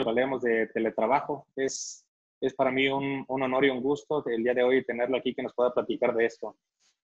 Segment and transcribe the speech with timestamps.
[0.00, 1.46] hablemos de teletrabajo.
[1.56, 2.06] Es,
[2.40, 5.34] es para mí un, un, honor y un gusto el día de hoy tenerlo aquí
[5.34, 6.56] que nos pueda platicar de esto.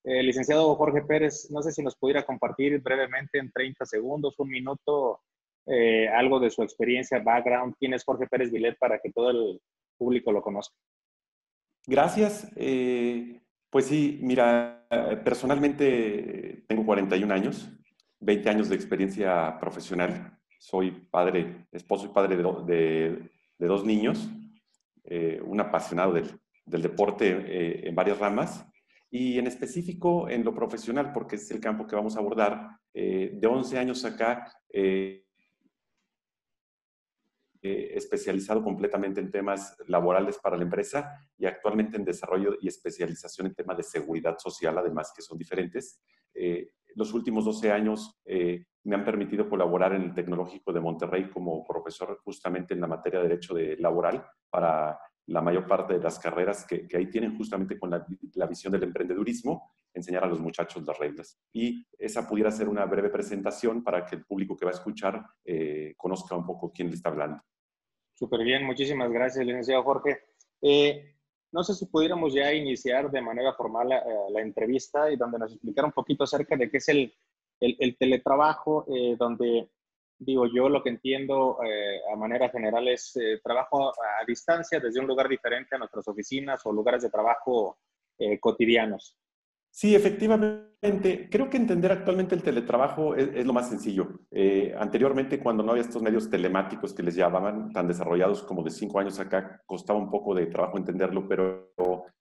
[0.02, 4.48] Eh, licenciado Jorge Pérez, no sé si nos pudiera compartir brevemente en 30 segundos, un
[4.48, 5.20] minuto,
[5.66, 7.74] eh, algo de su experiencia, background.
[7.78, 9.60] ¿Quién es Jorge Pérez Vilet para que todo el
[9.98, 10.74] público lo conozca?
[11.86, 12.50] Gracias.
[12.56, 14.86] Eh, pues sí, mira,
[15.22, 17.70] personalmente tengo 41 años,
[18.20, 20.39] 20 años de experiencia profesional.
[20.60, 24.28] Soy padre, esposo y padre de, de, dos niños,
[25.42, 28.64] un apasionado del, del deporte en varias ramas
[29.10, 32.78] y en específico en lo profesional, porque es el campo que vamos a abordar.
[32.94, 35.24] Eh, de 11 años acá, eh,
[37.62, 43.48] eh, especializado completamente en temas laborales para la empresa y actualmente en desarrollo y especialización
[43.48, 46.00] en temas de seguridad social, además que son diferentes.
[46.94, 48.20] Los últimos 12 años
[48.84, 53.20] me han permitido colaborar en el Tecnológico de Monterrey como profesor justamente en la materia
[53.20, 57.78] de derecho de laboral para la mayor parte de las carreras que, ahí tienen justamente
[57.78, 61.38] con la, visión del emprendedurismo, enseñar a los muchachos las reglas.
[61.52, 65.24] Y esa pudiera ser una breve presentación para que el público que va a escuchar
[65.44, 67.42] eh, conozca un poco quién le está hablando.
[68.14, 70.18] Súper bien, muchísimas gracias, licenciado Jorge.
[70.62, 71.19] Eh,
[71.52, 75.52] no sé si pudiéramos ya iniciar de manera formal la, eh, entrevista y donde nos
[75.52, 77.12] explicara un poquito acerca de qué es el,
[77.60, 78.86] el, teletrabajo,
[79.18, 79.68] donde
[80.20, 85.00] digo, yo lo que entiendo eh, a manera general es eh, trabajo a, distancia desde
[85.00, 87.78] un lugar diferente a nuestras oficinas o lugares de trabajo
[88.18, 89.16] eh, cotidianos.
[89.70, 90.79] Sí, efectivamente.
[90.82, 94.20] Creo que entender actualmente el teletrabajo es, lo más sencillo.
[94.78, 98.98] anteriormente, cuando no había estos medios telemáticos que les llamaban tan desarrollados como de cinco
[98.98, 101.74] años acá, costaba un poco de trabajo entenderlo, pero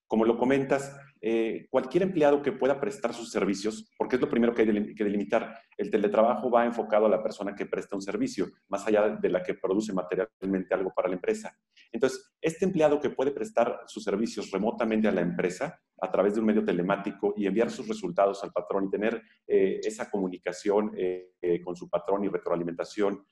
[0.06, 4.54] como lo comentas, eh, cualquier empleado que pueda prestar sus servicios, porque es lo primero
[4.54, 8.48] que hay que delimitar, el teletrabajo va enfocado a la persona que presta un servicio,
[8.68, 11.56] más allá de la que produce materialmente algo para la empresa.
[11.92, 16.40] Entonces, este empleado que puede prestar sus servicios remotamente a la empresa a través de
[16.40, 21.30] un medio telemático y enviar sus resultados al patrón y tener eh, esa comunicación eh,
[21.64, 23.24] con su patrón y retroalimentación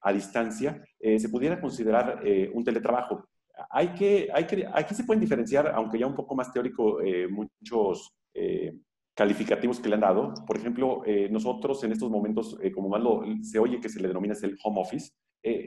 [0.00, 3.28] a distancia, se pudiera considerar un teletrabajo
[3.70, 7.28] hay que, hay que, aquí se pueden diferenciar, aunque ya un poco más teórico, eh,
[7.28, 8.78] muchos eh,
[9.14, 10.34] calificativos que le han dado.
[10.46, 14.08] Por ejemplo, eh, nosotros en estos momentos, como más lo, se oye que se le
[14.08, 15.10] denomina es el home office,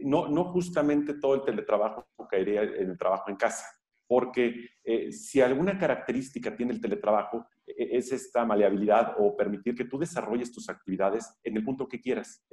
[0.03, 3.65] no, no justamente todo el teletrabajo caería en el trabajo en casa,
[4.11, 4.71] porque
[5.09, 10.67] si alguna característica tiene el teletrabajo, es esta maleabilidad o permitir que tú desarrolles tus
[10.67, 12.45] actividades en el punto que quieras,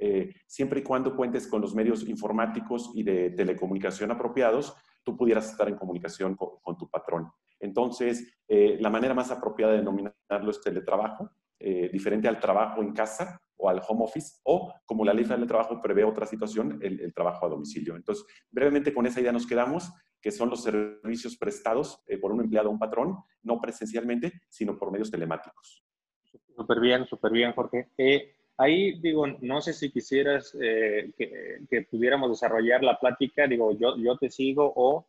[0.47, 5.67] siempre y cuando cuentes con los medios informáticos y de telecomunicación apropiados tú pudieras estar
[5.67, 7.31] en comunicación con, tu patrón.
[7.59, 12.93] Entonces, eh, la manera más apropiada de denominarlo es teletrabajo, eh, diferente al trabajo en
[12.93, 17.13] casa o al home office, o como la ley del trabajo prevé otra situación, el,
[17.13, 17.95] trabajo a domicilio.
[17.95, 19.91] Entonces, brevemente con esa idea nos quedamos,
[20.21, 24.77] que son los servicios prestados eh, por un empleado o un patrón, no presencialmente, sino
[24.77, 25.83] por medios telemáticos.
[26.55, 27.89] Súper bien, súper bien, Jorge.
[28.59, 34.17] Ahí digo, no sé si quisieras eh, que, pudiéramos desarrollar la plática, digo, yo, yo
[34.17, 35.07] te sigo o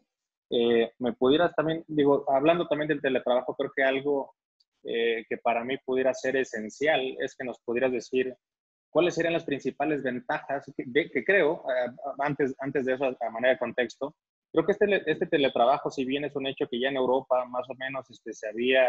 [0.50, 4.36] eh, me pudieras también, digo, hablando también del teletrabajo, creo que algo
[4.84, 8.32] eh, que para mí pudiera ser esencial es que nos pudieras decir
[8.88, 11.64] cuáles serían las principales ventajas que, que creo,
[12.20, 14.14] antes, antes de eso, a manera de contexto,
[14.52, 17.68] creo que este, este teletrabajo, si bien es un hecho que ya en Europa más
[17.68, 18.84] o menos este, se había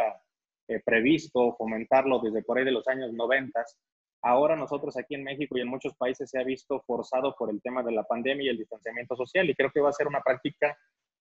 [0.86, 3.62] previsto fomentarlo desde por ahí de los años 90,
[4.24, 7.62] Ahora nosotros aquí en México y en muchos países se ha visto forzado por el
[7.62, 10.22] tema de la pandemia y el distanciamiento social y creo que va a ser una
[10.22, 10.78] práctica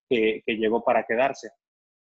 [0.09, 1.51] que, llegó para quedarse.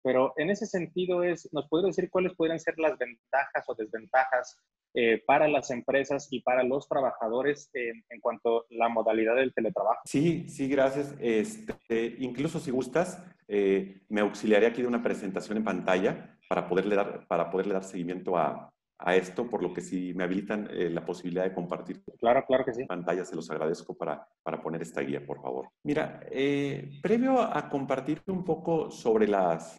[0.08, 4.58] Pero en ese sentido es, ¿nos puede decir cuáles podrían ser las ventajas o desventajas
[4.94, 10.00] eh, para las empresas y para los trabajadores en, cuanto a la modalidad del teletrabajo?
[10.06, 11.14] Sí, sí, gracias.
[11.20, 16.96] Este, incluso si gustas, eh, me auxiliaré aquí de una presentación en pantalla para poderle
[16.96, 20.90] dar, para poderle dar seguimiento a, a esto, por lo que si me habilitan eh,
[20.90, 22.86] la posibilidad de compartir claro, claro que sí.
[22.86, 25.68] pantalla, se los agradezco para, para poner esta guía, por favor.
[25.84, 29.78] Mira, eh, previo a compartir un poco sobre las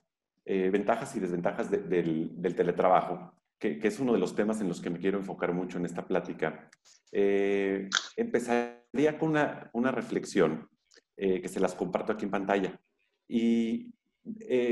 [0.51, 4.89] eh, ventajas y desventajas del, teletrabajo, que, es uno de los temas en los que
[4.89, 6.71] me quiero enfocar mucho en esta plática,
[7.13, 10.69] empezaría con una, reflexión
[11.17, 12.81] que se las comparto aquí en pantalla.
[13.29, 13.93] Y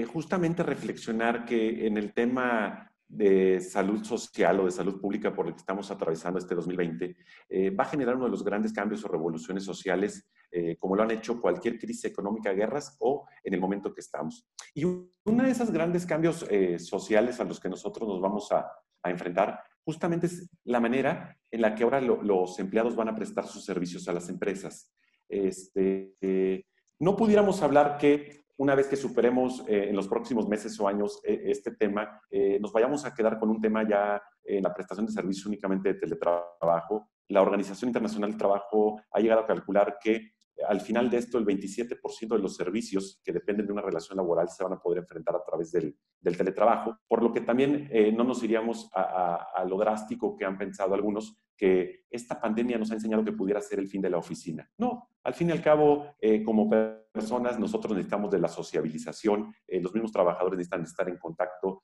[0.06, 5.52] justamente reflexionar que en el tema de salud social o de salud pública por el
[5.52, 7.17] que estamos atravesando este 2020
[7.49, 11.02] eh, va a generar uno de los grandes cambios o revoluciones sociales, eh, como lo
[11.02, 14.46] han hecho cualquier crisis económica, guerras o en el momento que estamos.
[14.75, 18.70] Y uno de esos grandes cambios eh, sociales a los que nosotros nos vamos a,
[19.04, 23.64] enfrentar justamente es la manera en la que ahora los empleados van a prestar sus
[23.64, 24.93] servicios a las empresas.
[25.28, 26.66] este,
[26.99, 31.20] no pudiéramos hablar que una vez que superemos eh, en los próximos meses o años
[31.25, 35.06] eh, este tema, eh, nos vayamos a quedar con un tema ya en la prestación
[35.06, 37.10] de servicios únicamente de teletrabajo.
[37.28, 40.35] La Organización Internacional del Trabajo ha llegado a calcular que
[40.68, 44.48] al final de esto, el 27% de los servicios que dependen de una relación laboral
[44.48, 48.24] se van a poder enfrentar a través del, teletrabajo, por lo que también eh, no
[48.24, 53.24] nos iríamos a, lo drástico que han pensado algunos, que esta pandemia nos ha enseñado
[53.24, 54.68] que pudiera ser el fin de la oficina.
[54.76, 59.80] No, al fin y al cabo, eh, como personas, nosotros necesitamos de la sociabilización, eh,
[59.80, 61.82] los mismos trabajadores necesitan estar en contacto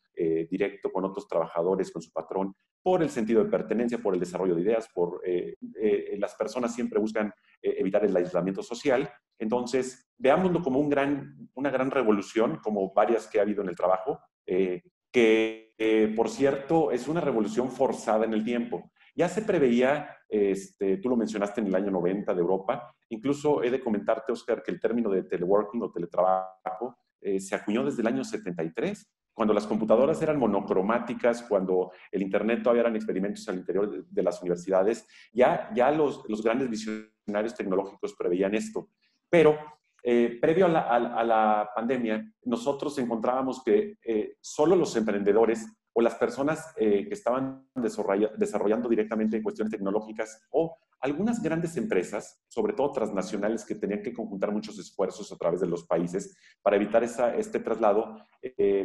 [0.51, 4.55] directo con otros trabajadores, con su patrón, por el sentido de pertenencia, por el desarrollo
[4.55, 5.21] de ideas, por
[6.19, 7.33] las personas siempre buscan
[7.63, 9.11] evitar el aislamiento social.
[9.39, 13.77] Entonces, veámoslo como un gran, una gran revolución, como varias que ha habido en el
[13.77, 15.75] trabajo, eh, que,
[16.17, 18.91] por cierto, es una revolución forzada en el tiempo.
[19.15, 23.71] Ya se preveía, este, tú lo mencionaste en el año 90 de Europa, incluso he
[23.71, 28.09] de comentarte, Oscar, que el término de teleworking o teletrabajo eh, se acuñó desde el
[28.09, 34.05] año 73 cuando las computadoras eran monocromáticas, cuando el Internet todavía eran experimentos al interior
[34.07, 38.91] de, las universidades, ya, ya los, los, grandes visionarios tecnológicos preveían esto.
[39.31, 39.59] Pero
[40.03, 46.73] eh, previo a la, pandemia, nosotros encontrábamos que eh, solo los emprendedores o las personas
[46.77, 53.75] eh, que estaban desarrollando directamente cuestiones tecnológicas o algunas grandes empresas, sobre todo transnacionales, que
[53.75, 58.25] tenían que conjuntar muchos esfuerzos a través de los países para evitar este traslado,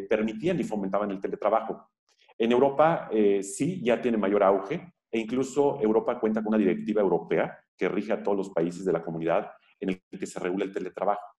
[0.10, 1.90] permitían y fomentaban el teletrabajo.
[2.38, 3.08] En Europa
[3.44, 8.14] sí ya tiene mayor auge e incluso Europa cuenta con una directiva europea que rige
[8.14, 11.37] a todos los países de la comunidad en el que se regula el teletrabajo.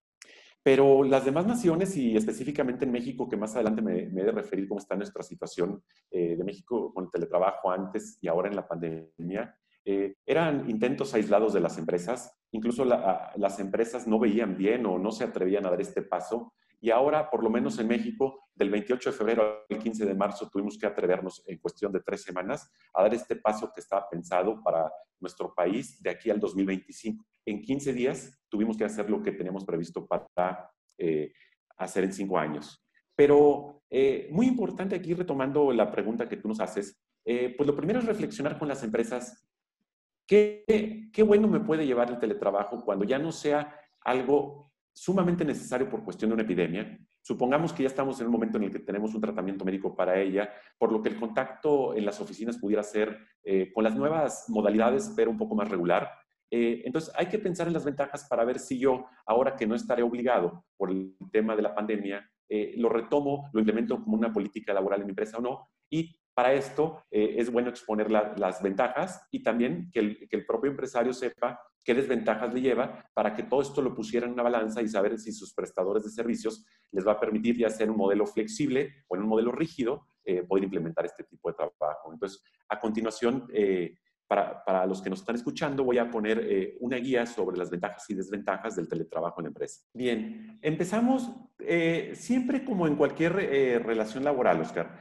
[0.69, 4.69] Pero las demás naciones y específicamente en México, que más adelante me, he de referir
[4.69, 8.69] cómo está nuestra situación eh, de México con el teletrabajo antes y ahora en la
[8.69, 9.57] pandemia,
[9.87, 12.37] eh, eran intentos aislados de las empresas.
[12.51, 16.91] Incluso las empresas no veían bien o no se atrevían a dar este paso y
[16.91, 20.79] ahora, por lo menos en México, del 28 de febrero al 15 de marzo, tuvimos
[20.79, 24.91] que atrevernos en cuestión de tres semanas a dar este paso que estaba pensado para
[25.21, 27.25] nuestro país de aquí al 2025.
[27.47, 31.33] En 15 días tuvimos que hacer lo que teníamos previsto para eh,
[31.77, 32.85] hacer en cinco años.
[33.17, 37.75] Pero eh, muy importante aquí, retomando la pregunta que tú nos haces, eh, pues lo
[37.75, 39.45] primero es reflexionar con las empresas.
[40.27, 44.68] ¿Qué, ¿Qué bueno me puede llevar el teletrabajo cuando ya no sea algo
[44.99, 46.99] sumamente necesario por cuestión de una epidemia.
[47.23, 50.21] Supongamos que ya estamos en un momento en el que tenemos un tratamiento médico para
[50.21, 54.47] ella, por lo que el contacto en las oficinas pudiera ser eh, con las nuevas
[54.49, 56.11] modalidades, pero un poco más regular.
[56.51, 59.77] Eh, entonces, hay que pensar en las ventajas para ver si yo, ahora que no
[59.77, 64.33] estaré obligado por el tema de la pandemia, eh, lo retomo, lo implemento como una
[64.33, 65.69] política laboral en mi empresa o no.
[65.89, 70.71] Y para esto es bueno exponer las ventajas y también que el, que el propio
[70.71, 74.83] empresario sepa qué desventajas le lleva para que todo esto lo pusiera en una balanza
[74.83, 78.27] y saber si sus prestadores de servicios les va a permitir ya ser un modelo
[78.27, 82.13] flexible o en un modelo rígido eh, poder implementar este tipo de trabajo.
[82.13, 83.97] Entonces, a continuación, eh,
[84.27, 87.71] para, para, los que nos están escuchando, voy a poner eh, una guía sobre las
[87.71, 89.81] ventajas y desventajas del teletrabajo en empresa.
[89.95, 91.33] Bien, empezamos
[92.13, 93.33] siempre como en cualquier
[93.83, 94.99] relación laboral, Oscar.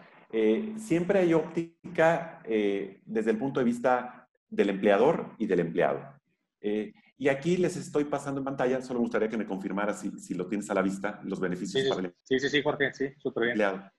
[0.77, 6.17] siempre hay óptica desde el punto de vista del empleador y del empleado.
[6.62, 10.12] Eh, y aquí les estoy pasando en pantalla, solo me gustaría que me confirmara si,
[10.19, 13.09] si lo tienes a la vista, los beneficios sí, para Sí, sí, sí, Jorge, sí,
[13.18, 13.52] súper bien.
[13.52, 13.92] Empleado.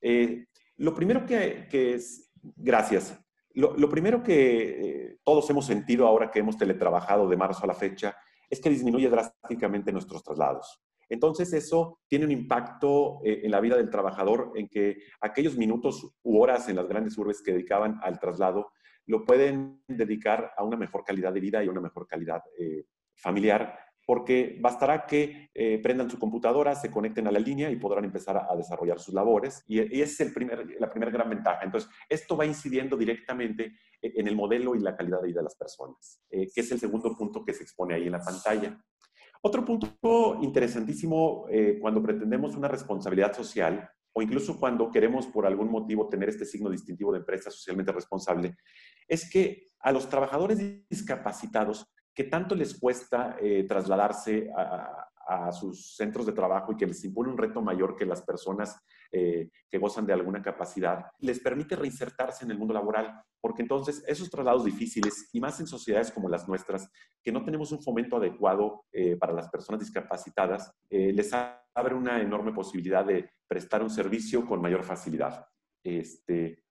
[0.00, 3.18] Eh, lo primero que, que, es, gracias,
[3.54, 7.68] lo, lo primero que eh, todos hemos sentido ahora que hemos teletrabajado de marzo a
[7.68, 8.16] la fecha
[8.48, 10.80] es que disminuye drásticamente nuestros traslados.
[11.08, 16.40] Entonces eso tiene un impacto en la vida del trabajador en que aquellos minutos u
[16.40, 18.70] horas en las grandes urbes que dedicaban al traslado
[19.06, 22.86] lo pueden dedicar a una mejor calidad de vida y a una mejor calidad eh,
[23.14, 28.04] familiar, porque bastará que eh, prendan su computadora, se conecten a la línea y podrán
[28.04, 29.64] empezar a, desarrollar sus labores.
[29.68, 31.60] Y, esa es el primer, la primera gran ventaja.
[31.62, 35.56] Entonces, esto va incidiendo directamente en el modelo y la calidad de vida de las
[35.56, 38.82] personas, eh, que es el segundo punto que se expone ahí en la pantalla.
[39.40, 41.46] Otro punto interesantísimo
[41.80, 46.70] cuando pretendemos una responsabilidad social o incluso cuando queremos por algún motivo tener este signo
[46.70, 48.56] distintivo de empresa socialmente responsable,
[49.08, 55.08] es que a los trabajadores discapacitados que tanto les cuesta eh, trasladarse a,
[55.52, 58.76] sus centros de trabajo y que les impone un reto mayor que las personas
[59.10, 64.04] eh, que gozan de alguna capacidad, les permite reinsertarse en el mundo laboral, porque entonces
[64.06, 66.90] esos traslados difíciles, y más en sociedades como las nuestras,
[67.22, 72.52] que no tenemos un fomento adecuado eh, para las personas discapacitadas, les abre una enorme
[72.52, 75.46] posibilidad de prestar un servicio con mayor facilidad.
[75.82, 76.62] Este,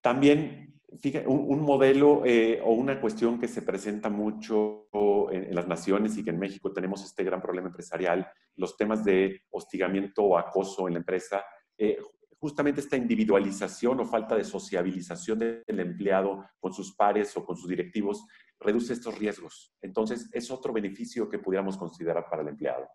[0.00, 4.88] también Fíjate, un, modelo eh, o una cuestión que se presenta mucho
[5.30, 9.42] en, las naciones y que en México tenemos este gran problema empresarial, los temas de
[9.50, 11.44] hostigamiento o acoso en la empresa,
[11.78, 11.96] eh,
[12.40, 17.68] justamente esta individualización o falta de sociabilización del empleado con sus pares o con sus
[17.68, 18.26] directivos
[18.58, 19.72] reduce estos riesgos.
[19.80, 22.88] Entonces, es otro beneficio que pudiéramos considerar para el empleado.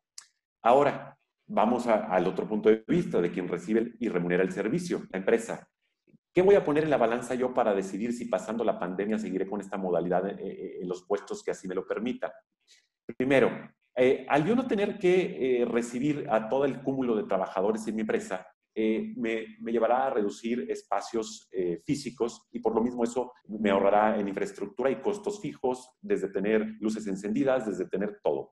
[0.63, 5.19] Ahora, vamos al otro punto de vista de quien recibe y remunera el servicio, la
[5.19, 5.69] empresa.
[6.35, 9.47] ¿Qué voy a poner en la balanza yo para decidir si pasando la pandemia seguiré
[9.47, 12.33] con esta modalidad eh, eh, en los puestos que así me lo permita?
[13.15, 13.49] Primero,
[13.95, 18.01] eh, al yo no tener que recibir a todo el cúmulo de trabajadores en mi
[18.01, 21.49] empresa, me, me, llevará a reducir espacios
[21.85, 26.75] físicos y por lo mismo eso me ahorrará en infraestructura y costos fijos, desde tener
[26.81, 28.51] luces encendidas, desde tener todo.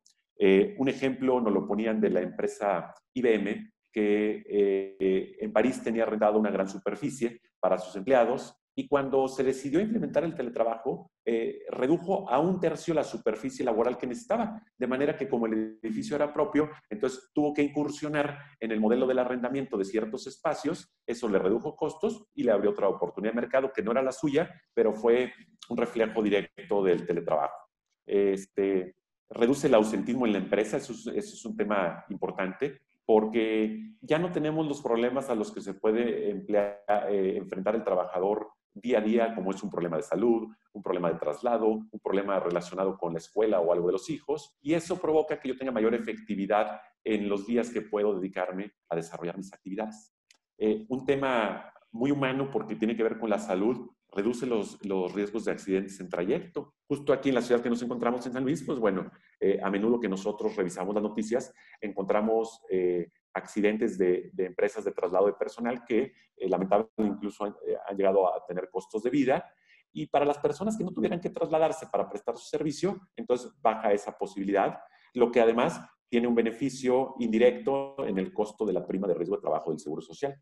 [0.78, 6.40] un ejemplo nos lo ponían de la empresa IBM, que eh, en París tenía arrendado
[6.40, 12.28] una gran superficie para sus empleados y cuando se decidió implementar el teletrabajo, eh, redujo
[12.30, 16.34] a un tercio la superficie laboral que necesitaba, de manera que como el edificio era
[16.34, 21.38] propio, entonces tuvo que incursionar en el modelo del arrendamiento de ciertos espacios, eso le
[21.38, 24.92] redujo costos y le abrió otra oportunidad de mercado que no era la suya, pero
[24.92, 25.32] fue
[25.70, 27.70] un reflejo directo del teletrabajo.
[28.08, 28.96] Este,
[29.30, 34.68] reduce el ausentismo en la empresa, eso es un tema importante porque ya no tenemos
[34.68, 39.52] los problemas a los que se puede eh, enfrentar el trabajador día a día, como
[39.52, 43.60] es un problema de salud, un problema de traslado, un problema relacionado con la escuela
[43.60, 47.46] o algo de los hijos, y eso provoca que yo tenga mayor efectividad en los
[47.46, 50.14] días que puedo dedicarme a desarrollar mis actividades.
[50.58, 54.80] Eh, un tema muy humano porque tiene que ver con la salud, reduce los,
[55.14, 56.76] riesgos de accidentes en trayecto.
[56.88, 59.70] Justo aquí en la ciudad que nos encontramos en San Luis, pues bueno, eh, a
[59.70, 65.84] menudo que nosotros revisamos las noticias, encontramos eh, accidentes de, empresas de traslado de personal
[65.84, 69.52] que eh, lamentablemente incluso han, llegado a tener costos de vida.
[69.92, 73.92] Y para las personas que no tuvieran que trasladarse para prestar su servicio, entonces baja
[73.94, 74.80] esa posibilidad,
[75.14, 75.80] lo que además
[76.10, 79.80] tiene un beneficio indirecto en el costo de la prima de riesgo de trabajo del
[79.80, 80.36] Seguro Social.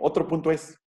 [0.00, 0.78] otro punto es,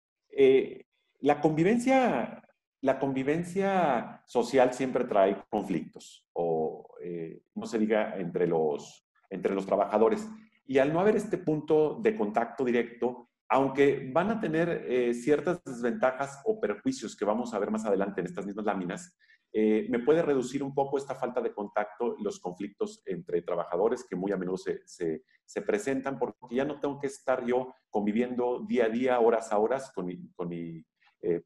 [1.22, 2.42] la convivencia,
[2.80, 9.64] la convivencia social siempre trae conflictos, o eh, no se diga entre los, entre los
[9.64, 10.28] trabajadores.
[10.66, 15.62] Y al no haber este punto de contacto directo, aunque van a tener eh, ciertas
[15.62, 19.16] desventajas o perjuicios que vamos a ver más adelante en estas mismas láminas,
[19.52, 24.16] eh, me puede reducir un poco esta falta de contacto, los conflictos entre trabajadores que
[24.16, 28.86] muy a menudo se, se, presentan, porque ya no tengo que estar yo conviviendo día
[28.86, 30.82] a día, horas a horas con con mi
[31.22, 31.42] eh,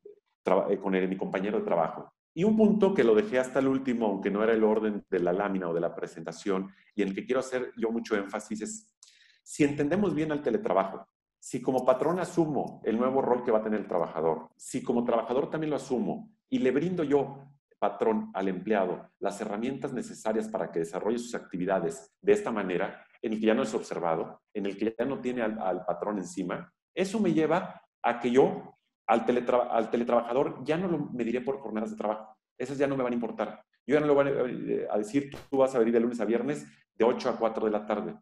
[0.70, 2.12] eh, con mi compañero de trabajo.
[2.32, 5.20] Y un punto que lo dejé hasta el último, aunque no era el orden de
[5.20, 8.60] la lámina o de la presentación, y en el que quiero hacer yo mucho énfasis
[8.60, 8.94] es,
[9.42, 13.62] si entendemos bien al teletrabajo, si como patrón asumo el nuevo rol que va a
[13.62, 17.42] tener el trabajador, si como trabajador también lo asumo y le brindo yo,
[17.78, 23.32] patrón, al empleado las herramientas necesarias para que desarrolle sus actividades de esta manera, en
[23.32, 26.72] el que ya no es observado, en el que ya no tiene al patrón encima,
[26.94, 28.75] eso me lleva a que yo
[29.06, 29.24] al,
[29.70, 32.36] al teletrabajador ya no lo mediré por jornadas de trabajo.
[32.58, 33.62] Esas ya no me van a importar.
[33.86, 36.66] Yo ya no le voy a decir, tú vas a venir de lunes a viernes
[36.94, 38.16] de 8 a 4 de la tarde.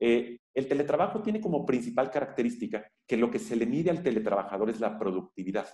[0.00, 4.70] Eh, el teletrabajo tiene como principal característica que lo que se le mide al teletrabajador
[4.70, 5.68] es la productividad.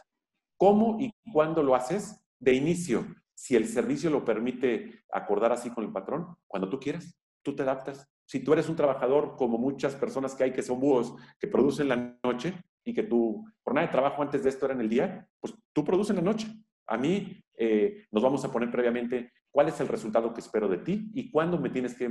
[0.56, 2.20] ¿Cómo y cuándo lo haces?
[2.38, 7.18] De inicio, si el servicio lo permite acordar así con el patrón, cuando tú quieras,
[7.42, 8.08] tú te adaptas.
[8.26, 11.88] Si tú eres un trabajador como muchas personas que hay que son búhos que producen
[11.88, 12.54] la noche,
[12.84, 15.84] y que tu jornada de trabajo antes de esto era en el día, pues tú
[15.84, 16.46] produces en la noche.
[16.86, 20.78] A mí eh, nos vamos a poner previamente cuál es el resultado que espero de
[20.78, 22.04] ti y cuándo me tienes que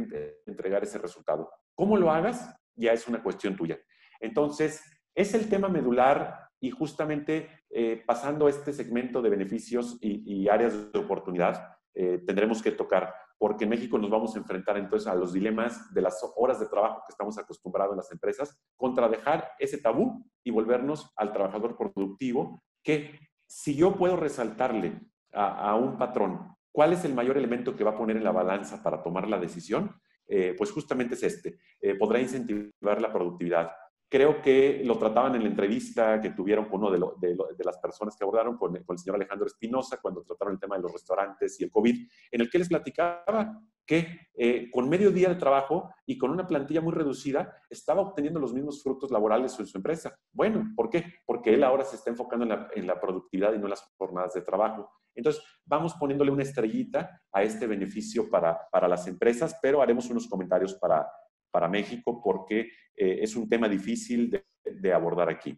[0.45, 1.49] entregar ese resultado.
[1.75, 2.55] ¿Cómo lo hagas?
[2.75, 3.77] Ya es una cuestión tuya.
[4.19, 4.81] Entonces,
[5.15, 10.99] es el tema medular y justamente eh, pasando este segmento de beneficios y, áreas de
[10.99, 15.33] oportunidad, eh, tendremos que tocar porque en México nos vamos a enfrentar entonces a los
[15.33, 19.79] dilemas de las horas de trabajo que estamos acostumbrados en las empresas, contra dejar ese
[19.79, 24.97] tabú y volvernos al trabajador productivo, que si yo puedo resaltarle
[25.33, 28.81] a, un patrón cuál es el mayor elemento que va a poner en la balanza
[28.81, 29.93] para tomar la decisión,
[30.25, 31.59] eh, pues justamente es este.
[31.81, 33.71] Eh, podrá incentivar la productividad,
[34.13, 38.23] Creo que lo trataban en la entrevista que tuvieron con uno de, las personas que
[38.23, 41.71] abordaron, con, el señor Alejandro Espinosa, cuando trataron el tema de los restaurantes y el
[41.71, 46.29] COVID, en el que les platicaba que eh, con medio día de trabajo y con
[46.29, 50.15] una plantilla muy reducida estaba obteniendo los mismos frutos laborales en su empresa.
[50.31, 51.05] Bueno, ¿por qué?
[51.25, 54.41] Porque él ahora se está enfocando en la, productividad y no en las jornadas de
[54.41, 54.91] trabajo.
[55.15, 60.27] Entonces, vamos poniéndole una estrellita a este beneficio para, para las empresas, pero haremos unos
[60.27, 61.07] comentarios para,
[61.53, 65.57] para México porque eh, es un tema difícil de, abordar aquí.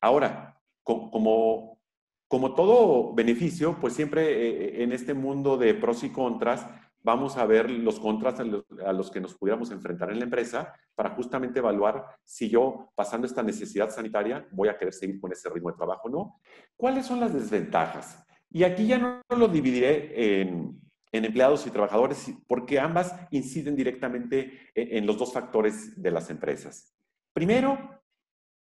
[0.00, 1.80] Ahora, como,
[2.28, 6.66] como todo beneficio, pues siempre eh, en este mundo de pros y contras,
[7.02, 11.10] vamos a ver los contras a los, que nos pudiéramos enfrentar en la empresa para
[11.10, 15.70] justamente evaluar si yo, pasando esta necesidad sanitaria, voy a querer seguir con ese ritmo
[15.70, 16.40] de trabajo o no.
[16.76, 18.24] ¿Cuáles son las desventajas?
[18.48, 20.80] Y aquí ya no lo dividiré en,
[21.12, 26.94] empleados y trabajadores porque ambas inciden directamente en los dos factores de las empresas.
[27.32, 28.00] Primero,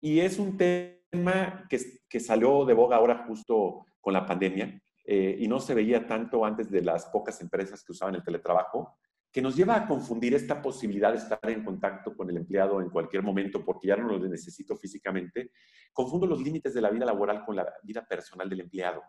[0.02, 1.80] y es un tema que,
[2.10, 6.46] que salió de boga ahora justo con la pandemia eh, y no se veía tanto
[6.46, 8.98] antes de las pocas empresas que usaban el teletrabajo,
[9.32, 12.90] que nos lleva a confundir esta posibilidad de estar en contacto con el empleado en
[12.90, 15.52] cualquier momento porque ya no lo necesito físicamente.
[15.94, 19.02] Confundo los límites de la vida laboral con la vida personal del empleado.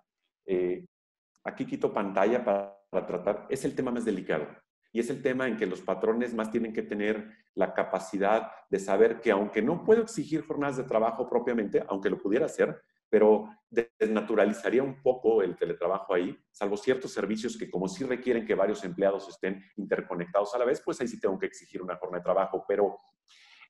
[0.47, 0.87] Eh,
[1.45, 4.47] aquí quito pantalla para, tratar, es el tema más delicado.
[4.93, 8.81] Y es el tema en que los patrones más tienen que tener la capacidad de
[8.81, 13.49] saber que aunque no puedo exigir jornadas de trabajo propiamente, aunque lo pudiera hacer, pero
[13.69, 18.83] desnaturalizaría un poco el teletrabajo ahí, salvo ciertos servicios que como sí requieren que varios
[18.85, 22.25] empleados estén interconectados a la vez, pues ahí sí tengo que exigir una jornada de
[22.25, 22.97] trabajo, pero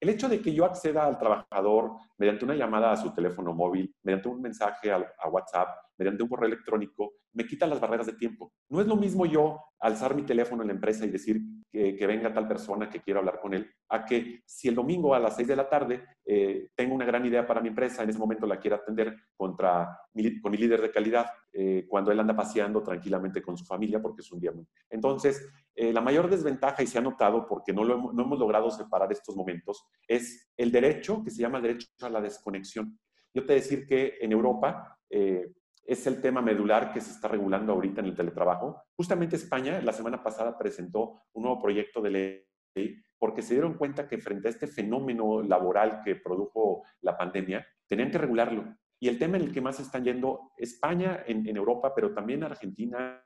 [0.01, 3.95] el hecho de que yo acceda al trabajador mediante una llamada a su teléfono móvil,
[4.03, 5.69] mediante un mensaje a, WhatsApp,
[6.01, 8.55] mediante un correo electrónico, me quita las barreras de tiempo.
[8.71, 12.33] No es lo mismo yo alzar mi teléfono en la empresa y decir que, venga
[12.33, 15.47] tal persona que quiero hablar con él, a que si el domingo a las 6
[15.47, 18.59] de la tarde eh, tengo una gran idea para mi empresa, en ese momento la
[18.59, 20.01] quiero atender contra
[20.43, 24.23] con mi líder de calidad, eh, cuando él anda paseando tranquilamente con su familia, porque
[24.23, 24.67] es un día muy...
[24.89, 28.39] Entonces, eh, la mayor desventaja, y se ha notado porque no, lo hemos, no hemos
[28.39, 32.99] logrado separar estos momentos, es el derecho, que se llama derecho a la desconexión.
[33.35, 34.99] Yo te decir que en Europa
[35.91, 38.85] es el tema medular que se está regulando ahorita en el teletrabajo.
[38.95, 44.07] Justamente España la semana pasada presentó un nuevo proyecto de ley porque se dieron cuenta
[44.07, 48.73] que frente a este fenómeno laboral que produjo la pandemia, tenían que regularlo.
[49.01, 53.21] Y el tema en el que más están yendo España en, Europa, pero también Argentina,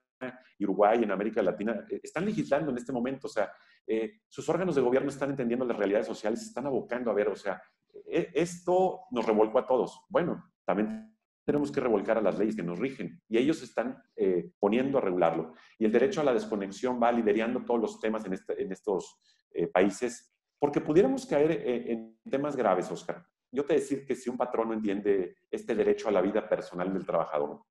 [0.59, 3.27] Uruguay, en América Latina, eh, están legislando en este momento.
[3.27, 3.53] O sea,
[3.87, 7.37] eh, sus órganos de gobierno están entendiendo las realidades sociales, están abocando a ver, o
[7.37, 7.63] sea,
[8.07, 10.01] e, esto nos revolcó a todos.
[10.09, 11.14] Bueno, también
[11.45, 15.01] tenemos que revolcar a las leyes que nos rigen y ellos están eh, poniendo a
[15.01, 15.55] regularlo.
[15.79, 19.19] Y el derecho a la desconexión va liderando todos los temas en, este, estos
[19.51, 23.25] eh, países porque pudiéramos caer eh, en temas graves, Oscar.
[23.53, 26.93] Yo te decir que si un patrón no entiende este derecho a la vida personal
[26.93, 27.63] del trabajador,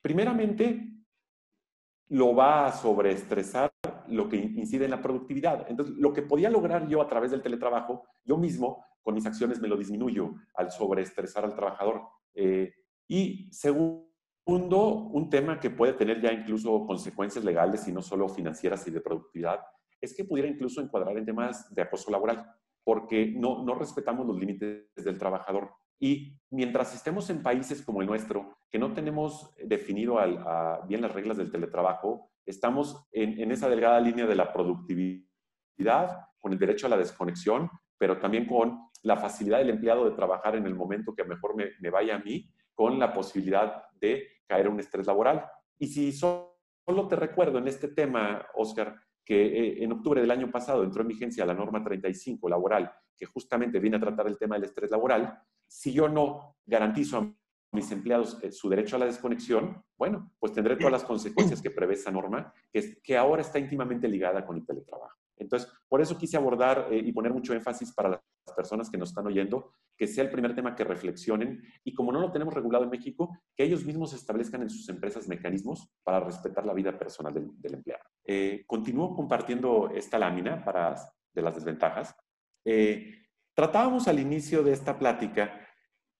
[0.00, 0.94] primeramente
[2.08, 3.72] lo va a sobreestresar
[4.08, 5.66] lo que incide en la productividad.
[5.68, 9.60] Entonces, lo que podía lograr yo a través del teletrabajo, yo mismo con mis acciones
[9.60, 12.02] me lo disminuyo al sobreestresar al trabajador.
[12.34, 12.72] Eh,
[13.08, 14.08] y segundo,
[14.46, 19.00] un tema que puede tener ya incluso consecuencias legales y no solo financieras y de
[19.00, 19.60] productividad,
[20.00, 22.46] es que pudiera incluso encuadrar en temas de acoso laboral,
[22.84, 25.70] porque no, no respetamos los límites del trabajador.
[25.98, 30.18] Y mientras estemos en países como el nuestro, que no tenemos definido
[30.86, 35.28] bien las reglas del teletrabajo, estamos en, esa delgada línea de la productividad,
[36.40, 40.56] con el derecho a la desconexión, pero también con la facilidad del empleado de trabajar
[40.56, 44.72] en el momento que mejor me, vaya a mí, con la posibilidad de caer en
[44.72, 45.44] un estrés laboral.
[45.78, 46.56] Y si solo
[47.08, 51.08] te recuerdo en este tema, Oscar, que eh, en octubre del año pasado entró en
[51.08, 55.38] vigencia la norma 35 laboral, que justamente viene a tratar el tema del estrés laboral,
[55.66, 57.32] si yo no garantizo a
[57.72, 61.70] mis empleados eh, su derecho a la desconexión, bueno, pues tendré todas las consecuencias que
[61.70, 65.23] prevé esa norma, que, que ahora está íntimamente ligada con el teletrabajo.
[65.36, 68.20] Entonces, por eso quise abordar eh, y poner mucho énfasis para las
[68.56, 72.20] personas que nos están oyendo, que sea el primer tema que reflexionen y como no
[72.20, 76.64] lo tenemos regulado en México, que ellos mismos establezcan en sus empresas mecanismos para respetar
[76.64, 78.04] la vida personal del, empleado.
[78.24, 80.94] Eh, continúo compartiendo esta lámina para,
[81.32, 82.14] de las desventajas.
[82.64, 85.60] Eh, tratábamos al inicio de esta plática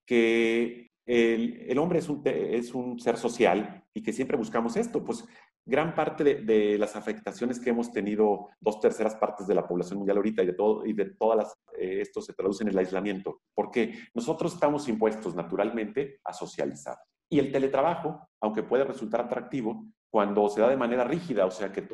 [0.05, 5.25] que el, hombre es un, es un, ser social y que siempre buscamos esto, pues
[5.65, 10.17] gran parte de, las afectaciones que hemos tenido dos terceras partes de la población mundial
[10.17, 13.41] ahorita y de, todo, y de todas las, eh, esto se traduce en el aislamiento,
[13.53, 16.97] porque nosotros estamos impuestos naturalmente a socializar.
[17.29, 21.71] Y el teletrabajo, aunque puede resultar atractivo, cuando se da de manera rígida, o sea
[21.71, 21.87] que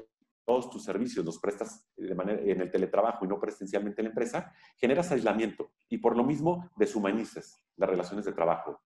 [0.46, 4.10] todos tus servicios los prestas de manera, en el teletrabajo y no presencialmente en la
[4.10, 8.82] empresa, generas aislamiento y por lo mismo deshumanizas las relaciones de trabajo.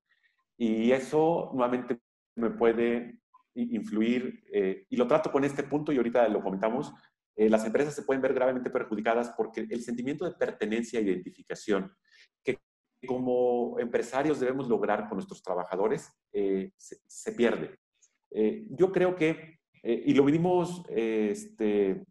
[0.57, 1.99] Y eso nuevamente
[2.35, 3.19] me puede
[3.55, 6.93] influir, eh, y lo trato con este punto y ahorita lo comentamos,
[7.35, 11.91] eh, las empresas se pueden ver gravemente perjudicadas porque el sentimiento de pertenencia e identificación
[12.43, 12.59] que
[13.05, 17.77] como empresarios debemos lograr con nuestros trabajadores eh, se, pierde.
[18.69, 22.03] yo creo que, y lo vimos este,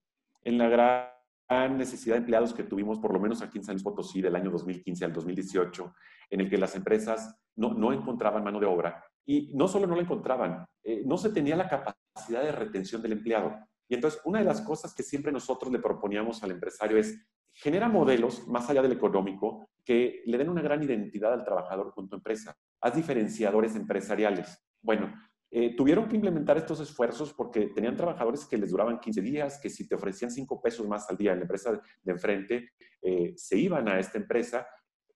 [0.43, 3.83] en la gran necesidad de empleados que tuvimos, por lo menos aquí en San Luis
[3.83, 5.95] Potosí, del año 2015 al 2018,
[6.31, 9.97] en el que las empresas no, no encontraban mano de obra, y no solo no
[9.97, 13.55] la encontraban, eh, no se tenía la capacidad de retención del empleado.
[13.89, 17.19] Y entonces, una de las cosas que siempre nosotros le proponíamos al empresario es,
[17.53, 22.09] genera modelos más allá del económico que le den una gran identidad al trabajador con
[22.09, 22.57] tu empresa.
[22.81, 24.59] Haz diferenciadores empresariales.
[24.83, 25.15] Bueno,
[25.51, 29.71] eh, tuvieron que implementar estos esfuerzos porque tenían trabajadores que les duraban 15 días, que
[29.71, 33.57] si te ofrecían 5 pesos más al día en la empresa de enfrente, eh, se
[33.57, 34.67] iban a esta empresa.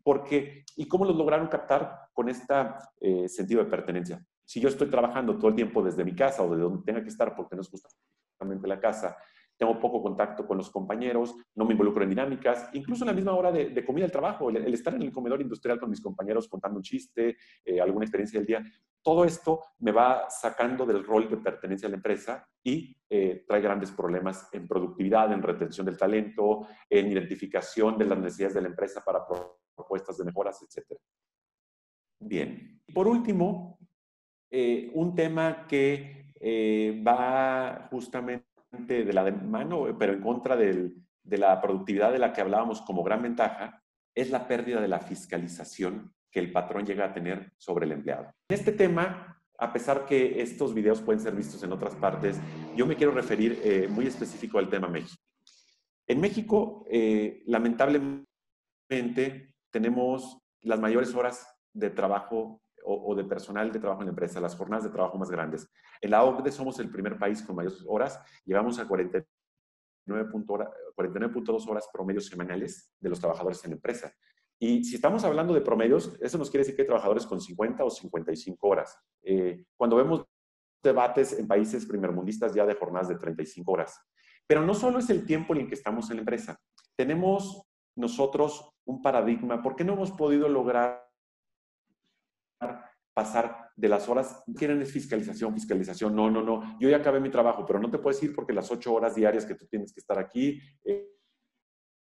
[0.08, 2.54] Porque, ¿Y cómo los lograron captar con este
[3.26, 4.24] sentido de pertenencia?
[4.42, 7.10] Si yo estoy trabajando todo el tiempo desde mi casa o de donde tenga que
[7.10, 9.14] estar porque no es justamente la casa,
[9.58, 13.34] tengo poco contacto con los compañeros, no me involucro en dinámicas, incluso en la misma
[13.34, 16.78] hora de, comida del trabajo, el, estar en el comedor industrial con mis compañeros contando
[16.78, 18.64] un chiste, eh, alguna experiencia del día,
[19.02, 23.60] todo esto me va sacando del rol de pertenencia a la empresa y eh, trae
[23.60, 28.68] grandes problemas en productividad, en retención del talento, en identificación de las necesidades de la
[28.68, 29.26] empresa para
[29.78, 30.98] propuestas de mejoras, etc.
[32.20, 32.82] Bien.
[32.92, 33.78] Por último,
[34.50, 38.44] eh, un tema que eh, va justamente
[38.88, 40.92] de la mano, pero en contra de
[41.24, 43.82] la productividad de la que hablábamos como gran ventaja,
[44.14, 48.32] es la pérdida de la fiscalización que el patrón llega a tener sobre el empleado.
[48.48, 52.40] En este tema, a pesar que estos videos pueden ser vistos en otras partes,
[52.74, 55.22] yo me quiero referir eh, muy específico al tema México.
[56.06, 56.86] En México,
[57.44, 64.40] lamentablemente, tenemos las mayores horas de trabajo o, de personal de trabajo en la empresa,
[64.40, 65.68] las jornadas de trabajo más grandes.
[66.00, 72.24] En la OCDE somos el primer país con mayores horas, llegamos a 49.2 horas promedios
[72.26, 74.10] semanales de los trabajadores en la empresa.
[74.58, 77.84] Y si estamos hablando de promedios, eso nos quiere decir que hay trabajadores con 50
[77.84, 78.98] o 55 horas.
[79.22, 80.24] Eh, cuando vemos
[80.82, 84.00] debates en países primermundistas ya de jornadas de 35 horas.
[84.46, 86.58] Pero no solo es el tiempo en el que estamos en la empresa.
[86.96, 87.67] Tenemos
[87.98, 89.60] nosotros un paradigma.
[89.62, 91.06] ¿Por qué no hemos podido lograr
[93.12, 94.42] pasar de las horas?
[94.56, 96.14] Quieren es fiscalización, fiscalización.
[96.14, 96.78] No, no, no.
[96.78, 99.44] Yo ya acabé mi trabajo, pero no te puedes ir porque las ocho horas diarias
[99.44, 101.08] que tú tienes que estar aquí eh,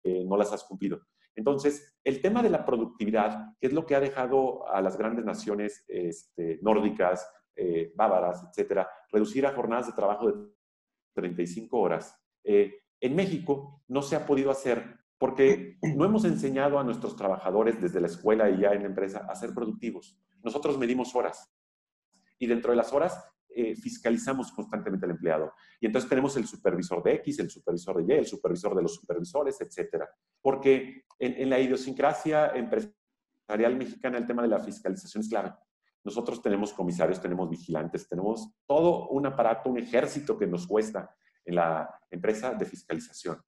[0.04, 1.00] eh, no las has cumplido.
[1.34, 5.24] Entonces, el tema de la productividad, que es lo que ha dejado a las grandes
[5.24, 10.50] naciones este, nórdicas, eh, bávaras, etcétera, reducir a jornadas de trabajo de
[11.14, 12.16] 35 horas.
[12.42, 18.00] En México no se ha podido hacer porque no hemos enseñado a nuestros trabajadores desde
[18.00, 20.18] la escuela y ya en la empresa a ser productivos.
[20.42, 21.52] Nosotros medimos horas
[22.38, 25.52] y dentro de las horas eh, fiscalizamos constantemente al empleado.
[25.78, 28.94] Y entonces tenemos el supervisor de X, el supervisor de Y, el supervisor de los
[28.94, 30.08] supervisores, etcétera.
[30.40, 35.52] Porque en, la idiosincrasia empresarial mexicana el tema de la fiscalización es clave.
[36.02, 41.56] Nosotros tenemos comisarios, tenemos vigilantes, tenemos todo un aparato, un ejército que nos cuesta en
[41.56, 43.38] la empresa de fiscalización.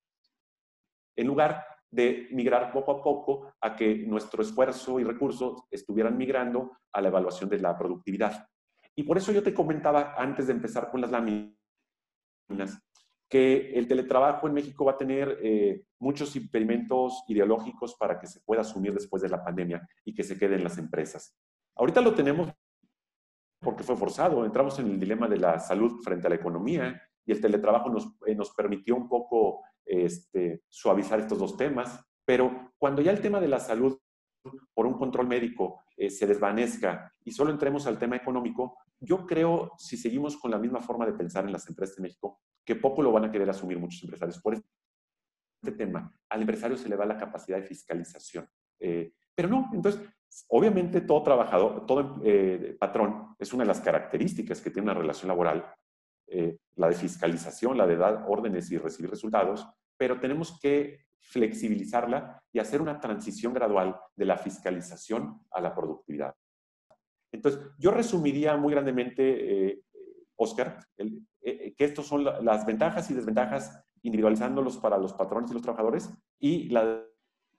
[1.16, 6.78] En lugar de migrar poco a poco a que nuestro esfuerzo y recursos estuvieran migrando
[6.92, 8.46] a la evaluación de la productividad.
[8.94, 11.52] Y por eso yo te comentaba antes de empezar con las láminas
[13.28, 18.40] que el teletrabajo en México va a tener eh, muchos impedimentos ideológicos para que se
[18.40, 21.34] pueda asumir después de la pandemia y que se quede en las empresas.
[21.74, 22.50] Ahorita lo tenemos
[23.58, 27.32] porque fue forzado, entramos en el dilema de la salud frente a la economía y
[27.32, 33.02] el teletrabajo nos, eh, nos permitió un poco este, suavizar estos dos temas, pero cuando
[33.02, 33.98] ya el tema de la salud
[34.74, 39.72] por un control médico eh, se desvanezca y solo entremos al tema económico, yo creo,
[39.78, 43.02] si seguimos con la misma forma de pensar en las empresas de México, que poco
[43.02, 44.40] lo van a querer asumir muchos empresarios.
[44.40, 48.48] Por este tema, al empresario se le da la capacidad de fiscalización.
[48.80, 50.00] Eh, pero no, entonces,
[50.48, 55.28] obviamente todo trabajador, todo eh, patrón es una de las características que tiene una relación
[55.28, 55.66] laboral,
[56.76, 62.58] la de fiscalización, la de dar órdenes y recibir resultados, pero tenemos que flexibilizarla y
[62.58, 66.34] hacer una transición gradual de la fiscalización a la productividad.
[67.32, 69.82] Entonces, yo resumiría muy grandemente, eh,
[70.36, 75.62] Oscar, eh, que estos son las ventajas y desventajas individualizándolos para los patrones y los
[75.62, 77.04] trabajadores y la,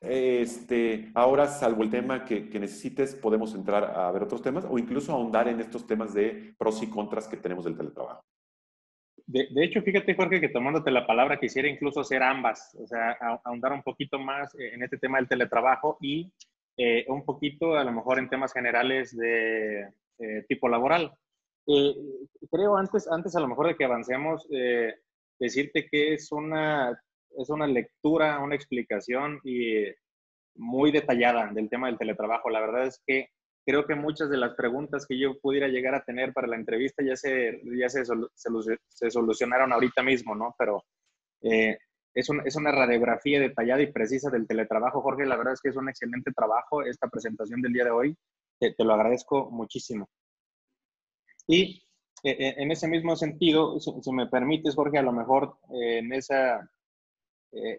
[0.01, 4.77] este, ahora, salvo el tema que, que, necesites, podemos entrar a ver otros temas o
[4.77, 8.23] incluso ahondar en estos temas de pros y contras que tenemos del teletrabajo.
[9.25, 13.71] De, hecho, fíjate, Jorge, que tomándote la palabra, quisiera incluso hacer ambas, o sea, ahondar
[13.71, 16.31] un poquito más en este tema del teletrabajo y
[16.75, 19.87] eh, un poquito, a lo mejor, en temas generales de
[20.19, 21.13] eh, tipo laboral.
[21.67, 21.93] Eh,
[22.51, 24.47] creo antes, antes, a lo mejor, de que avancemos,
[25.39, 26.99] decirte que es una,
[27.37, 29.85] es una lectura, una explicación y
[30.55, 32.49] muy detallada del tema del teletrabajo.
[32.49, 33.29] La verdad es que
[33.65, 37.03] creo que muchas de las preguntas que yo pudiera llegar a tener para la entrevista
[37.03, 40.55] ya se, ya se, se, solucionaron ahorita mismo, ¿no?
[40.57, 40.83] Pero
[41.41, 41.77] eh,
[42.13, 45.25] es, es, una radiografía detallada y precisa del teletrabajo, Jorge.
[45.25, 48.17] La verdad es que es un excelente trabajo esta presentación del día de hoy.
[48.59, 50.09] Te, te lo agradezco muchísimo.
[51.47, 51.83] Y
[52.23, 56.69] en ese mismo sentido, si, me permites, Jorge, a lo mejor en esa,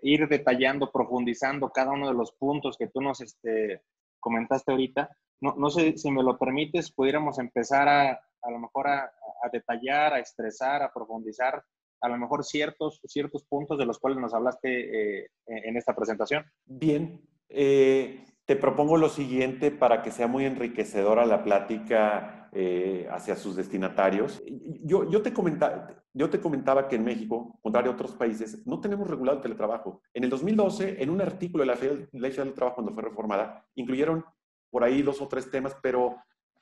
[0.02, 3.80] ir detallando, profundizando cada uno de los puntos que tú nos este,
[4.20, 5.16] comentaste ahorita,
[5.52, 8.10] no, sé si me lo permites, pudiéramos empezar a,
[8.44, 9.10] a lo mejor a,
[9.52, 11.62] detallar, a estresar, a profundizar
[12.00, 16.44] a lo mejor ciertos, ciertos puntos de los cuales nos hablaste eh, en esta presentación.
[16.66, 23.36] Bien, eh, te propongo lo siguiente para que sea muy enriquecedora la plática eh, hacia
[23.36, 24.42] sus destinatarios.
[24.82, 28.80] Yo, yo, te comentaba, yo te comentaba que en México, contrario a otros países, no
[28.80, 30.02] tenemos regulado el teletrabajo.
[30.12, 31.78] En el 2012, en un artículo de la
[32.12, 34.24] Ley del Trabajo cuando fue reformada, incluyeron
[34.74, 36.16] por ahí dos o tres temas, pero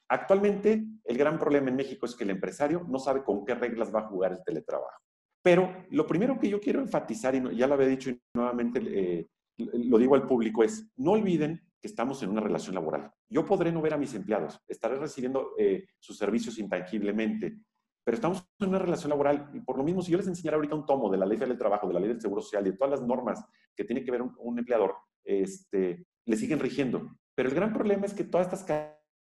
[0.07, 3.91] actualmente el gran problema en México es que el empresario no sabe con qué reglas
[3.91, 5.01] va a jugar el teletrabajo.
[5.43, 9.29] Pero lo primero que yo quiero enfatizar, y ya lo había dicho y nuevamente eh,
[9.57, 13.11] lo digo al público, es no olviden que estamos en una relación laboral.
[13.31, 17.61] Yo podré no ver a mis empleados, estaré recibiendo eh, sus servicios intangiblemente,
[18.05, 20.75] pero estamos en una relación laboral y por lo mismo, si yo les enseñara ahorita
[20.75, 22.91] un tomo de la ley del trabajo, de la ley del seguro social de todas
[22.91, 23.43] las normas
[23.75, 27.17] que tiene que ver un, empleador, este, le siguen rigiendo.
[27.35, 28.65] Pero el gran problema es que todas estas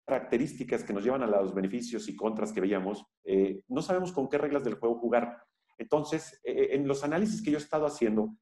[0.06, 4.28] características que nos llevan a los beneficios y contras que veíamos, eh, no sabemos con
[4.28, 5.38] qué reglas del juego jugar.
[5.78, 8.36] Entonces, eh, eh, en los análisis que yo he estado haciendo,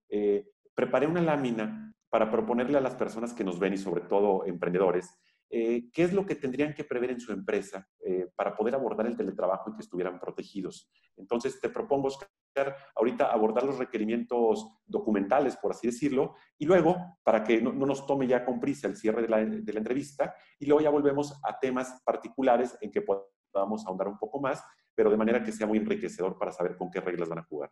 [0.73, 5.19] preparé una lámina para proponerle a las personas que nos ven y sobre todo emprendedores,
[5.49, 7.87] qué es lo que tendrían que prever en su empresa
[8.35, 10.91] para poder abordar el teletrabajo y que estuvieran protegidos.
[11.17, 17.43] Entonces, te propongo, Oscar, ahorita abordar los requerimientos documentales, por así decirlo, y luego, para
[17.43, 20.65] que no, nos tome ya con prisa el cierre de la, de la entrevista, y
[20.65, 24.63] luego ya volvemos a temas particulares en que podamos ahondar un poco más
[24.99, 27.71] pero de manera que sea muy enriquecedor para saber con qué reglas van a jugar.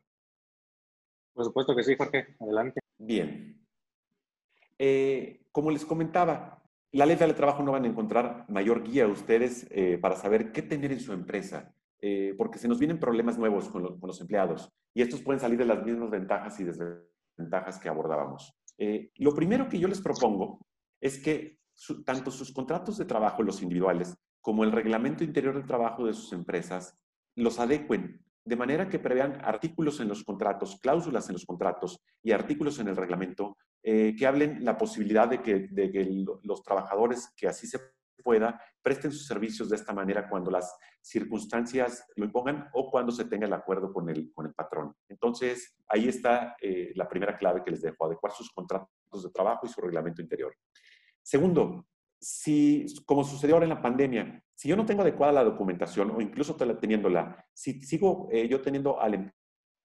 [1.33, 2.37] Por supuesto que sí, Jorge.
[2.39, 2.79] Adelante.
[2.97, 3.67] Bien.
[4.79, 9.09] Eh, como les comentaba, la ley de trabajo no van a encontrar mayor guía a
[9.09, 13.37] ustedes eh, para saber qué tener en su empresa, eh, porque se nos vienen problemas
[13.37, 17.89] nuevos con, los empleados y estos pueden salir de las mismas ventajas y desventajas que
[17.89, 18.53] abordábamos.
[19.15, 20.59] lo primero que yo les propongo
[21.01, 21.59] es que
[22.05, 26.33] tanto sus contratos de trabajo, los individuales, como el reglamento interior de trabajo de sus
[26.33, 26.97] empresas
[27.35, 32.31] los adecuen de manera que prevean artículos en los contratos, cláusulas en los contratos y
[32.31, 33.57] artículos en el reglamento
[33.89, 35.69] eh, que hablen la posibilidad de que,
[36.43, 37.79] los trabajadores que así se
[38.21, 43.23] pueda presten sus servicios de esta manera cuando las circunstancias lo impongan o cuando se
[43.23, 44.93] tenga el acuerdo con el, con el patrón.
[45.07, 48.89] Entonces, ahí está eh, la primera clave que les dejo, adecuar sus contratos
[49.23, 50.53] de trabajo y su reglamento interior.
[51.23, 51.87] Segundo,
[52.19, 56.19] si, como sucedió ahora en la pandemia, si yo no tengo adecuada la documentación o
[56.19, 59.31] incluso teniéndola, si sigo eh, yo teniendo al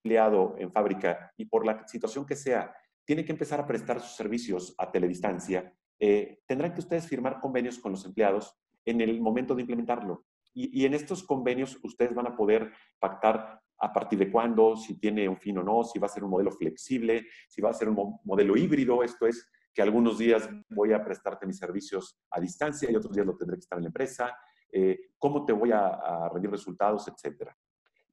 [0.05, 4.17] empleado en fábrica y por la situación que sea, tiene que empezar a prestar sus
[4.17, 9.55] servicios a teledistancia, eh, tendrán que ustedes firmar convenios con los empleados en el momento
[9.55, 10.25] de implementarlo.
[10.55, 15.27] Y, en estos convenios ustedes van a poder pactar a partir de cuándo, si tiene
[15.27, 17.89] un fin o no, si va a ser un modelo flexible, si va a ser
[17.89, 22.91] un modelo híbrido, esto es, que algunos días voy a prestarte mis servicios a distancia
[22.91, 24.37] y otros días lo tendré que estar en la empresa,
[24.71, 27.57] eh, cómo te voy a, rendir resultados, etcétera.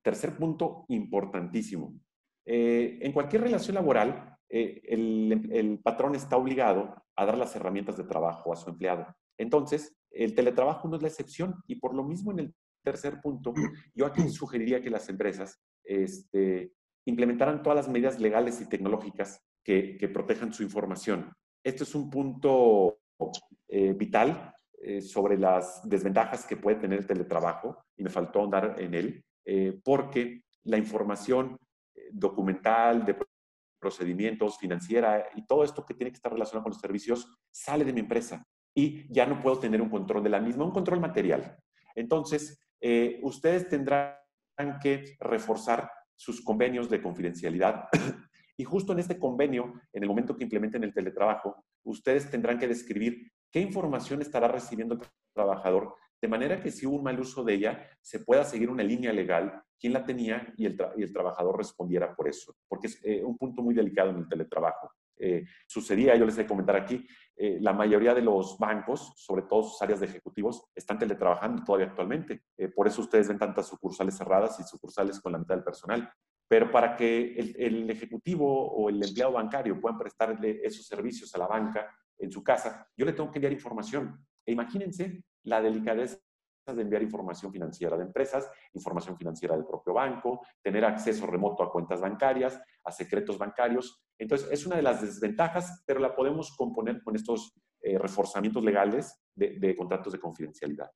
[0.01, 1.93] Tercer punto importantísimo.
[2.45, 7.97] Eh, en cualquier relación laboral, eh, el, el, patrón está obligado a dar las herramientas
[7.97, 9.05] de trabajo a su empleado.
[9.37, 13.53] Entonces, el teletrabajo no es la excepción y por lo mismo en el tercer punto,
[13.95, 16.73] yo aquí sugeriría que las empresas este,
[17.05, 21.31] implementaran todas las medidas legales y tecnológicas que, que protejan su información.
[21.63, 22.99] Este es un punto
[23.67, 28.75] eh, vital eh, sobre las desventajas que puede tener el teletrabajo, y me faltó andar
[28.79, 31.57] en él, eh, porque la información
[32.11, 33.15] documental de
[33.79, 37.93] procedimientos, financiera y todo esto que tiene que estar relacionado con los servicios sale de
[37.93, 41.57] mi empresa y ya no puedo tener un control de la misma, un control material.
[41.95, 42.59] Entonces,
[43.21, 44.15] ustedes tendrán
[44.81, 47.87] que reforzar sus convenios de confidencialidad
[48.57, 52.67] y justo en este convenio, en el momento que implementen el teletrabajo, ustedes tendrán que
[52.67, 55.01] describir qué información estará recibiendo el
[55.33, 58.83] trabajador, de manera que si hubo un mal uso de ella, se pueda seguir una
[58.83, 62.99] línea legal, quién la tenía y el, y el trabajador respondiera por eso, porque es
[63.03, 64.91] eh, un punto muy delicado en el teletrabajo.
[65.17, 67.05] Eh, sucedía, yo les a comentar aquí,
[67.35, 71.87] eh, la mayoría de los bancos, sobre todo sus áreas de ejecutivos, están teletrabajando todavía
[71.87, 72.43] actualmente.
[72.75, 76.09] por eso ustedes ven tantas sucursales cerradas y sucursales con la mitad del personal.
[76.47, 81.47] Pero para que el, ejecutivo o el empleado bancario puedan prestarle esos servicios a la
[81.47, 84.25] banca en su casa, yo le tengo que enviar información.
[84.45, 86.19] E imagínense la delicadeza
[86.67, 91.71] de enviar información financiera de empresas, información financiera del propio banco, tener acceso remoto a
[91.71, 94.03] cuentas bancarias, a secretos bancarios.
[94.17, 99.19] Entonces, es una de las desventajas, pero la podemos componer con estos eh, reforzamientos legales
[99.33, 100.91] de contratos de confidencialidad.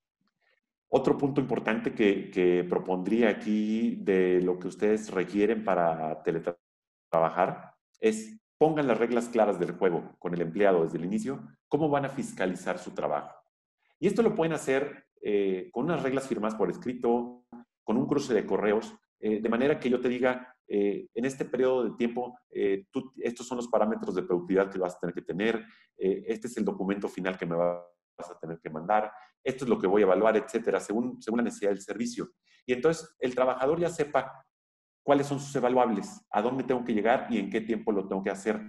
[0.95, 8.39] Otro punto importante que, que, propondría aquí de lo que ustedes requieren para teletrabajar es
[8.59, 12.09] pongan las reglas claras del juego con el empleado desde el inicio, cómo van a
[12.09, 13.42] fiscalizar su trabajo.
[14.03, 17.45] Y esto lo pueden hacer eh, con unas reglas firmadas por escrito,
[17.85, 21.45] con un cruce de correos, eh, de manera que yo te diga, eh, en este
[21.45, 25.63] periodo de tiempo, estos son los parámetros de productividad que vas a tener que tener,
[25.95, 29.09] este es el documento final que me vas a tener que mandar,
[29.41, 32.27] esto es lo que voy a evaluar, etcétera, según, según la necesidad del servicio.
[32.65, 34.45] Y entonces el trabajador ya sepa
[35.01, 38.21] cuáles son sus evaluables, a dónde tengo que llegar y en qué tiempo lo tengo
[38.21, 38.59] que hacer.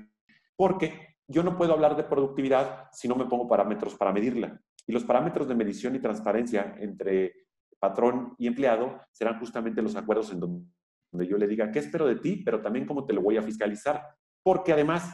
[0.54, 4.60] Porque yo no puedo hablar de productividad si no me pongo parámetros para medirla.
[4.86, 7.32] Y los parámetros de medición y transparencia entre
[7.78, 12.16] patrón y empleado serán justamente los acuerdos en donde, yo le diga qué espero de
[12.16, 14.02] ti, pero también cómo te lo voy a fiscalizar.
[14.42, 15.10] Porque además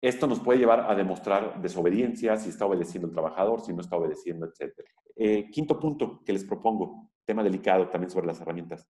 [0.00, 3.96] esto nos puede llevar a demostrar desobediencia, si está obedeciendo el trabajador, si no está
[3.96, 4.72] obedeciendo, etc.
[5.14, 8.88] Eh, quinto punto que les propongo, tema delicado también sobre las herramientas.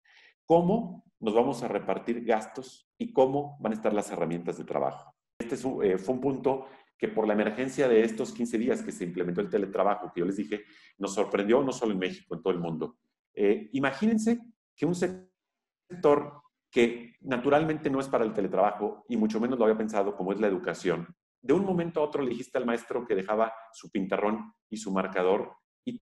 [0.46, 5.14] ¿Cómo nos vamos a repartir gastos y cómo van a estar las herramientas de trabajo?
[5.40, 6.66] Este eh, fue un punto
[7.00, 10.26] que por la emergencia de estos 15 días que se implementó el teletrabajo, que yo
[10.26, 10.66] les dije,
[10.98, 12.98] nos sorprendió no solo en México, en todo el mundo.
[13.34, 14.40] Eh, imagínense
[14.76, 19.78] que un sector que naturalmente no es para el teletrabajo y mucho menos lo había
[19.78, 21.08] pensado como es la educación,
[21.42, 24.92] de un momento a otro le dijiste al maestro que dejaba su pintarrón y su
[24.92, 26.02] marcador y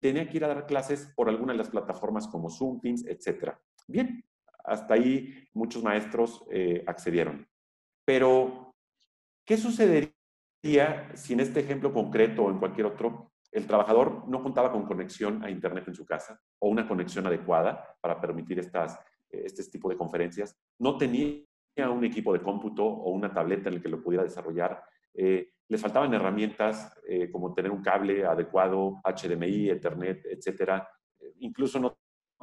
[0.00, 3.54] tenía que ir a dar clases por alguna de las plataformas como Zoom, Teams, etc.
[3.88, 4.24] Bien,
[4.64, 7.48] hasta ahí muchos maestros eh, accedieron.
[8.04, 8.76] Pero,
[9.44, 10.15] ¿qué sucedería
[10.62, 15.42] si en este ejemplo concreto o en cualquier otro, el trabajador no contaba con conexión
[15.44, 18.98] a Internet en su casa o una conexión adecuada para permitir estas,
[19.30, 21.44] este tipo de conferencias, no tenía
[21.90, 24.82] un equipo de cómputo o una tableta en el que lo pudiera desarrollar,
[25.14, 30.88] eh, le faltaban herramientas eh, como tener un cable adecuado, HDMI, Ethernet, etcétera,
[31.38, 31.96] incluso no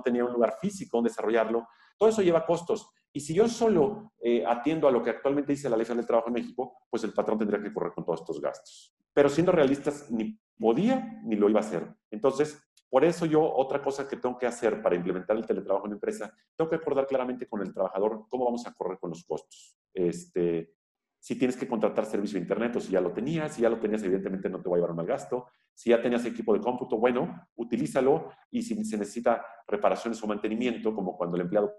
[0.04, 1.68] tenía un lugar físico donde desarrollarlo.
[1.98, 2.90] Todo eso lleva costos.
[3.16, 6.08] Y si yo solo eh, atiendo a lo que actualmente dice la Ley Federal del
[6.08, 8.96] Trabajo en México, pues el patrón tendría que correr con todos estos gastos.
[9.14, 11.88] Pero siendo realistas, ni podía ni lo iba a hacer.
[12.10, 15.92] Entonces, por eso yo, otra cosa que tengo que hacer para implementar el teletrabajo en
[15.92, 19.24] la empresa, tengo que acordar claramente con el trabajador cómo vamos a correr con los
[19.24, 19.78] costos.
[19.94, 20.74] Este,
[21.20, 23.80] si tienes que contratar servicio de Internet o si ya lo tenías, si ya lo
[23.80, 25.48] tenías, evidentemente no te va a llevar un mal gasto.
[25.74, 30.94] Si ya tenías equipo de cómputo, bueno, utilízalo y si se necesita reparaciones o mantenimiento,
[30.94, 31.74] como cuando el empleado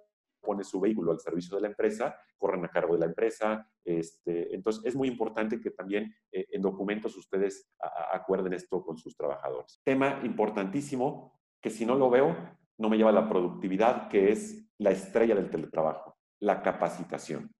[0.44, 3.68] pone su vehículo al servicio de la empresa, corren a cargo de la empresa.
[3.84, 7.68] Este, entonces, es muy importante que también eh, en documentos ustedes
[8.12, 9.80] acuerden esto con sus trabajadores.
[9.82, 12.36] Tema importantísimo que si no lo veo,
[12.78, 17.50] no me lleva a la productividad, que es la estrella del teletrabajo, la capacitación.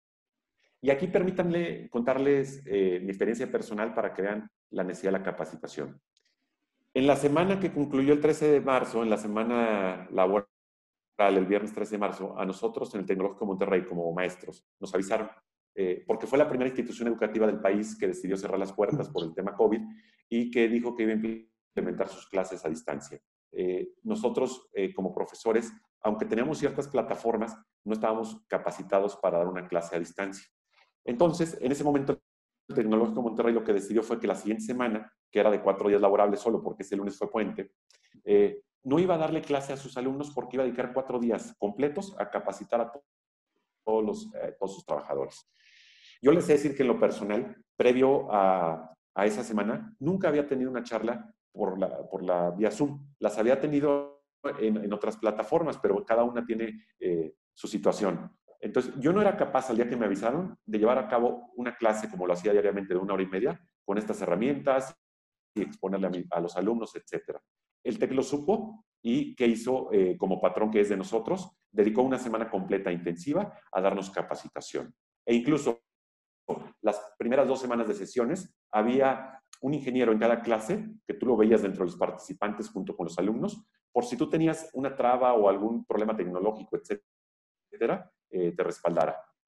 [0.83, 5.25] Y aquí permítanme contarles eh, mi experiencia personal para que vean la necesidad de la
[5.25, 5.99] capacitación.
[6.93, 10.47] En la semana que concluyó el 13 de marzo, en la semana laboral,
[11.19, 15.31] el viernes 13 de marzo, a nosotros en el Tecnológico Monterrey como maestros nos avisaron,
[15.75, 19.25] eh, porque fue la primera institución educativa del país que decidió cerrar las puertas por
[19.25, 19.81] el tema COVID
[20.29, 23.21] y que dijo que iba a implementar sus clases a distancia.
[23.53, 25.73] Eh, nosotros eh, como profesores,
[26.03, 30.47] aunque teníamos ciertas plataformas, no estábamos capacitados para dar una clase a distancia.
[31.05, 32.21] Entonces, en ese momento,
[32.69, 35.89] el Tecnológico Monterrey lo que decidió fue que la siguiente semana, que era de cuatro
[35.89, 37.73] días laborables solo porque ese lunes fue puente,
[38.85, 42.15] no iba a darle clase a sus alumnos porque iba a dedicar cuatro días completos
[42.19, 42.93] a capacitar a
[43.85, 45.51] todos, los, eh, todos sus trabajadores.
[46.23, 48.91] Yo les sé decir que en lo personal, previo a,
[49.25, 53.15] esa semana, nunca había tenido una charla por la, por la vía Zoom.
[53.21, 54.25] Las había tenido
[54.59, 58.31] en, otras plataformas, pero cada una tiene eh, su situación.
[58.61, 61.77] Entonces, yo no era capaz al día que me avisaron de llevar a cabo una
[61.77, 64.97] clase como lo hacía diariamente de una hora y media con estas herramientas
[65.55, 67.41] y exponerle a, a los alumnos, etcétera.
[67.85, 71.51] El TEC lo supo y ¿qué hizo eh, como patrón que es de nosotros?
[71.71, 74.95] Dedicó una semana completa intensiva a darnos capacitación.
[75.27, 75.83] E incluso
[76.81, 81.37] las primeras dos semanas de sesiones había un ingeniero en cada clase, que tú lo
[81.37, 85.35] veías dentro de los participantes junto con los alumnos, por si tú tenías una traba
[85.35, 89.17] o algún problema tecnológico, etcétera, eh, te respaldara.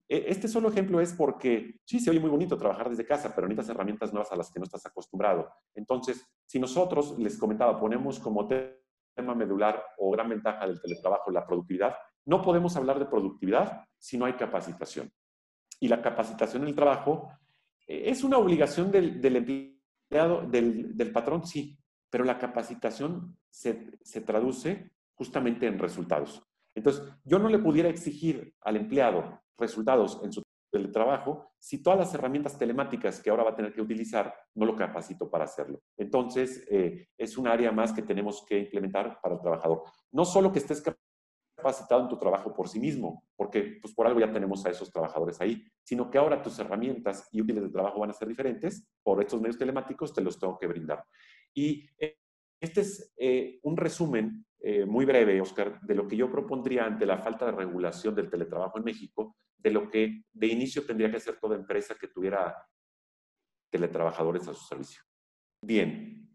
[0.08, 3.48] E, este solo ejemplo es porque sí, se oye muy bonito trabajar desde casa, pero
[3.48, 5.50] necesitas herramientas nuevas a las que no estás acostumbrado.
[5.74, 11.46] Entonces, si nosotros, les comentaba, ponemos como tema medular o gran ventaja del teletrabajo la
[11.46, 11.96] productividad,
[12.26, 15.10] no podemos hablar de productividad si no hay capacitación.
[15.80, 17.30] Y la capacitación en el trabajo
[17.86, 21.78] eh, es una obligación del, empleado, del, patrón, sí,
[22.10, 26.45] pero la capacitación se, se traduce justamente en resultados.
[26.76, 32.14] Entonces, yo no le pudiera exigir al empleado resultados en su teletrabajo si todas las
[32.14, 35.80] herramientas telemáticas que ahora va a tener que utilizar no lo capacito para hacerlo?
[35.96, 39.84] Entonces, eh, es un área más que tenemos que implementar para el trabajador.
[40.12, 40.82] No solo que estés
[41.56, 44.90] capacitado en tu trabajo por sí mismo, porque pues por algo ya tenemos a esos
[44.92, 48.86] trabajadores ahí, sino que ahora tus herramientas y útiles de trabajo van a ser diferentes,
[49.02, 51.02] por estos medios telemáticos te los tengo que brindar.
[51.54, 52.18] Y eh,
[52.66, 57.06] este es eh, un resumen eh, muy breve, Oscar, de lo que yo propondría ante
[57.06, 61.16] la falta de regulación del teletrabajo en México, de lo que de inicio tendría que
[61.16, 62.56] hacer toda empresa que tuviera
[63.70, 65.02] teletrabajadores a su servicio.
[65.60, 66.28] Bien,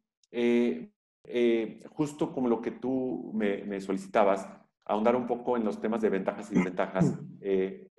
[1.89, 4.47] justo como lo que tú me, me solicitabas,
[4.85, 7.17] ahondar un poco en los temas de ventajas y desventajas.
[7.43, 7.91] Eh,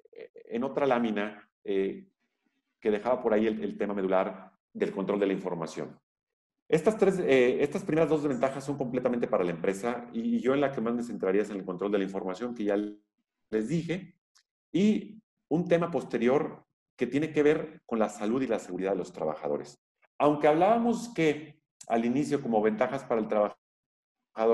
[0.51, 2.07] en otra lámina eh,
[2.81, 5.99] que dejaba por ahí el, tema medular del control de la información.
[6.73, 10.63] Estas, tres, eh, estas primeras dos ventajas son completamente para la empresa y yo en
[10.63, 12.79] la que más me centraría es en el control de la información, que ya
[13.51, 14.15] les dije,
[14.73, 15.21] y
[15.51, 16.65] un tema posterior
[16.97, 19.85] que tiene que ver con la salud y la seguridad de los trabajadores.
[20.17, 23.59] Aunque hablábamos que al inicio como ventajas para el trabajo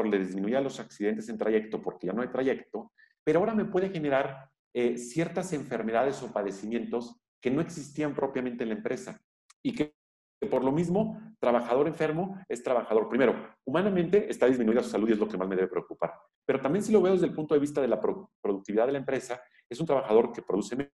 [0.02, 2.90] le disminuía los accidentes en trayecto porque ya no hay trayecto,
[3.22, 8.70] pero ahora me puede generar eh, ciertas enfermedades o padecimientos que no existían propiamente en
[8.70, 9.20] la empresa
[9.62, 9.97] y que
[10.46, 13.08] por lo mismo, trabajador enfermo es trabajador.
[13.08, 13.34] Primero,
[13.64, 16.14] humanamente está disminuida su salud y es lo que más me debe preocupar.
[16.46, 18.98] Pero también si lo veo desde el punto de vista de la productividad de la
[18.98, 20.90] empresa, es un trabajador que produce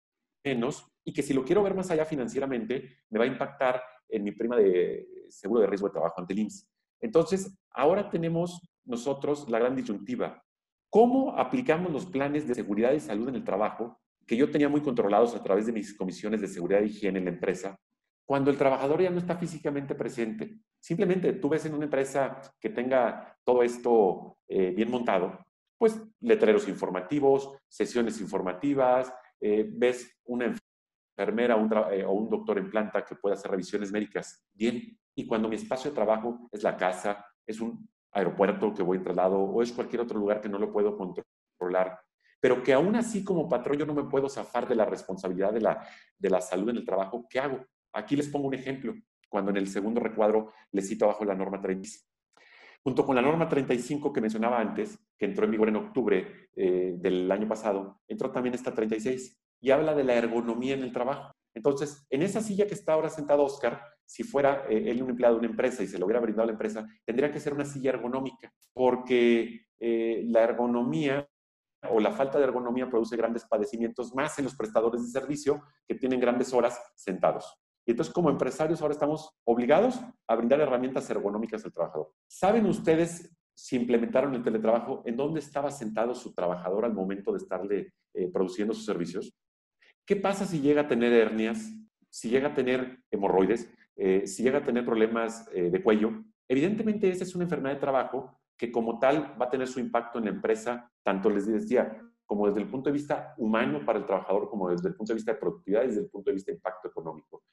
[0.46, 4.24] menos y que si lo quiero ver más allá financieramente, me va a impactar en
[4.24, 6.70] mi prima de seguro de riesgo de trabajo ante el IMSS.
[7.02, 10.42] Entonces, ahora tenemos nosotros la gran disyuntiva.
[10.90, 14.82] ¿Cómo aplicamos los planes de seguridad y salud en el trabajo que yo tenía muy
[14.82, 17.78] controlados a través de mis comisiones de seguridad y higiene en la empresa
[18.26, 20.60] cuando el trabajador ya no está físicamente presente?
[20.80, 25.40] Simplemente tú ves en una empresa que tenga todo esto eh, bien montado,
[25.78, 30.46] pues letreros informativos, sesiones informativas, eh, ves una
[31.18, 31.56] enfermera
[31.92, 34.46] eh, o un doctor en planta que puede hacer revisiones médicas.
[34.54, 39.00] Bien, y cuando mi espacio de trabajo es la casa, es un aeropuerto que voy
[39.00, 42.00] traslado o es cualquier otro lugar que no lo puedo controlar,
[42.40, 45.62] pero que aún así como patrón yo no me puedo zafar de la responsabilidad de
[45.62, 47.66] la, de la salud en el trabajo, ¿qué hago?
[47.94, 48.94] Aquí les pongo un ejemplo,
[49.30, 52.08] cuando en el segundo recuadro les cito abajo la norma 35.
[52.84, 56.96] Junto con la norma 35 que mencionaba antes, que entró en vigor en octubre eh,
[56.98, 61.32] del año pasado, entró también esta 36 y habla de la ergonomía en el trabajo.
[61.56, 65.36] Entonces, en esa silla que está ahora sentado Oscar, si fuera eh, él un empleado
[65.36, 67.64] de una empresa y se lo hubiera brindado a la empresa, tendría que ser una
[67.64, 71.28] silla ergonómica, porque eh, la ergonomía
[71.90, 75.96] o la falta de ergonomía produce grandes padecimientos más en los prestadores de servicio que
[75.96, 77.63] tienen grandes horas sentados.
[77.86, 82.12] Y entonces, como empresarios, ahora estamos obligados a brindar herramientas ergonómicas al trabajador.
[82.28, 87.38] ¿Saben ustedes si implementaron el teletrabajo, en dónde estaba sentado su trabajador al momento de
[87.38, 89.34] estarle eh, produciendo sus servicios?
[90.06, 91.72] ¿Qué pasa si llega a tener hernias,
[92.10, 96.24] si llega a tener hemorroides, eh, si llega a tener problemas eh, de cuello?
[96.48, 100.20] Evidentemente esa es una enfermedad de trabajo que como tal va a tener su impacto
[100.20, 104.06] en la empresa, tanto les decía, como desde el punto de vista humano para el
[104.06, 106.52] trabajador, como desde el punto de vista de productividad y desde el punto de vista
[106.52, 107.44] de impacto económico.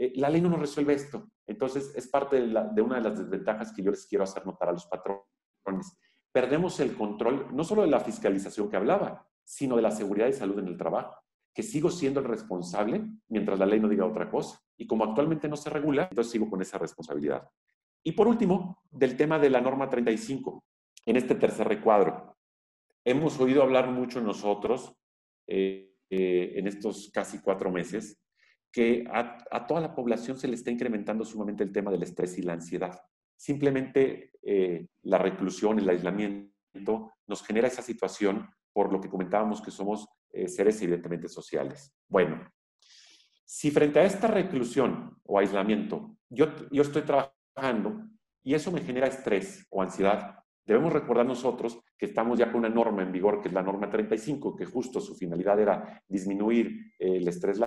[0.00, 1.30] Eh, la ley no nos resuelve esto.
[1.46, 4.72] Entonces, es parte de, una de las desventajas que yo les quiero hacer notar a
[4.72, 5.98] los patrones.
[6.32, 10.32] Perdemos el control, no solo de la fiscalización que hablaba, sino de la seguridad y
[10.32, 11.14] salud en el trabajo
[11.52, 14.60] que sigo siendo el responsable mientras la ley no diga otra cosa.
[14.76, 17.48] Y como actualmente no se regula, entonces sigo con esa responsabilidad.
[18.02, 20.64] Y por último, del tema de la norma 35,
[21.06, 22.36] en este tercer recuadro.
[23.04, 24.94] Hemos oído hablar mucho nosotros
[25.46, 28.18] eh, eh, en estos casi cuatro meses
[28.72, 32.42] que a, toda la población se le está incrementando sumamente el tema del estrés y
[32.42, 33.00] la ansiedad.
[33.36, 39.70] Simplemente eh, la reclusión, el aislamiento nos genera esa situación por lo que comentábamos que
[39.70, 41.92] somos eh, seres evidentemente sociales.
[42.08, 42.48] Bueno,
[43.44, 48.04] si frente a esta reclusión o aislamiento yo, yo estoy trabajando
[48.44, 52.68] y eso me genera estrés o ansiedad, debemos recordar nosotros que estamos ya con una
[52.68, 57.16] norma en vigor, que es la norma 35, que justo su finalidad era disminuir eh,
[57.16, 57.58] el estrés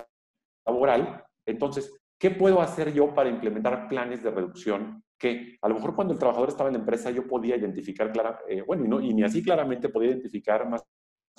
[0.66, 1.24] laboral.
[1.46, 6.12] Entonces, ¿qué puedo hacer yo para implementar planes de reducción que a lo mejor cuando
[6.12, 9.42] el trabajador estaba en la empresa yo podía identificar, clara, eh, bueno, y, ni así
[9.42, 10.84] claramente podía identificar más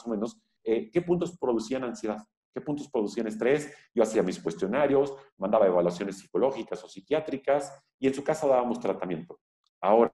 [0.04, 2.18] o menos eh, qué puntos producían ansiedad,
[2.54, 3.72] qué puntos producían estrés.
[3.94, 9.40] Yo hacía mis cuestionarios, mandaba evaluaciones psicológicas o psiquiátricas y en su casa dábamos tratamiento.
[9.82, 10.14] Ahora,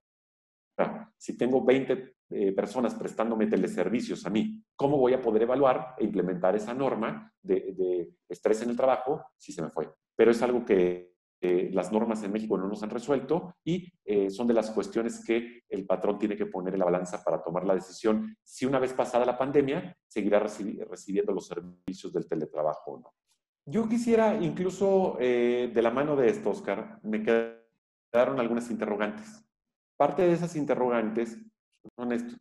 [1.18, 6.06] si tengo 20 eh, personas prestándome teleservicios a mí, ¿cómo voy a poder evaluar e
[6.06, 9.90] implementar esa norma de, estrés en el trabajo si se me fue?
[10.16, 11.12] Pero es algo que
[11.44, 15.24] eh, las normas en México no nos han resuelto y eh, son de las cuestiones
[15.26, 18.78] que el patrón tiene que poner en la balanza para tomar la decisión si una
[18.78, 23.14] vez pasada la pandemia seguirá recibiendo los servicios del teletrabajo o no.
[23.66, 29.44] Yo quisiera incluso, eh, de la mano de esto, Oscar, me quedaron algunas interrogantes.
[29.98, 31.38] Parte de esas interrogantes
[31.96, 32.36] son esto.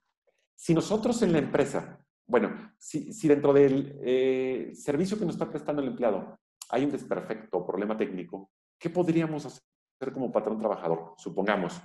[0.55, 5.83] Si nosotros en la empresa, bueno, si, dentro del eh, servicio que nos está prestando
[5.83, 6.39] el empleado
[6.69, 11.15] hay un desperfecto problema técnico, ¿qué podríamos hacer como patrón trabajador?
[11.17, 11.81] Supongamos,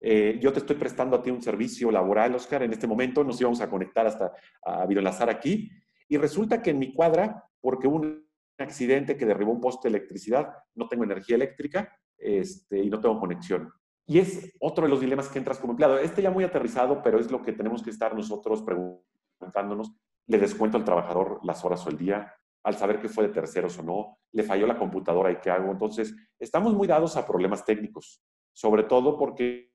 [0.00, 3.40] eh, yo te estoy prestando a ti un servicio laboral, Oscar, en este momento nos
[3.40, 4.32] íbamos a conectar hasta
[4.62, 5.70] a videoenlazar aquí,
[6.08, 8.26] y resulta que en mi cuadra, porque hubo un
[8.58, 13.18] accidente que derribó un poste de electricidad, no tengo energía eléctrica este, y no tengo
[13.18, 13.72] conexión.
[14.06, 15.98] Y es otro de los dilemas que entras como empleado.
[15.98, 19.92] Este ya muy aterrizado, pero es lo que tenemos que estar nosotros preguntándonos.
[20.26, 22.32] ¿Le descuento al trabajador las horas o el día?
[22.64, 25.70] Al saber que fue de terceros o no, le falló la computadora y qué hago.
[25.70, 29.70] Entonces, estamos muy dados a problemas técnicos, sobre todo porque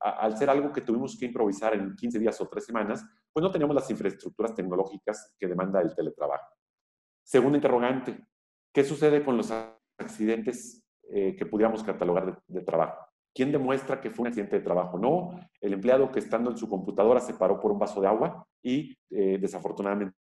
[0.00, 3.50] al ser algo que tuvimos que improvisar en 15 días o 3 semanas, pues no
[3.50, 6.54] teníamos las infraestructuras tecnológicas que demanda el teletrabajo.
[7.22, 8.26] Segundo interrogante,
[8.72, 9.52] ¿qué sucede con los
[9.98, 13.11] accidentes eh, que pudiéramos catalogar de, trabajo?
[13.34, 14.98] ¿Quién demuestra que fue un accidente de trabajo?
[14.98, 15.30] No,
[15.60, 18.96] el empleado que estando en su computadora se paró por un vaso de agua y
[19.10, 20.14] eh, desafortunadamente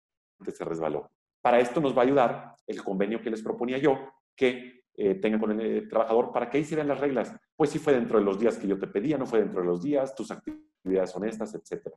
[0.53, 1.11] se resbaló.
[1.43, 3.99] Para esto nos va a ayudar el convenio que les proponía yo,
[4.37, 7.35] que eh, tengan con el trabajador para que hicieran las reglas.
[7.57, 9.67] Pues si fue dentro de los días que yo te pedía, no fue dentro de
[9.67, 11.89] los días, tus actividades honestas, etc.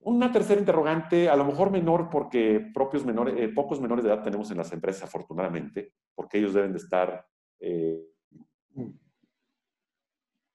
[0.00, 4.22] Una tercera interrogante, a lo mejor menor porque propios menores, eh, pocos menores de edad
[4.22, 7.26] tenemos en las empresas, afortunadamente, porque ellos deben de estar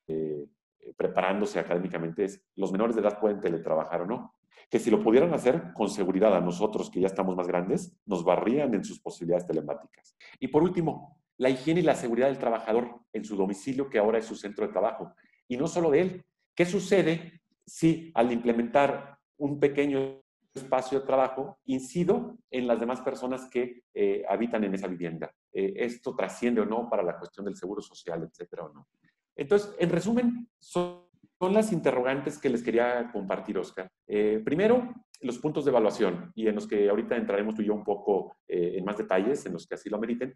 [0.07, 0.45] eh,
[0.79, 4.35] eh, preparándose académicamente, es los menores de edad pueden teletrabajar o no.
[4.69, 8.23] Que si lo pudieran hacer con seguridad a nosotros que ya estamos más grandes, nos
[8.23, 10.15] barrían en sus posibilidades telemáticas.
[10.39, 14.17] Y por último, la higiene y la seguridad del trabajador en su domicilio, que ahora
[14.17, 15.13] es su centro de trabajo.
[15.47, 16.25] Y no solo de él.
[16.55, 20.21] ¿Qué sucede si al implementar un pequeño
[20.53, 25.33] espacio de trabajo, incido en las demás personas que eh, habitan en esa vivienda.
[25.51, 28.87] Esto trasciende o no para la cuestión del seguro social, etcétera o no.
[29.35, 31.03] Entonces, en resumen, son,
[31.51, 33.89] las interrogantes que les quería compartir, Oscar.
[34.07, 37.73] Eh, primero, los puntos de evaluación y en los que ahorita entraremos tú y yo
[37.73, 40.33] un poco en más detalles, en los que así lo ameriten.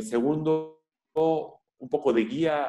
[0.00, 0.78] segundo,
[1.78, 2.64] un poco de guía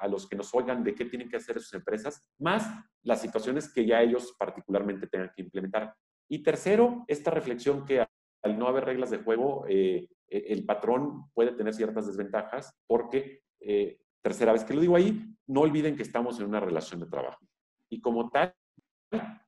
[0.00, 2.68] a, los que nos oigan de qué tienen que hacer sus empresas, más
[3.02, 5.94] las situaciones que ya ellos particularmente tengan que implementar.
[6.28, 8.04] Y tercero, esta reflexión que
[8.42, 13.42] al no haber reglas de juego, eh, e, el patrón puede tener ciertas desventajas porque,
[13.60, 17.06] eh, tercera vez que lo digo ahí, no olviden que estamos en una relación de
[17.06, 17.44] trabajo.
[17.88, 18.54] Y como tal,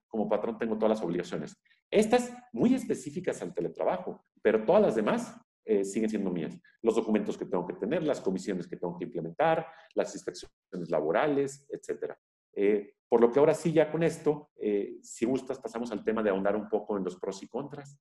[0.08, 1.56] como patrón tengo todas las obligaciones.
[1.90, 6.58] Estas muy específicas al teletrabajo, pero todas las demás eh, siguen siendo mías.
[6.82, 11.66] Los documentos que tengo que tener, las comisiones que tengo que implementar, las inspecciones laborales,
[11.70, 12.14] etc.
[12.54, 16.22] Eh, por lo que ahora sí, ya con esto, eh, si gustas, pasamos al tema
[16.22, 17.98] de ahondar un poco en los pros y contras.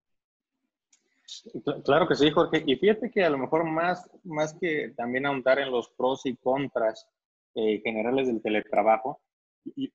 [1.86, 2.64] Claro que sí, Jorge.
[2.66, 6.36] Y fíjate que a lo mejor más, más que también ahondar en los pros y
[6.38, 7.08] contras
[7.54, 9.22] generales del teletrabajo,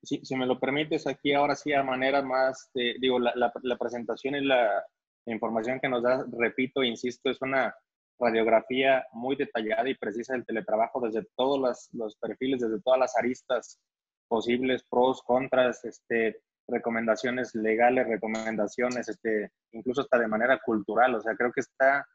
[0.03, 4.84] si, me lo permites, aquí ahora sí a manera más, digo, la, presentación y la,
[5.26, 7.74] información que nos da, repito, insisto, es una
[8.18, 13.80] radiografía muy detallada y precisa del teletrabajo desde todos los, perfiles, desde todas las aristas
[14.28, 21.14] posibles, pros, contras, este, recomendaciones legales, recomendaciones, este, incluso hasta de manera cultural.
[21.14, 22.06] O sea, creo que está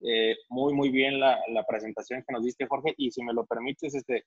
[0.00, 1.38] eh, muy, muy bien la,
[1.68, 2.94] presentación que nos diste, Jorge.
[2.96, 4.24] Y si me lo permites, este,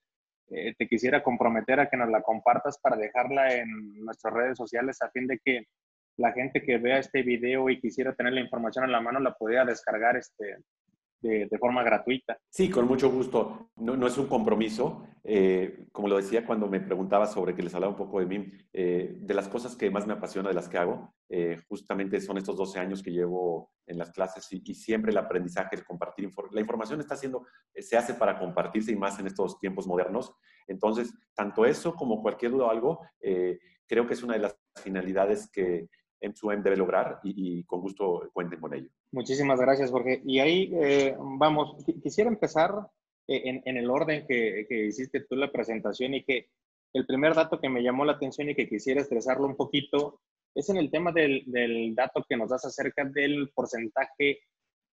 [0.49, 5.01] eh, te quisiera comprometer a que nos la compartas para dejarla en nuestras redes sociales
[5.01, 5.65] a fin de que
[6.17, 9.33] la gente que vea este video y quisiera tener la información en la mano la
[9.33, 10.57] podría descargar este,
[11.21, 12.37] de, forma gratuita.
[12.49, 13.69] Sí, con mucho gusto.
[13.75, 15.07] No, no es un compromiso.
[15.23, 18.51] Eh, como lo decía cuando me preguntaba sobre que les hablaba un poco de mí,
[18.73, 22.37] eh, de las cosas que más me apasiona de las que hago, eh, justamente son
[22.37, 26.29] estos 12 años que llevo en las clases y, siempre el aprendizaje, el compartir.
[26.51, 27.45] la información está haciendo,
[27.75, 30.33] se hace para compartirse y más en estos tiempos modernos.
[30.67, 33.01] Entonces, tanto eso como cualquier duda o algo,
[33.87, 35.89] creo que es una de las finalidades que
[36.21, 38.89] M2M debe lograr y, con gusto cuenten con ello.
[39.11, 40.21] Muchísimas gracias, Jorge.
[40.25, 42.73] Y ahí eh, vamos, quisiera empezar
[43.27, 46.49] eh, en, el orden que, hiciste tú la presentación y que
[46.93, 50.21] el primer dato que me llamó la atención y que quisiera estresarlo un poquito
[50.53, 51.43] es en el tema del,
[51.95, 54.41] dato que nos das acerca del porcentaje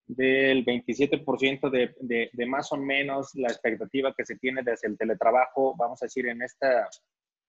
[0.07, 5.75] del 27% de, de, más o menos la expectativa que se tiene desde el teletrabajo,
[5.77, 6.89] vamos a decir, en esta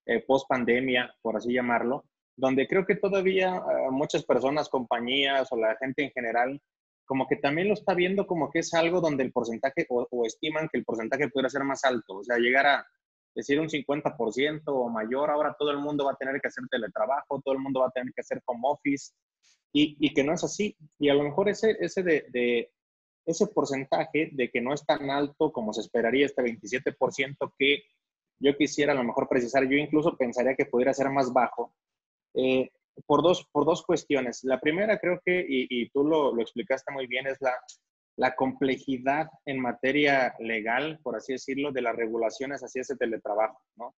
[0.04, 2.04] eh, post pandemia, por así llamarlo
[2.40, 6.60] donde creo que todavía eh, muchas personas, compañías o la gente en general,
[7.04, 10.68] como que también lo está viendo como que es algo donde el porcentaje o, estiman
[10.68, 12.86] que el porcentaje pudiera ser más alto, o sea, llegar a
[13.34, 17.40] decir un 50% o mayor, ahora todo el mundo va a tener que hacer teletrabajo,
[17.44, 19.12] todo el mundo va a tener que hacer home office
[19.72, 20.76] y, que no es así.
[20.98, 22.72] Y a lo mejor ese, ese de,
[23.26, 27.84] ese porcentaje de que no es tan alto como se esperaría, este 27% que
[28.40, 31.74] yo quisiera a lo mejor precisar, yo incluso pensaría que pudiera ser más bajo,
[32.34, 32.70] eh,
[33.06, 34.44] por, dos, por dos cuestiones.
[34.44, 37.54] La primera creo que, y, tú lo, lo, explicaste muy bien, es la,
[38.16, 43.94] la complejidad en materia legal, por así decirlo, de las regulaciones hacia ese teletrabajo, ¿no?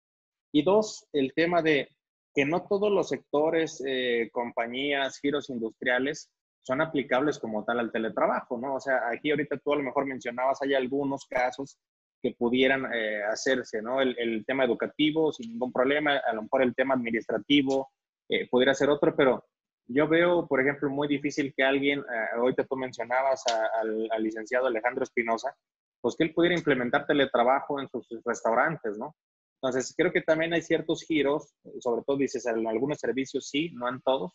[0.52, 1.88] Y dos, el tema de
[2.34, 6.30] que no todos los sectores, eh, compañías, giros industriales
[6.62, 8.74] son aplicables como tal al teletrabajo, ¿no?
[8.74, 11.78] O sea, aquí ahorita tú a lo mejor mencionabas, hay algunos casos
[12.22, 14.00] que pudieran eh, hacerse, ¿no?
[14.00, 17.90] El, tema educativo sin ningún problema, a lo mejor el tema administrativo
[18.28, 19.44] eh, pudiera ser otro, pero
[19.86, 23.44] yo veo, por ejemplo, muy difícil que alguien, eh, ahorita tú mencionabas
[23.80, 25.54] al, al, licenciado Alejandro Espinosa,
[26.00, 29.14] pues que él pudiera implementar teletrabajo en sus restaurantes, ¿no?
[29.62, 33.88] Entonces, creo que también hay ciertos giros, sobre todo dices, en algunos servicios sí, no
[33.88, 34.32] en todos,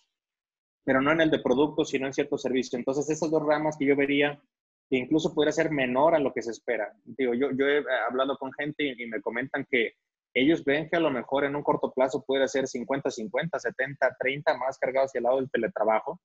[0.86, 2.76] pero no en el de productos, sino en ciertos servicios.
[2.76, 4.42] Entonces, esas dos ramas que yo vería
[4.90, 6.94] que incluso pudiera ser menor a lo que se espera.
[7.04, 9.96] Digo, yo, yo he hablado con gente y, me comentan que
[10.42, 14.78] ellos ven que a lo mejor en un corto plazo puede ser 50-50, 70-30 más
[14.78, 16.20] cargado hacia el lado del teletrabajo.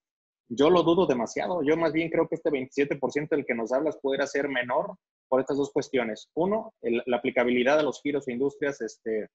[0.49, 1.63] Yo lo dudo demasiado.
[1.63, 4.97] Yo más bien creo que este 27% del que nos hablas pudiera ser menor
[5.27, 6.29] por estas dos cuestiones.
[6.35, 9.29] Uno, la aplicabilidad de los giros e industrias este,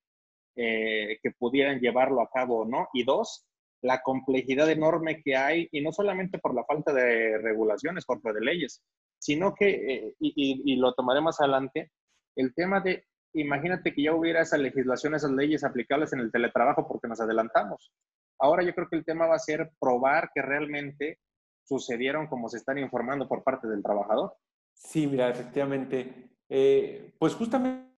[0.57, 2.89] eh, que pudieran llevarlo a cabo o no.
[2.93, 3.47] Y dos,
[3.83, 8.41] la complejidad enorme que hay, y no solamente por la falta de regulaciones, por de
[8.41, 8.83] leyes,
[9.21, 11.91] sino que, eh, y, lo tomaré más adelante,
[12.37, 13.05] el tema de,
[13.41, 17.93] imagínate que ya hubiera esa legislación, esas leyes aplicables en el teletrabajo porque nos adelantamos.
[18.39, 21.19] Ahora yo creo que el tema va a ser probar que realmente
[21.65, 24.35] sucedieron como se están informando por parte del trabajador.
[24.73, 26.31] Sí, mira, efectivamente.
[26.49, 27.89] Eh, pues justamente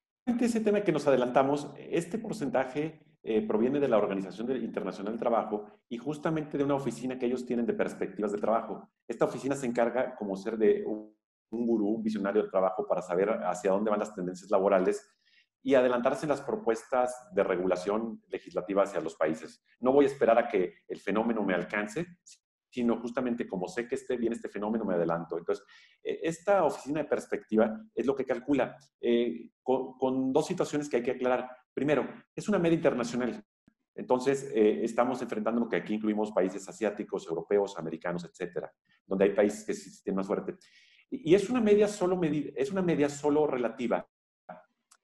[0.41, 5.67] ese tema que nos adelantamos, este porcentaje eh, proviene de la Organización Internacional del Trabajo
[5.89, 8.89] y justamente de una oficina que ellos tienen de perspectivas de trabajo.
[9.07, 11.15] Esta oficina se encarga como ser de un,
[11.51, 15.07] gurú, un visionario del trabajo para saber hacia dónde van las tendencias laborales
[15.63, 19.63] y adelantarse las propuestas de regulación legislativa hacia los países.
[19.81, 22.07] No voy a esperar a que el fenómeno me alcance,
[22.71, 25.37] sino justamente como sé que esté bien este fenómeno, me adelanto.
[25.37, 25.65] Entonces,
[26.03, 31.03] eh, esta oficina de perspectiva es lo que calcula eh, con, dos situaciones que hay
[31.03, 31.51] que aclarar.
[31.75, 33.45] Primero, es una media internacional.
[33.95, 38.73] Entonces, eh, estamos enfrentando lo que aquí incluimos países asiáticos, europeos, americanos, etcétera,
[39.05, 40.57] donde hay países que sí tienen más fuerte.
[41.11, 44.09] Y, es, una media solo es una media solo relativa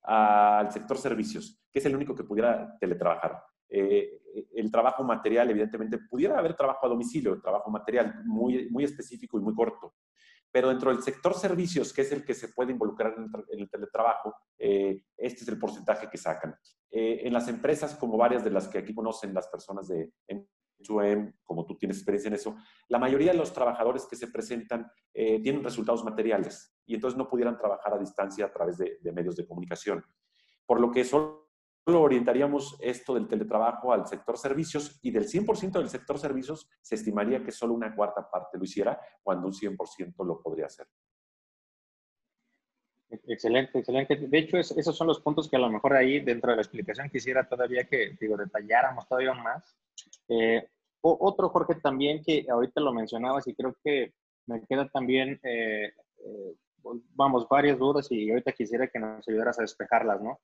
[0.06, 3.42] al sector servicios, que es el único que pudiera teletrabajar.
[3.68, 4.20] Eh,
[4.54, 9.42] el trabajo material, evidentemente, pudiera haber trabajo a domicilio, trabajo material muy, muy específico y
[9.42, 9.94] muy corto.
[10.50, 14.34] Pero dentro del sector servicios, que es el que se puede involucrar en el, teletrabajo,
[14.58, 16.56] eh, este es el porcentaje que sacan.
[16.90, 20.12] Eh, en las empresas, como varias de las que aquí conocen las personas de
[20.78, 22.56] M2M, como tú tienes experiencia en eso,
[22.88, 27.56] la mayoría de los trabajadores que se presentan tienen resultados materiales y entonces no pudieran
[27.56, 30.04] trabajar a distancia a través de, de medios de comunicación.
[30.66, 31.46] Por lo que solo
[31.86, 37.44] orientaríamos esto del teletrabajo al sector servicios y del 100% del sector servicios se estimaría
[37.44, 40.88] que solo una cuarta parte lo hiciera cuando un 100% lo podría hacer.
[43.08, 44.16] Excelente, excelente.
[44.16, 47.08] De hecho, esos son los puntos que a lo mejor ahí dentro de la explicación
[47.08, 49.76] quisiera todavía que, digo, detalláramos todavía más.
[50.28, 50.68] Eh,
[51.00, 54.12] otro, Jorge, también que ahorita lo mencionabas y creo que
[54.46, 55.92] me queda también, eh,
[56.24, 56.54] eh,
[57.14, 60.40] vamos, varias dudas y ahorita quisiera que nos ayudaras a despejarlas, ¿no?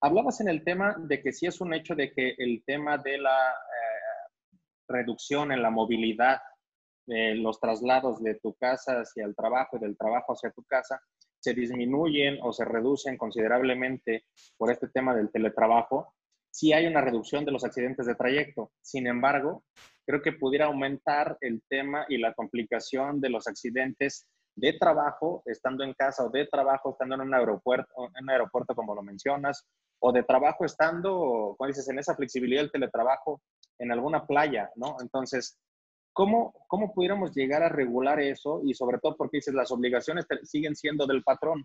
[0.00, 3.18] Hablabas en el tema de que sí es un hecho de que el tema de
[3.18, 6.40] la eh, reducción en la movilidad,
[7.04, 11.00] los traslados de tu casa hacia el trabajo y del trabajo hacia tu casa,
[11.42, 14.26] se disminuyen o se reducen considerablemente
[14.56, 16.14] por este tema del teletrabajo,
[16.50, 18.70] sí hay una reducción de los accidentes de trayecto.
[18.80, 19.64] Sin embargo,
[20.06, 25.82] creo que pudiera aumentar el tema y la complicación de los accidentes de trabajo estando
[25.82, 29.66] en casa o de trabajo estando en un aeropuerto, en un aeropuerto como lo mencionas,
[29.98, 33.40] o de trabajo estando, como dices, en esa flexibilidad del teletrabajo
[33.78, 34.96] en alguna playa, ¿no?
[35.00, 35.58] Entonces,
[36.12, 38.60] ¿cómo, ¿cómo pudiéramos llegar a regular eso?
[38.64, 41.64] Y sobre todo porque dices, las obligaciones siguen siendo del patrón.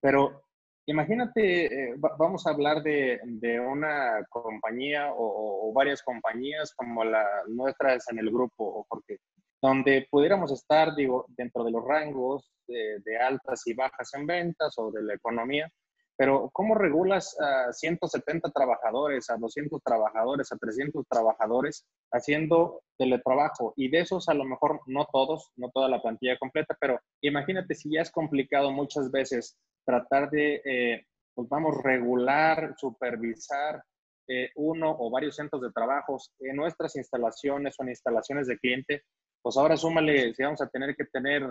[0.00, 0.42] Pero
[0.86, 8.06] imagínate, eh, vamos a hablar de, de una compañía o, varias compañías como la nuestras
[8.10, 9.18] en el grupo, porque
[9.60, 14.74] donde pudiéramos estar, digo, dentro de los rangos de, de altas y bajas en ventas
[14.76, 15.70] o de la economía,
[16.16, 23.72] pero ¿cómo regulas a 170 trabajadores, a 200 trabajadores, a 300 trabajadores haciendo teletrabajo?
[23.76, 27.74] Y de esos a lo mejor no todos, no toda la plantilla completa, pero imagínate
[27.74, 33.82] si ya es complicado muchas veces tratar de, eh, pues vamos, regular, supervisar
[34.28, 39.02] eh, uno o varios centros de trabajo en nuestras instalaciones o en instalaciones de cliente,
[39.42, 41.42] pues ahora súmale si vamos a tener que tener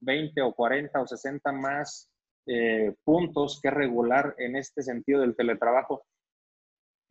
[0.00, 2.10] 20 o 40 o 60 más
[2.46, 6.04] eh, puntos que regular en este sentido del teletrabajo.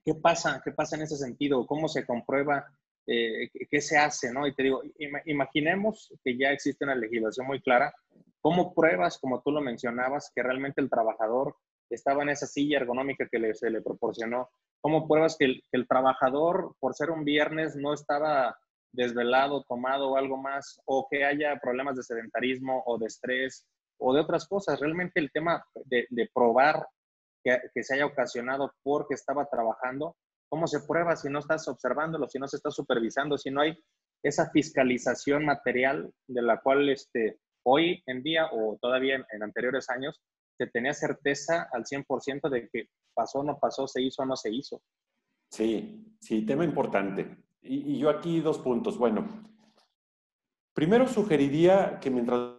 [0.06, 0.62] ¿Qué pasa?
[0.64, 1.66] ¿Qué pasa en ese sentido?
[1.68, 2.66] ¿Cómo se comprueba?
[3.08, 4.32] Eh, ¿Qué se hace?
[4.32, 4.48] ¿no?
[4.48, 4.82] Y te digo,
[5.26, 7.94] imaginemos que ya existe una legislación muy clara.
[8.40, 11.56] ¿Cómo pruebas, como tú lo mencionabas, que realmente el trabajador
[11.90, 14.50] estaba en esa silla ergonómica que se le proporcionó?
[14.82, 18.58] ¿Cómo pruebas que el, trabajador, por ser un viernes, no estaba
[18.92, 23.66] desvelado, tomado o algo más, o que haya problemas de sedentarismo o de estrés
[24.00, 24.80] o de otras cosas?
[24.80, 26.88] Realmente el tema de, probar
[27.44, 30.16] que, se haya ocasionado porque estaba trabajando,
[30.50, 33.78] ¿cómo se prueba si no estás observándolo, si no se está supervisando, si no hay
[34.24, 40.22] esa fiscalización material de la cual este, hoy en día o todavía en, anteriores años
[40.58, 44.52] se tenía certeza al 100% de que pasó no pasó, se hizo o no se
[44.52, 44.82] hizo.
[45.52, 47.38] Sí, sí, tema importante.
[47.62, 48.98] Y, yo aquí dos puntos.
[48.98, 49.44] Bueno,
[50.74, 52.55] primero sugeriría que mientras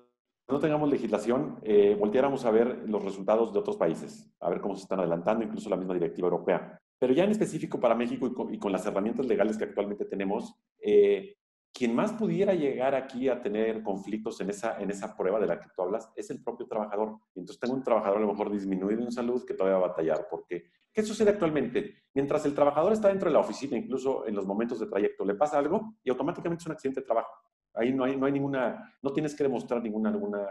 [0.49, 4.77] no tengamos legislación, eh, volteáramos a ver los resultados de otros países, a ver cómo
[4.77, 6.81] se están adelantando, incluso la misma directiva europea.
[6.99, 11.37] Pero ya en específico para México y con, las herramientas legales que actualmente tenemos, eh,
[11.73, 15.61] quien más pudiera llegar aquí a tener conflictos en esa, en esa prueba de la
[15.61, 17.19] que tú hablas es el propio trabajador.
[17.35, 20.27] Entonces tengo un trabajador a lo mejor disminuido en salud que todavía va a batallar.
[20.31, 21.97] Porque, ¿qué sucede actualmente?
[22.15, 25.35] Mientras el trabajador está dentro de la oficina, incluso en los momentos de trayecto, le
[25.35, 27.31] pasa algo y automáticamente es un accidente de trabajo.
[27.77, 30.47] Ahí no hay, ninguna, no tienes que demostrar ninguna, alguna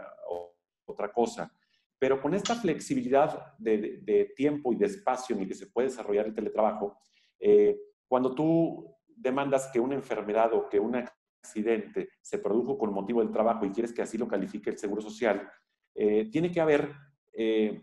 [0.84, 1.52] otra cosa.
[1.98, 6.26] Pero con esta flexibilidad de, tiempo y de espacio en el que se puede desarrollar
[6.26, 6.98] el teletrabajo,
[7.38, 13.20] eh, cuando tú demandas que una enfermedad o que un accidente se produjo con motivo
[13.20, 15.48] del trabajo y quieres que así lo califique el Seguro Social,
[15.94, 16.92] eh, tiene que haber
[17.32, 17.80] eh,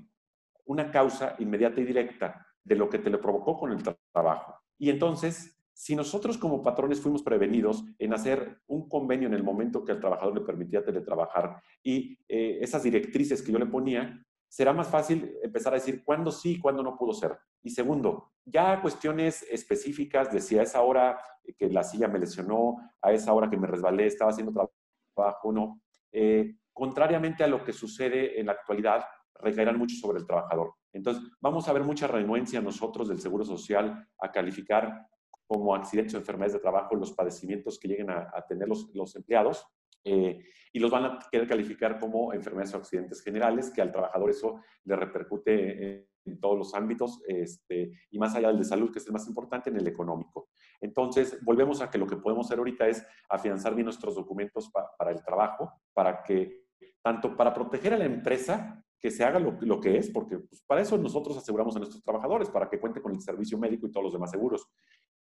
[0.65, 3.81] una causa inmediata y directa de lo que te le provocó con el
[4.11, 4.61] trabajo.
[4.77, 9.83] Y entonces, si nosotros como patrones fuimos prevenidos en hacer un convenio en el momento
[9.83, 14.71] que al trabajador le permitía teletrabajar y eh, esas directrices que yo le ponía, será
[14.71, 17.35] más fácil empezar a decir cuándo sí, cuándo no pudo ser.
[17.63, 21.19] Y segundo, ya cuestiones específicas de si a esa hora
[21.57, 24.69] que la silla me lesionó, a esa hora que me resbalé, estaba haciendo
[25.15, 29.03] trabajo o no, eh, contrariamente a lo que sucede en la actualidad,
[29.39, 30.73] recaerán mucho sobre el trabajador.
[30.91, 35.07] Entonces, vamos a ver mucha renuencia nosotros del Seguro Social a calificar
[35.53, 39.67] como accidentes o enfermedades de trabajo los padecimientos que lleguen a, tener los, los empleados
[40.03, 40.43] eh,
[40.73, 44.59] y los van a querer calificar como enfermedades o accidentes generales, que al trabajador eso
[44.85, 49.05] le repercute en, todos los ámbitos, este, y más allá del de salud, que es
[49.05, 50.47] el más importante, en el económico.
[50.79, 55.11] Entonces, volvemos a que lo que podemos hacer ahorita es afianzar bien nuestros documentos para
[55.11, 56.63] el trabajo, para que,
[57.01, 60.63] tanto para proteger a la empresa, que se haga lo, lo que es, porque pues,
[60.65, 63.91] para eso nosotros aseguramos a nuestros trabajadores, para que cuente con el servicio médico y
[63.91, 64.65] todos los demás seguros,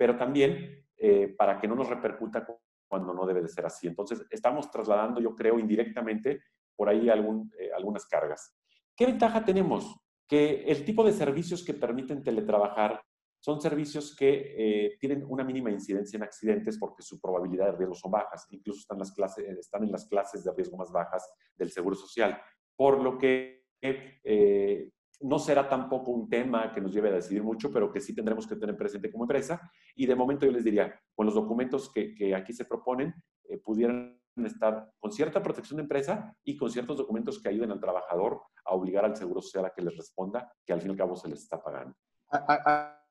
[0.01, 2.43] pero también eh, para que no nos repercuta
[2.87, 3.85] cuando no debe de ser así.
[3.85, 6.41] Entonces, estamos trasladando, yo creo, indirectamente
[6.75, 8.57] por ahí algún, eh, algunas cargas.
[8.95, 9.95] ¿Qué ventaja tenemos?
[10.27, 12.99] Que el tipo de servicios que permiten teletrabajar
[13.39, 17.93] son servicios que eh, tienen una mínima incidencia en accidentes porque su probabilidad de riesgo
[17.93, 18.47] son bajas.
[18.49, 22.41] Incluso están, las clases, están en las clases de riesgo más bajas del Seguro Social.
[22.75, 24.89] Por lo que eh,
[25.21, 28.47] no será tampoco un tema que nos lleve a decidir mucho, pero que sí tendremos
[28.47, 29.71] que tener presente como empresa.
[29.95, 33.13] Y de momento yo les diría, con los documentos que, aquí se proponen,
[33.45, 37.79] eh, pudieran estar con cierta protección de empresa y con ciertos documentos que ayuden al
[37.79, 40.97] trabajador a obligar al Seguro Social a que les responda, que al fin y al
[40.97, 41.95] cabo se les está pagando.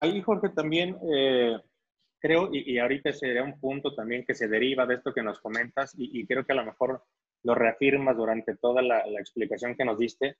[0.00, 1.58] Ahí, Jorge, también eh,
[2.18, 5.94] creo, y, ahorita sería un punto también que se deriva de esto que nos comentas,
[5.96, 7.04] y, creo que a lo mejor
[7.42, 10.36] lo reafirmas durante toda la, la explicación que nos diste,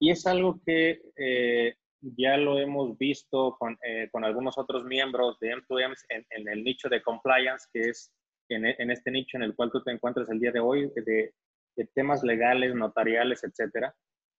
[0.00, 5.38] y es algo que eh, ya lo hemos visto con, eh, con, algunos otros miembros
[5.40, 8.12] de M2M en, el nicho de compliance, que es
[8.48, 11.34] en, en, este nicho en el cual tú te encuentras el día de hoy, de,
[11.76, 13.94] de temas legales, notariales, etcétera.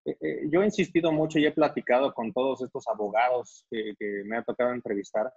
[0.06, 4.38] Eh, yo he insistido mucho y he platicado con todos estos abogados que, que me
[4.38, 5.32] ha tocado entrevistar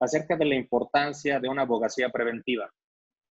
[0.00, 2.70] acerca de la importancia de una abogacía preventiva.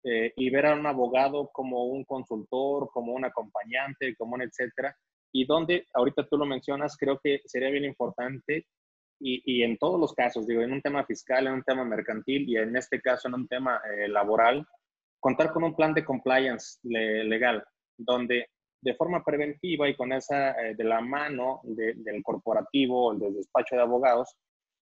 [0.08, 4.96] y ver a un abogado como un consultor, como un acompañante, como un etcétera,
[5.32, 8.66] y donde, ahorita tú lo mencionas, creo que sería bien importante
[9.18, 12.48] y, y, en todos los casos, digo, en un tema fiscal, en un tema mercantil
[12.48, 14.66] y en este caso en un tema eh, laboral,
[15.20, 17.64] contar con un plan de compliance legal,
[17.96, 18.46] donde
[18.82, 23.74] de forma preventiva y con esa eh, de la mano del corporativo o del despacho
[23.74, 24.36] de abogados,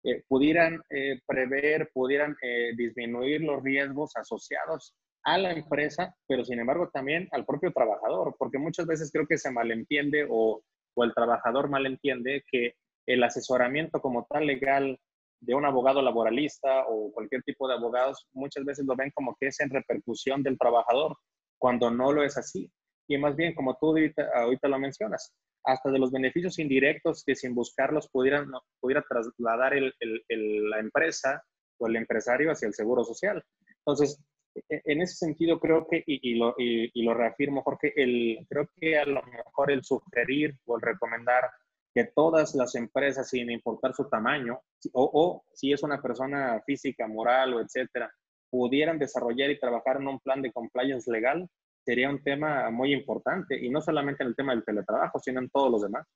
[0.03, 0.81] eh, pudieran
[1.27, 2.37] prever, pudieran
[2.77, 4.95] disminuir los riesgos asociados
[5.27, 9.37] a la empresa, pero sin embargo también al propio trabajador, porque muchas veces creo que
[9.37, 10.63] se malentiende o,
[10.95, 12.75] o el trabajador malentiende que
[13.07, 14.99] el asesoramiento como tal legal
[15.41, 19.49] de un abogado laboralista o cualquier tipo de abogados, muchas veces lo ven como que
[19.49, 21.17] es en repercusión del trabajador,
[21.59, 22.71] cuando no lo es así.
[23.09, 25.33] y más bien, como tú ahorita, ahorita lo mencionas,
[25.65, 28.47] hasta de los beneficios indirectos que sin buscarlos pudieran,
[28.81, 31.43] pudiera trasladar el, el, la empresa
[31.79, 33.43] o el empresario hacia el seguro social.
[33.79, 34.21] Entonces,
[34.69, 39.05] en ese sentido creo que, y, lo, y, lo, reafirmo, porque el, creo que a
[39.05, 41.51] lo mejor el sugerir o el recomendar
[41.95, 44.61] que todas las empresas, sin importar su tamaño,
[44.93, 48.11] o, o, si es una persona física, moral o etcétera,
[48.51, 51.49] pudieran desarrollar y trabajar en un plan de compliance legal,
[51.85, 55.49] sería un tema muy importante, y no solamente en el tema del teletrabajo, sino en
[55.49, 56.07] todos los demás.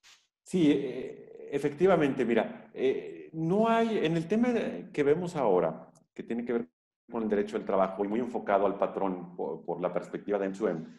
[0.43, 4.49] Sí, eh, efectivamente, mira, eh, no hay, en el tema
[4.93, 6.68] que vemos ahora, que tiene que ver
[7.11, 10.98] con el derecho del trabajo y muy enfocado al patrón por, la perspectiva de M2M,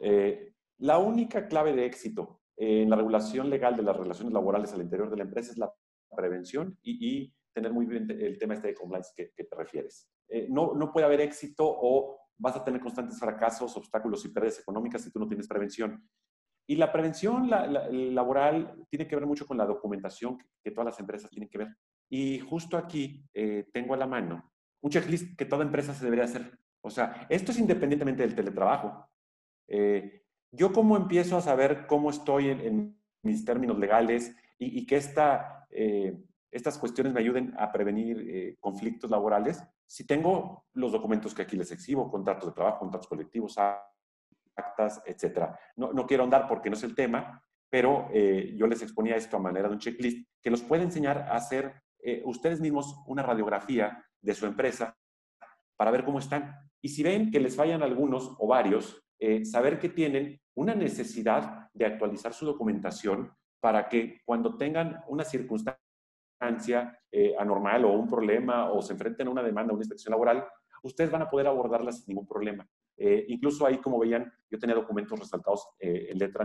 [0.00, 4.82] eh, la única clave de éxito en la regulación legal de las relaciones laborales al
[4.82, 5.72] interior de la empresa es la
[6.14, 10.08] prevención y, tener muy bien el tema este de compliance que, te refieres.
[10.50, 15.02] no, no puede haber éxito o vas a tener constantes fracasos, obstáculos y pérdidas económicas
[15.02, 16.02] si tú no tienes prevención.
[16.66, 21.30] Y la prevención laboral tiene que ver mucho con la documentación que, todas las empresas
[21.30, 21.76] tienen que ver.
[22.08, 24.52] Y justo aquí eh, tengo a la mano
[24.82, 26.58] un checklist que toda empresa se debería hacer.
[26.82, 29.08] O sea, esto es independientemente del teletrabajo.
[29.68, 35.66] Eh, yo cómo empiezo a saber cómo estoy en, mis términos legales y, que esta,
[35.70, 36.18] eh,
[36.50, 41.72] estas cuestiones me ayuden a prevenir conflictos laborales si tengo los documentos que aquí les
[41.72, 45.58] exhibo, contratos de trabajo, contratos colectivos, actas, etcétera.
[45.74, 49.36] No, no quiero andar porque no es el tema, pero eh, yo les exponía esto
[49.36, 53.22] a manera de un checklist que los puede enseñar a hacer eh, ustedes mismos una
[53.22, 54.96] radiografía de su empresa
[55.76, 56.54] para ver cómo están.
[56.80, 61.68] Y si ven que les fallan algunos o varios, eh, saber que tienen una necesidad
[61.72, 65.78] de actualizar su documentación para que cuando tengan una circunstancia
[67.38, 70.46] anormal o un problema o se enfrenten a una demanda, una inspección laboral,
[70.82, 72.66] ustedes van a poder abordarla sin ningún problema.
[72.96, 76.44] Eh, incluso ahí, como veían, yo tenía documentos resaltados eh, en letra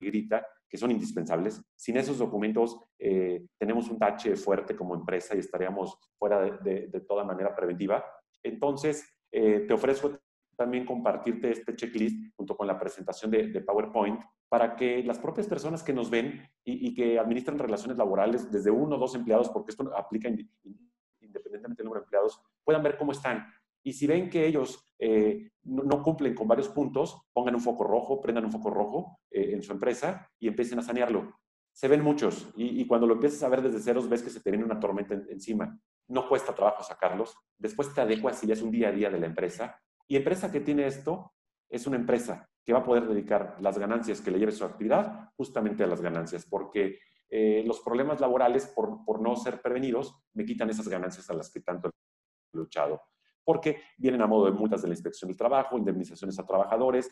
[0.00, 1.62] negrita que son indispensables.
[1.74, 7.00] Sin esos documentos eh, tenemos un tache fuerte como empresa y estaríamos fuera de, de,
[7.00, 8.04] toda manera preventiva.
[8.42, 10.18] Entonces, te ofrezco
[10.56, 15.46] también compartirte este checklist junto con la presentación de, de PowerPoint para que las propias
[15.46, 19.72] personas que nos ven y, que administran relaciones laborales desde uno o dos empleados, porque
[19.72, 23.44] esto aplica independientemente del número de empleados, puedan ver cómo están
[23.86, 28.20] y si ven que ellos eh, no, cumplen con varios puntos, pongan un foco rojo,
[28.20, 31.38] prendan un foco rojo eh, en su empresa y empiecen a sanearlo.
[31.72, 34.50] Se ven muchos y, cuando lo empiezas a ver desde ceros ves que se te
[34.50, 35.78] viene una tormenta encima.
[36.08, 37.36] No cuesta trabajo sacarlos.
[37.56, 39.80] Después te adecuas si ya es un día a día de la empresa.
[40.08, 41.34] Y empresa que tiene esto
[41.68, 45.30] es una empresa que va a poder dedicar las ganancias que le lleve su actividad
[45.36, 50.44] justamente a las ganancias, porque eh, los problemas laborales, por, por no ser prevenidos, me
[50.44, 53.00] quitan esas ganancias a las que tanto he luchado
[53.46, 57.08] porque vienen a modo de multas de la inspección del trabajo, indemnizaciones a trabajadores,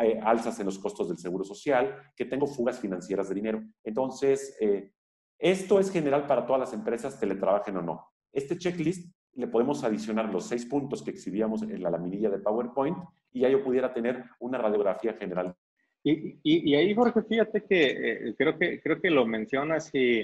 [0.00, 3.62] eh, alzas en los costos del seguro social, que tengo fugas financieras de dinero.
[3.84, 4.90] Entonces, eh,
[5.38, 8.08] esto es general para todas las empresas, teletrabajen o no.
[8.32, 12.96] Este checklist le podemos adicionar los seis puntos que exhibíamos en la laminilla de PowerPoint
[13.30, 15.54] y ya yo pudiera tener una radiografía general.
[16.02, 20.22] Y, y, ahí, Jorge, fíjate que eh, creo que creo que lo mencionas y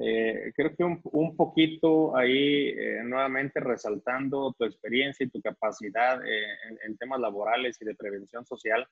[0.00, 6.24] eh, creo que un, un poquito ahí, eh, nuevamente resaltando tu experiencia y tu capacidad
[6.24, 6.44] eh,
[6.84, 8.86] en, temas laborales y de prevención social.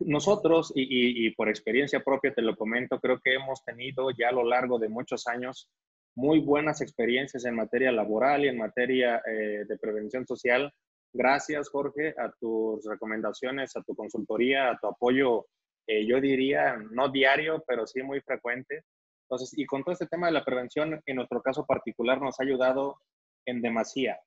[0.00, 4.32] nosotros, y, y, por experiencia propia te lo comento, creo que hemos tenido ya a
[4.32, 5.70] lo largo de muchos años
[6.14, 10.72] muy buenas experiencias en materia laboral y en materia de prevención social.
[11.12, 15.46] Gracias, Jorge, a tus recomendaciones, a tu consultoría, a tu apoyo
[15.86, 18.84] yo diría, no diario, pero sí muy frecuente.
[19.28, 22.44] Entonces, y con todo este tema de la prevención, en nuestro caso particular, nos ha
[22.44, 22.96] ayudado
[23.44, 24.18] en demasía.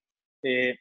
[0.43, 0.77] Eh,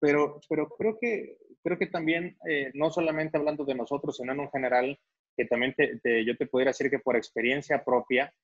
[0.00, 4.40] pero, pero creo que, creo que también, eh, no solamente hablando de nosotros, sino en
[4.40, 4.98] un general,
[5.36, 8.34] que también yo te pudiera decir que por experiencia propia,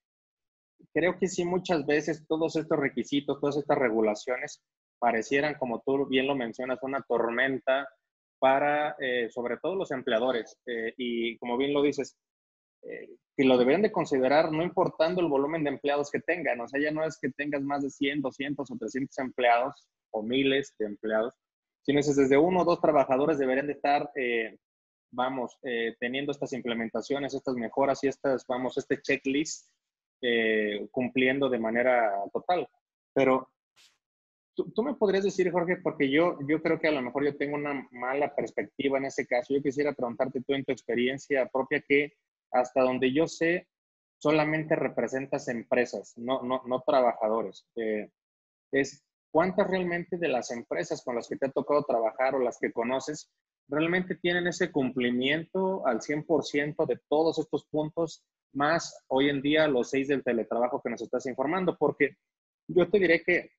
[0.95, 4.63] creo que sí muchas veces todos estos requisitos, todas estas regulaciones
[5.01, 7.89] parecieran, como tú bien lo mencionas, una tormenta
[8.39, 10.57] para, eh, sobre todo los empleadores.
[10.97, 12.17] y como bien lo dices,
[12.83, 16.61] eh, que lo deberían de considerar no importando el volumen de empleados que tengan.
[16.61, 20.25] O sea, ya no es que tengas más de 100, 200 o 300 empleados o
[20.25, 21.33] miles de empleados,
[21.83, 24.59] sino es desde uno o dos trabajadores deberían de estar, eh,
[25.13, 29.69] vamos, eh, teniendo estas implementaciones, estas mejoras y estas, vamos, este checklist
[30.91, 32.69] cumpliendo de manera total.
[33.15, 33.49] Pero
[34.57, 37.37] tú, tú, me podrías decir, Jorge, porque yo, yo creo que a lo mejor yo
[37.37, 39.55] tengo una mala perspectiva en ese caso.
[39.55, 42.15] Yo quisiera preguntarte tú en tu experiencia propia, ¿qué,
[42.51, 43.69] hasta donde yo sé,
[44.19, 47.67] solamente representas empresas, no, no, no trabajadores.
[47.77, 48.11] Eh,
[48.73, 52.59] es cuántas realmente de las empresas con las que te ha tocado trabajar o las
[52.59, 53.31] que conoces
[53.69, 58.25] realmente tienen ese cumplimiento al 100% de todos estos puntos,
[58.55, 62.17] más hoy en día los seis del teletrabajo que nos estás informando, porque
[62.67, 63.51] yo te diré que,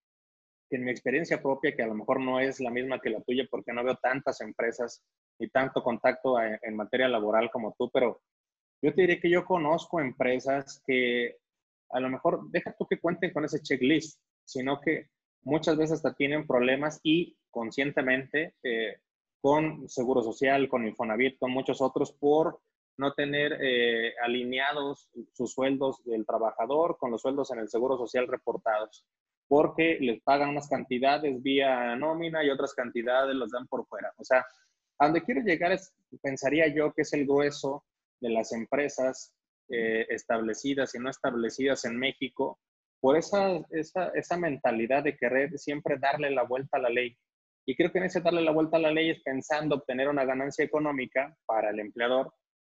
[0.71, 3.47] en mi experiencia propia, que a lo mejor no es la misma que la tuya,
[3.49, 5.03] porque no veo tantas empresas
[5.39, 8.21] y tanto contacto en, en materia laboral como tú, pero
[8.81, 11.37] yo te diré que yo conozco empresas que
[11.91, 15.09] a lo mejor, deja tú que cuenten con ese checklist, sino que
[15.41, 18.97] muchas veces hasta tienen problemas y conscientemente eh,
[19.41, 22.59] con Seguro Social, con Infonavit, con muchos otros, por
[22.97, 28.27] no tener eh, alineados sus sueldos del trabajador con los sueldos en el Seguro Social
[28.27, 29.05] reportados,
[29.47, 34.11] porque les pagan unas cantidades vía nómina y otras cantidades los dan por fuera.
[34.17, 34.45] O sea,
[34.99, 37.85] a donde quiero llegar es, pensaría yo que es el grueso
[38.21, 39.33] de las empresas
[39.69, 42.59] eh, establecidas y no establecidas en México,
[43.01, 47.17] por esa, esa, esa mentalidad de querer siempre darle la vuelta a la ley
[47.69, 50.25] y creo que en ese darle la vuelta a la ley es pensando obtener una
[50.25, 52.33] ganancia económica para el empleador.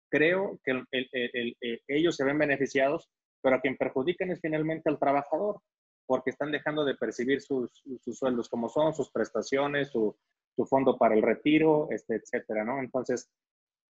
[0.09, 0.84] Creo que
[1.88, 3.11] ellos se ven beneficiados,
[3.42, 5.61] pero a quien perjudican es finalmente al trabajador,
[6.07, 10.16] porque están dejando de percibir sus, sus sueldos como son, sus prestaciones, su,
[10.55, 12.78] su, fondo para el retiro, este, etcétera, ¿no?
[12.78, 13.28] Entonces,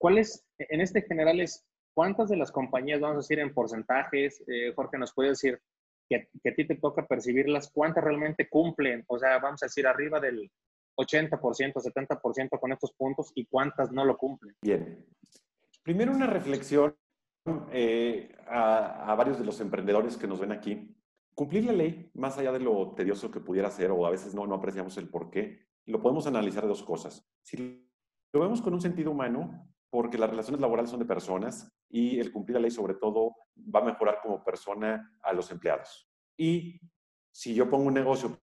[0.04, 4.70] ¿cuáles, en este general es, cuántas de las compañías, vamos a decir en porcentajes, eh,
[4.76, 5.58] Jorge, nos puede decir
[6.06, 9.02] que, que a ti te toca percibirlas, cuántas realmente cumplen?
[9.06, 10.52] O sea, vamos a decir arriba del
[10.98, 14.54] 80%, 70% con estos puntos y cuántas no lo cumplen.
[14.60, 15.06] Bien.
[15.82, 16.94] Primero una reflexión
[17.72, 20.94] eh, a, varios de los emprendedores que nos ven aquí.
[21.34, 24.46] Cumplir la ley, más allá de lo tedioso que pudiera ser o a veces no,
[24.46, 27.26] no apreciamos el por qué, lo podemos analizar de dos cosas.
[27.42, 27.88] Si
[28.34, 32.32] lo vemos con un sentido humano, porque las relaciones laborales son de personas y el
[32.32, 33.36] cumplir la ley sobre todo
[33.72, 36.10] va a mejorar como persona a los empleados.
[36.36, 36.80] Y
[37.32, 38.36] si yo pongo un negocio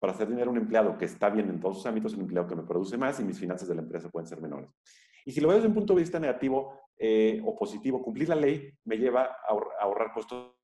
[0.00, 2.56] para hacer dinero un empleado que está bien en todos sus ámbitos, un empleado que
[2.56, 4.68] me produce más y mis finanzas de la empresa pueden ser menores.
[5.24, 8.34] Y si lo veo desde un punto de vista negativo eh, o positivo, cumplir la
[8.34, 10.56] ley me lleva a ahorrar costos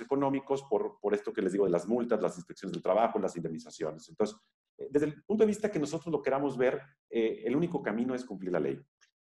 [0.00, 3.34] económicos por, por esto que les digo de las multas, las inspecciones del trabajo, las
[3.34, 4.08] indemnizaciones.
[4.08, 4.38] Entonces,
[4.78, 6.80] eh, desde el punto de vista que nosotros lo queramos ver,
[7.10, 8.80] eh, el único camino es cumplir la ley.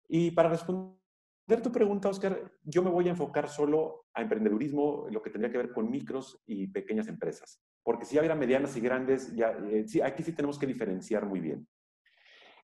[0.09, 0.97] Y para responder
[1.63, 5.59] tu pregunta, Oscar, yo me voy a enfocar solo a emprendedurismo, lo que tendría que
[5.59, 7.61] ver con micros y pequeñas empresas.
[7.83, 11.67] Porque si hubiera medianas y grandes, ya, eh, aquí sí tenemos que diferenciar muy bien.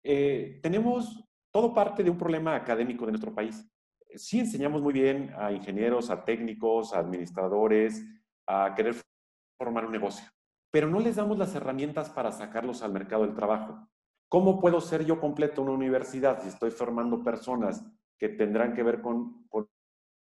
[0.03, 3.68] Eh, tenemos todo parte de un problema académico de nuestro país.
[4.14, 8.05] Sí enseñamos muy bien a ingenieros, a técnicos, a administradores,
[8.47, 8.97] a querer
[9.59, 10.26] formar un negocio,
[10.70, 13.88] pero no les damos las herramientas para sacarlos al mercado del trabajo.
[14.31, 17.85] ¿Cómo puedo ser yo completo una universidad si estoy formando personas
[18.16, 19.49] que tendrán que ver con,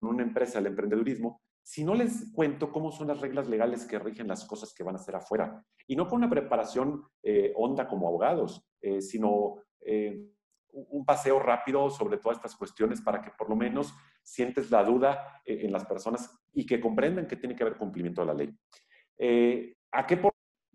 [0.00, 4.28] una empresa, el emprendedurismo, si no les cuento cómo son las reglas legales que rigen
[4.28, 5.60] las cosas que van a hacer afuera.
[5.88, 10.24] Y no con una preparación eh, honda como abogados, eh, sino eh,
[10.68, 13.92] un paseo rápido sobre todas estas cuestiones para que por lo menos
[14.22, 18.26] sientes la duda en las personas y que comprendan que tiene que haber cumplimiento de
[18.26, 19.66] la ley.
[19.90, 20.16] ¿A qué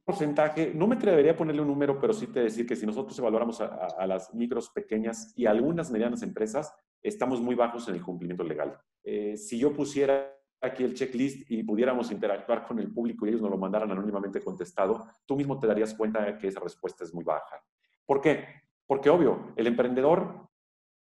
[0.03, 0.73] porcentaje?
[0.73, 3.61] No me atrevería a ponerle un número, pero sí te decir que si nosotros evaluáramos
[3.61, 8.77] a, las micros, pequeñas y algunas medianas empresas, estamos muy bajos en el cumplimiento legal.
[9.03, 13.41] Eh, si yo pusiera aquí el checklist y pudiéramos interactuar con el público y ellos
[13.41, 17.13] nos lo mandaran anónimamente contestado, tú mismo te darías cuenta de que esa respuesta es
[17.13, 17.63] muy baja.
[18.05, 18.45] ¿Por qué?
[18.85, 20.49] Porque obvio, el emprendedor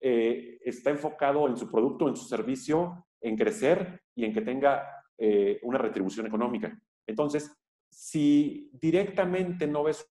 [0.01, 5.05] eh, está enfocado en su producto, en su servicio, en crecer y en que tenga
[5.18, 6.74] eh, una retribución económica.
[7.07, 7.55] Entonces,
[7.91, 10.07] si directamente no ves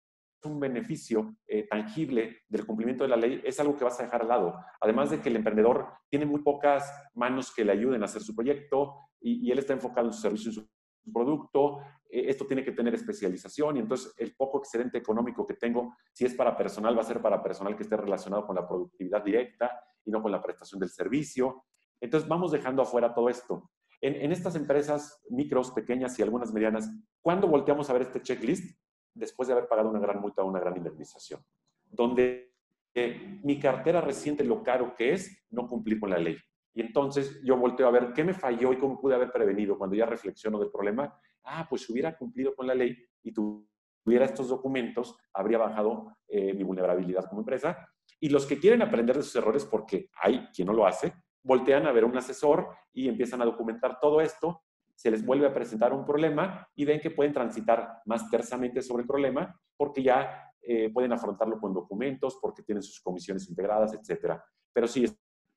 [0.43, 4.21] un beneficio eh, tangible del cumplimiento de la ley, es algo que vas a dejar
[4.21, 4.55] al lado.
[4.81, 8.35] Además de que el emprendedor tiene muy pocas manos que le ayuden a hacer su
[8.35, 11.79] proyecto y, él está enfocado en su servicio, en su producto.
[12.09, 16.25] Eh, esto tiene que tener especialización y entonces el poco excedente económico que tengo, si
[16.25, 19.79] es para personal, va a ser para personal que esté relacionado con la productividad directa
[20.05, 21.65] y no con la prestación del servicio.
[21.99, 23.69] Entonces vamos dejando afuera todo esto.
[24.01, 26.89] En, en estas empresas micros, pequeñas y algunas medianas,
[27.21, 28.77] ¿cuándo volteamos a ver este checklist?
[29.17, 31.41] después de haber pagado una gran multa o una gran indemnización,
[31.85, 32.53] donde
[32.93, 36.37] eh, mi cartera reciente lo caro que es no cumplir con la ley.
[36.73, 39.77] Y entonces yo volteo a ver qué me falló y cómo pude haber prevenido.
[39.77, 44.25] Cuando ya reflexiono del problema, ah, pues si hubiera cumplido con la ley y tuviera
[44.25, 47.89] estos documentos, habría bajado eh, mi vulnerabilidad como empresa.
[48.19, 51.13] Y los que quieren aprender de sus errores, porque hay quien no lo hace,
[51.47, 54.61] voltean a ver un asesor y empiezan a documentar todo esto
[54.97, 59.03] se les vuelve a presentar un problema y ven que pueden transitar más tersamente sobre
[59.03, 64.41] el problema porque ya eh, pueden afrontarlo con documentos, porque tienen sus comisiones integradas, etc.
[64.73, 65.05] Pero si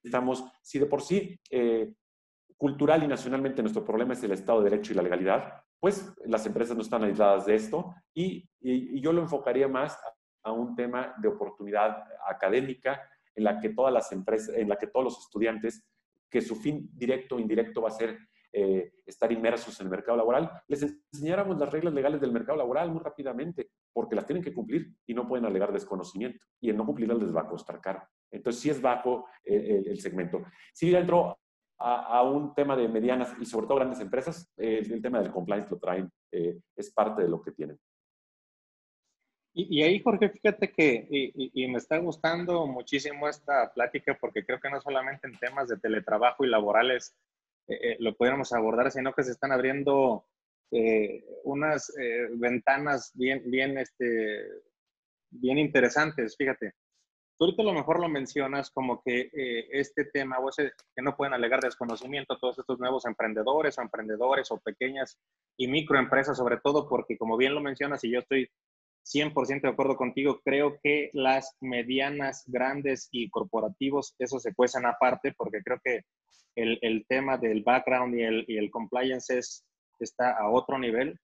[0.04, 1.90] estamos, si de por sí eh,
[2.58, 6.44] cultural y nacionalmente nuestro problema es el Estado de Derecho y la legalidad, pues las
[6.44, 9.98] empresas no están aisladas de esto y, y yo lo enfocaría más
[10.42, 13.00] a un tema de oportunidad académica
[13.40, 15.82] en la que todas las empresas, en la que todos los estudiantes,
[16.30, 18.18] que su fin directo o indirecto va a ser
[18.52, 22.90] eh, estar inmersos en el mercado laboral, les enseñáramos las reglas legales del mercado laboral
[22.90, 26.44] muy rápidamente, porque las tienen que cumplir y no pueden alegar desconocimiento.
[26.60, 28.02] Y el no cumplirlas les va a costar caro.
[28.30, 30.42] Entonces, sí es bajo eh, el, segmento.
[30.74, 31.38] Si dentro
[31.78, 35.70] a, un tema de medianas y sobre todo grandes empresas, eh, el tema del compliance
[35.70, 37.78] lo traen, es parte de lo que tienen.
[39.52, 44.70] Y, ahí, Jorge, fíjate que, y, me está gustando muchísimo esta plática porque creo que
[44.70, 47.16] no solamente en temas de teletrabajo y laborales
[47.66, 50.24] eh, eh, lo pudiéramos abordar, sino que se están abriendo
[50.70, 51.92] eh, unas
[52.36, 54.46] ventanas bien, bien, este,
[55.30, 56.74] bien interesantes, fíjate.
[57.36, 59.30] Tú ahorita a lo mejor lo mencionas como que
[59.72, 63.82] este tema, o ese, que no pueden alegar desconocimiento a todos estos nuevos emprendedores o
[63.82, 65.18] emprendedores o pequeñas
[65.56, 68.48] y microempresas, sobre todo porque como bien lo mencionas y yo estoy
[69.04, 70.40] 100% de acuerdo contigo.
[70.44, 76.02] Creo que las medianas, grandes y corporativos, eso se cuecen aparte porque creo que
[76.56, 79.64] el, el tema del background y el, y el compliance es,
[79.98, 81.18] está a otro nivel.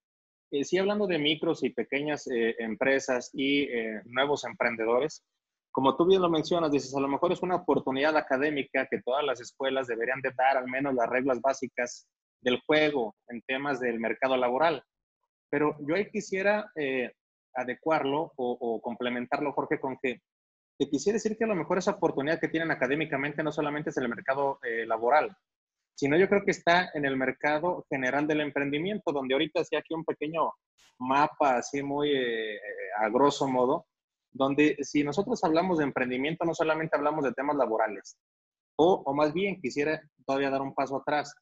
[0.51, 5.25] Eh, sí, hablando de micros y pequeñas eh, empresas y eh, nuevos emprendedores,
[5.73, 9.25] como tú bien lo mencionas, dices, a lo mejor es una oportunidad académica que todas
[9.25, 12.09] las escuelas deberían de dar al menos las reglas básicas
[12.41, 14.83] del juego en temas del mercado laboral.
[15.51, 16.71] Pero yo ahí quisiera
[17.57, 20.21] adecuarlo o, complementarlo, Jorge, con que
[20.79, 23.97] te quisiera decir que a lo mejor esa oportunidad que tienen académicamente no solamente es
[23.97, 25.35] en el mercado eh, laboral,
[25.95, 29.95] sino yo creo que está en el mercado general del emprendimiento, donde ahorita hacía aquí
[29.95, 30.53] un pequeño
[30.99, 32.61] mapa así muy eh,
[32.99, 33.87] a grosso modo,
[34.31, 38.19] donde si nosotros hablamos de emprendimiento no solamente hablamos de temas laborales,
[38.79, 41.35] o, o más bien quisiera todavía dar un paso atrás.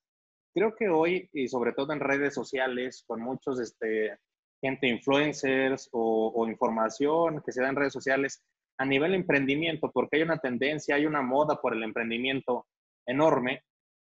[0.54, 4.16] Creo que hoy, y sobre todo en redes sociales, con muchos este,
[4.64, 8.42] gente, influencers o, información que se da en redes sociales
[8.78, 12.66] a nivel emprendimiento, porque hay una tendencia, hay una moda por el emprendimiento
[13.06, 13.62] enorme,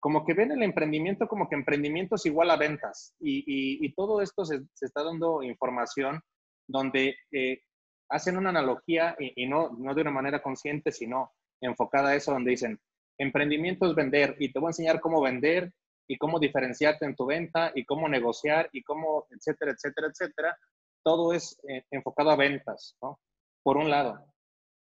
[0.01, 3.15] como que ven el emprendimiento como que emprendimiento es igual a ventas.
[3.21, 6.21] Y, todo esto se, está dando información
[6.67, 7.61] donde eh,
[8.09, 12.53] hacen una analogía y, no, no de una manera consciente, sino enfocada a eso, donde
[12.53, 12.81] dicen,
[13.19, 15.73] emprendimiento es vender y te voy a enseñar cómo vender
[16.09, 20.59] y cómo diferenciarte en tu venta y cómo negociar y cómo, etcétera, etcétera, etcétera.
[21.05, 23.21] Todo es eh, enfocado a ventas, ¿no?
[23.63, 24.25] Por un lado.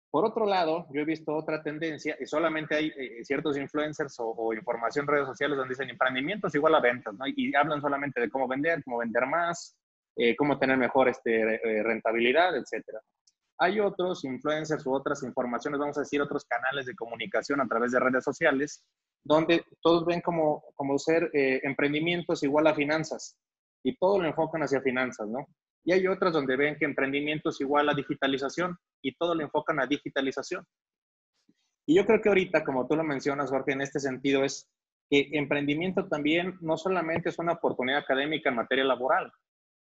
[0.09, 4.53] Por otro lado, yo he visto otra tendencia y solamente hay eh, ciertos influencers o,
[4.53, 7.27] información en redes sociales donde dicen emprendimientos igual a ventas, ¿no?
[7.27, 9.75] Y, hablan solamente de cómo vender, cómo vender más,
[10.15, 13.01] eh, cómo tener mejor este, rentabilidad, etcétera.
[13.59, 17.91] Hay otros influencers u otras informaciones, vamos a decir, otros canales de comunicación a través
[17.91, 18.85] de redes sociales
[19.23, 23.37] donde todos ven como, como ser eh, emprendimientos igual a finanzas
[23.83, 25.47] y todo lo enfocan hacia finanzas, ¿no?
[25.83, 29.79] Y hay otras donde ven que emprendimiento es igual a digitalización y todo lo enfocan
[29.79, 30.65] a digitalización.
[31.85, 34.69] Y yo creo que ahorita, como tú lo mencionas, Jorge, en este sentido es
[35.09, 39.31] que emprendimiento también no solamente es una oportunidad académica en materia laboral,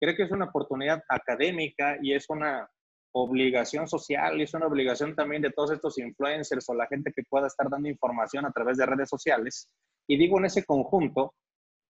[0.01, 2.69] creo que es una oportunidad académica y es una
[3.13, 7.23] obligación social y es una obligación también de todos estos influencers o la gente que
[7.23, 9.69] pueda estar dando información a través de redes sociales.
[10.07, 11.33] Y digo en ese conjunto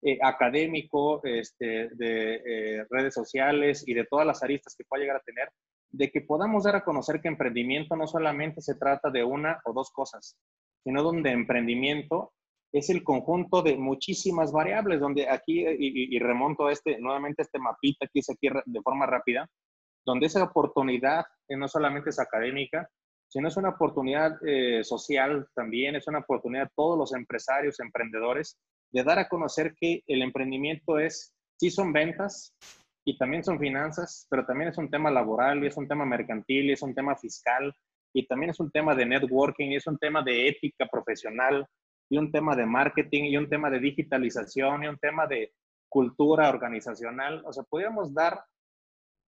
[0.03, 5.17] eh, académico, este, de eh, redes sociales y de todas las aristas que pueda llegar
[5.17, 5.49] a tener,
[5.91, 9.73] de que podamos dar a conocer que emprendimiento no solamente se trata de una o
[9.73, 10.37] dos cosas,
[10.85, 12.33] sino donde emprendimiento
[12.73, 17.59] es el conjunto de muchísimas variables, donde aquí, y, y remonto a este, nuevamente este
[17.59, 19.49] mapita que hice aquí de forma rápida,
[20.07, 22.89] donde esa oportunidad eh, no solamente es académica,
[23.28, 28.57] sino es una oportunidad eh, social también, es una oportunidad todos los empresarios, emprendedores,
[28.93, 32.55] de dar a conocer que el emprendimiento es, sí son ventas
[33.05, 36.66] y también son finanzas, pero también es un tema laboral y es un tema mercantil
[36.66, 37.74] y es un tema fiscal
[38.15, 41.66] y también es un tema de networking y es un tema de ética profesional
[42.09, 45.53] y un tema de marketing y un tema de digitalización y un tema de
[45.89, 47.43] cultura organizacional.
[47.45, 48.41] O sea, podríamos dar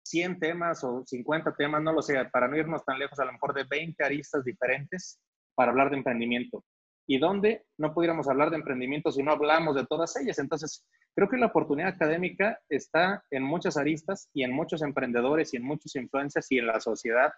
[0.05, 3.33] 100 temas o 50 temas, no lo sé, para no irnos tan lejos, a lo
[3.33, 5.19] mejor de 20 aristas diferentes
[5.55, 6.65] para hablar de emprendimiento.
[7.07, 10.39] ¿Y dónde no pudiéramos hablar de emprendimiento si no hablamos de todas ellas?
[10.39, 15.59] Entonces, creo que la oportunidad académica está en muchas aristas y en muchos emprendedores y
[15.59, 17.33] en muchos influencers y en la sociedad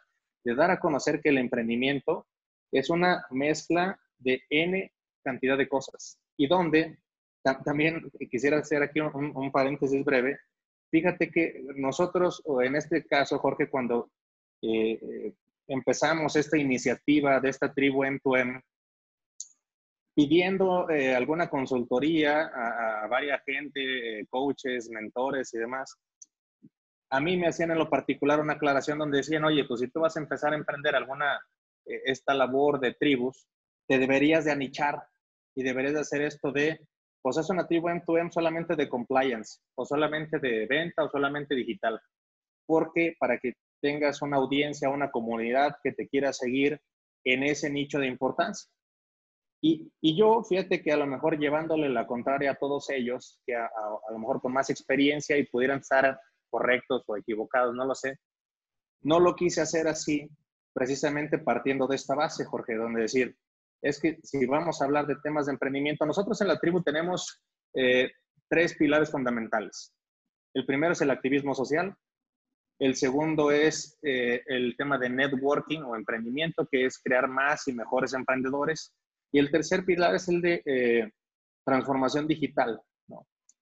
[0.44, 2.26] de dar a conocer que el emprendimiento
[2.72, 4.92] es una mezcla de N
[5.24, 6.20] cantidad de cosas.
[6.36, 6.98] Y donde
[7.64, 10.38] también quisiera hacer aquí un paréntesis breve,
[10.96, 14.10] Fíjate que nosotros, o en este caso, Jorge, cuando
[14.62, 15.34] eh,
[15.68, 18.62] empezamos esta iniciativa de esta tribu M2M,
[20.14, 25.98] pidiendo eh, alguna consultoría a, varias gente, eh, coaches, mentores y demás,
[27.10, 30.00] a mí me hacían en lo particular una aclaración donde decían, oye, pues si tú
[30.00, 31.38] vas a empezar a emprender alguna
[31.84, 33.46] eh, esta labor de tribus,
[33.86, 35.06] te deberías de anichar
[35.54, 36.80] y deberías de hacer esto de,
[37.26, 42.00] pues es una tribu M2M solamente de compliance, o solamente de venta, o solamente digital.
[42.64, 46.80] Porque para que tengas una audiencia, una comunidad que te quiera seguir
[47.24, 48.70] en ese nicho de importancia.
[49.60, 53.56] Y, y, yo, fíjate que a lo mejor llevándole la contraria a todos ellos, que
[53.56, 57.96] a, a, lo mejor con más experiencia y pudieran estar correctos o equivocados, no lo
[57.96, 58.20] sé,
[59.00, 60.30] no lo quise hacer así,
[60.72, 63.36] precisamente partiendo de esta base, Jorge, donde decir,
[63.82, 67.42] es que si vamos a hablar de temas de emprendimiento, nosotros en la tribu tenemos
[67.74, 68.10] eh,
[68.48, 69.92] tres pilares fundamentales.
[70.54, 71.94] El primero es el activismo social,
[72.78, 77.72] el segundo es eh, el tema de networking o emprendimiento, que es crear más y
[77.72, 78.94] mejores emprendedores.
[79.32, 81.10] Y el tercer pilar es el de eh,
[81.64, 82.80] transformación digital.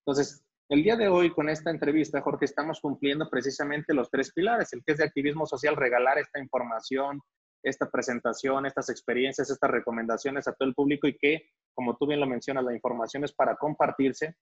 [0.00, 4.72] Entonces, el día de hoy con esta entrevista, Jorge, estamos cumpliendo precisamente los tres pilares,
[4.72, 7.20] el que es de activismo social, regalar esta información,
[7.64, 12.20] esta presentación, estas experiencias, estas recomendaciones a todo el público y que, como tú bien
[12.20, 14.36] lo mencionas, la información es para compartirse.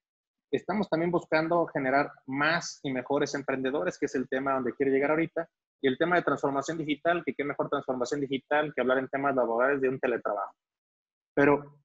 [0.51, 5.11] Estamos también buscando generar más y mejores emprendedores, que es el tema donde quiero llegar
[5.11, 5.49] ahorita,
[5.81, 9.35] y el tema de transformación digital, que qué mejor transformación digital que hablar en temas
[9.35, 10.55] laborales de un teletrabajo.
[11.35, 11.81] Pero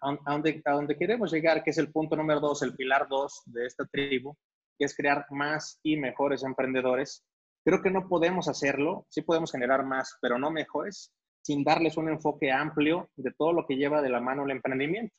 [0.00, 3.42] a donde, a donde queremos llegar, que es el punto número dos, el pilar dos
[3.46, 4.34] de esta tribu,
[4.78, 7.24] que es crear más y mejores emprendedores,
[7.64, 11.12] creo que no podemos hacerlo, sí podemos generar más, pero no mejores,
[11.42, 15.14] sin darles un enfoque amplio de todo lo que lleva de la mano el emprendimiento.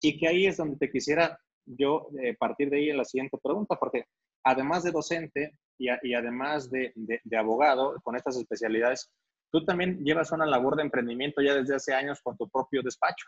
[0.00, 3.38] Y que ahí es donde te quisiera yo eh, partir de ahí en la siguiente
[3.42, 4.04] pregunta, porque
[4.44, 9.10] además de docente y, y además de, de, abogado con estas especialidades,
[9.50, 13.26] tú también llevas una labor de emprendimiento ya desde hace años con tu propio despacho.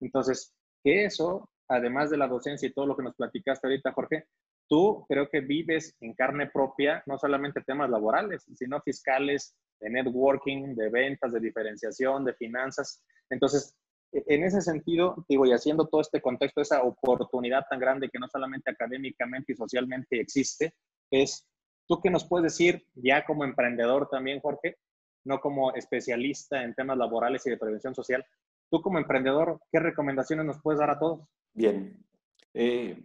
[0.00, 0.54] Entonces,
[0.84, 4.26] que eso, además de la docencia y todo lo que nos platicaste ahorita, Jorge,
[4.68, 10.74] tú creo que vives en carne propia no solamente temas laborales, sino fiscales, de networking,
[10.74, 13.02] de ventas, de diferenciación, de finanzas.
[13.30, 13.76] Entonces,
[14.12, 18.28] en ese sentido, digo, y haciendo todo este contexto, esa oportunidad tan grande que no
[18.28, 20.74] solamente académicamente y socialmente existe,
[21.10, 21.46] es,
[21.86, 24.76] ¿tú qué nos puedes decir ya como emprendedor también, Jorge?
[25.24, 28.24] No como especialista en temas laborales y de prevención social.
[28.70, 31.28] Tú como emprendedor, ¿qué recomendaciones nos puedes dar a todos?
[31.52, 32.02] Bien.
[32.54, 33.04] Eh,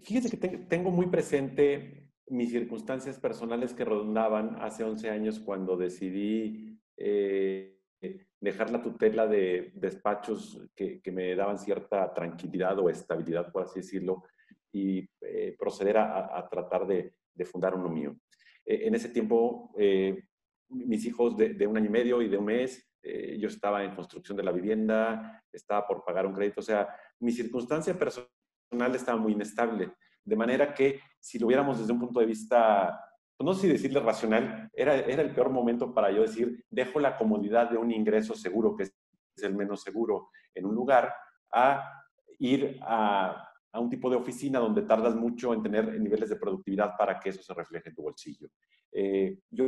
[0.00, 6.78] fíjese que tengo muy presente mis circunstancias personales que rondaban hace 11 años cuando decidí
[6.96, 7.72] eh,
[8.42, 14.24] dejar la tutela de despachos que, me daban cierta tranquilidad o estabilidad, por así decirlo,
[14.72, 17.14] y eh, proceder a, tratar de,
[17.44, 18.16] fundar uno mío.
[18.64, 20.24] Eh, en ese tiempo, eh,
[20.68, 22.88] mis hijos de, un año y medio y de un mes,
[23.38, 27.32] yo estaba en construcción de la vivienda, estaba por pagar un crédito, o sea, mi
[27.32, 28.30] circunstancia personal
[28.94, 29.92] estaba muy inestable,
[30.24, 32.98] de manera que si lo viéramos desde un punto de vista
[33.42, 37.16] no sé si decirle racional, era, era el peor momento para yo decir, dejo la
[37.16, 38.94] comodidad de un ingreso seguro, que es
[39.42, 41.12] el menos seguro en un lugar,
[41.52, 42.04] a
[42.38, 46.96] ir a, a un tipo de oficina donde tardas mucho en tener niveles de productividad
[46.96, 48.48] para que eso se refleje en tu bolsillo.
[48.92, 49.64] Eh, yo,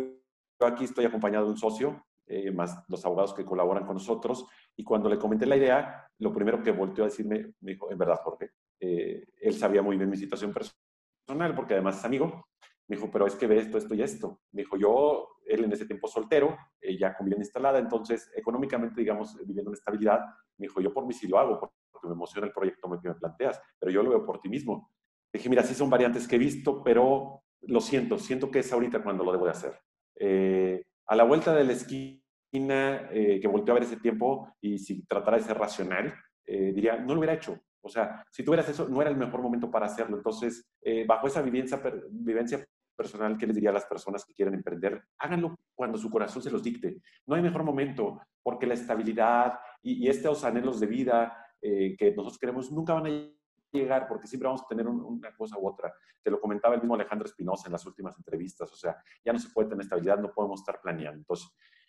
[0.60, 4.84] aquí estoy acompañado de un socio, eh, más los abogados que colaboran con nosotros, y
[4.84, 8.20] cuando le comenté la idea, lo primero que volteó a decirme, me dijo, en verdad,
[8.22, 8.50] Jorge,
[8.84, 12.46] eh, él sabía muy bien mi situación personal, porque además es amigo,
[12.86, 14.40] me dijo, pero es que ve esto, esto y esto.
[14.52, 19.00] Me dijo, yo, él en ese tiempo soltero, eh, ya con bien instalada, entonces económicamente,
[19.00, 20.20] digamos, viviendo en estabilidad,
[20.58, 23.14] me dijo, yo por mí sí lo hago, porque me emociona el proyecto que me
[23.14, 24.90] planteas, pero yo lo veo por ti mismo.
[25.32, 29.02] dije, mira, sí son variantes que he visto, pero lo siento, siento que es ahorita
[29.02, 29.80] cuando lo debo de hacer.
[30.16, 34.78] Eh, a la vuelta de la esquina, eh, que volteó a ver ese tiempo, y
[34.78, 36.14] si tratara de ser racional,
[36.46, 37.58] diría, no lo hubiera hecho.
[37.84, 40.16] O sea, si tuvieras eso, no era el mejor momento para hacerlo.
[40.16, 40.66] Entonces,
[41.06, 41.80] bajo esa vivencia,
[42.10, 46.42] vivencia personal que les diría a las personas que quieren emprender, háganlo cuando su corazón
[46.42, 47.00] se los dicte.
[47.26, 52.38] No hay mejor momento, porque la estabilidad y, estos anhelos de vida eh, que nosotros
[52.38, 53.30] queremos nunca van a
[53.72, 55.92] llegar porque siempre vamos a tener una cosa u otra.
[56.22, 59.38] Te lo comentaba el mismo Alejandro Espinosa en las últimas entrevistas, o sea, ya no
[59.38, 61.18] se puede tener estabilidad, no podemos estar planeando.
[61.18, 61.48] Entonces,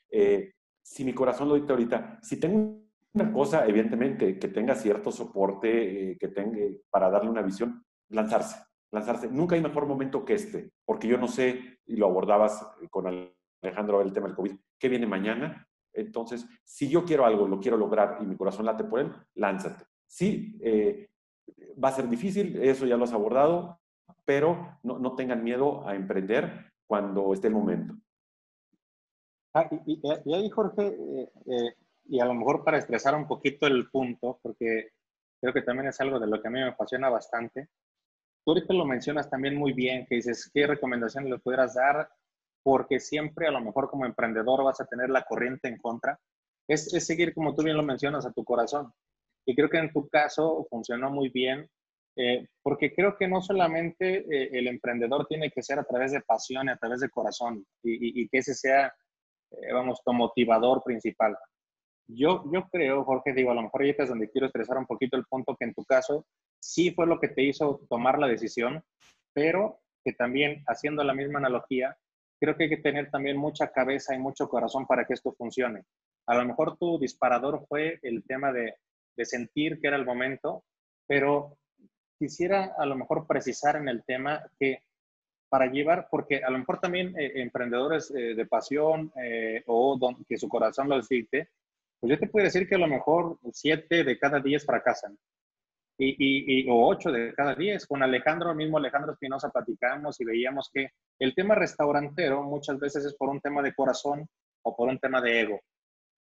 [0.10, 2.85] eh, si mi corazón lo dicta ahorita, si tengo
[3.16, 6.60] una cosa, evidentemente, que tenga cierto soporte, eh, que tenga,
[6.90, 8.58] para darle una visión, lanzarse
[8.96, 9.30] lanzarse.
[9.30, 13.06] Nunca hay mejor momento que este, porque yo no sé, y lo abordabas con
[13.62, 15.68] Alejandro el tema del COVID, ¿qué viene mañana?
[15.94, 19.86] Entonces, si yo quiero algo, lo quiero lograr y mi corazón late por él, lánzate.
[20.08, 21.10] Sí, eh,
[21.82, 23.80] va a ser difícil, eso ya lo has abordado,
[24.24, 27.96] pero no, tengan miedo a emprender cuando esté el momento.
[29.54, 30.02] Ah, y,
[30.34, 31.76] ahí, Jorge, eh, eh,
[32.08, 34.90] y a lo mejor para expresar un poquito el punto, porque
[35.42, 37.70] creo que también es algo de lo que a mí me apasiona bastante,
[38.46, 42.08] Tú ahorita lo mencionas también muy bien, que dices, ¿qué recomendaciones le pudieras dar
[42.62, 46.20] porque siempre a lo mejor como emprendedor vas a tener la corriente en contra,
[46.68, 48.92] es, es seguir, como tú bien lo mencionas, a tu corazón.
[49.46, 51.70] Y creo que en tu caso funcionó muy bien,
[52.16, 56.22] eh, porque creo que no solamente eh, el emprendedor tiene que ser a través de
[56.22, 58.88] pasión y a través de corazón, y, y, que ese sea,
[59.52, 61.38] eh, vamos, tu motivador principal.
[62.08, 65.18] Yo, yo creo, Jorge, digo, a lo mejor ahí es donde quiero expresar un poquito
[65.18, 66.26] el punto que en tu caso
[66.60, 68.84] sí fue lo que te hizo tomar la decisión,
[69.34, 71.98] pero que también, haciendo la misma analogía,
[72.40, 75.84] creo que hay que tener también mucha cabeza y mucho corazón para que esto funcione.
[76.28, 78.76] A lo mejor tu disparador fue el tema de,
[79.16, 80.64] de sentir que era el momento,
[81.08, 81.58] pero
[82.18, 84.84] quisiera a lo mejor precisar en el tema que
[85.50, 90.38] para llevar, porque a lo mejor también eh, emprendedores eh, de pasión eh, o que
[90.38, 91.50] su corazón lo dicte,
[92.00, 95.18] pues yo te puedo decir que a lo mejor siete de cada diez fracasan.
[95.98, 97.88] Y, y, o ocho de cada diez.
[97.88, 100.90] Con Alejandro, el mismo Alejandro Espinosa, platicamos y veíamos que
[101.20, 104.28] el tema restaurantero muchas veces es por un tema de corazón
[104.64, 105.62] o por un tema de ego.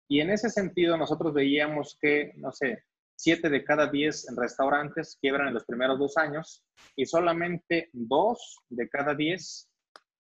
[0.09, 2.85] Y en ese sentido nosotros veíamos que, no sé,
[3.17, 6.63] siete de cada diez restaurantes quiebran en los primeros dos años
[6.95, 9.69] y solamente dos de cada diez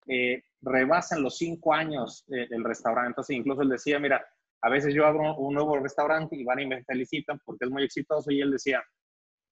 [0.08, 3.10] eh, rebasan los cinco años eh, del restaurante.
[3.10, 4.24] Entonces, incluso él decía, mira,
[4.62, 7.84] a veces yo abro un nuevo restaurante y van y me felicitan porque es muy
[7.84, 8.82] exitoso y él decía,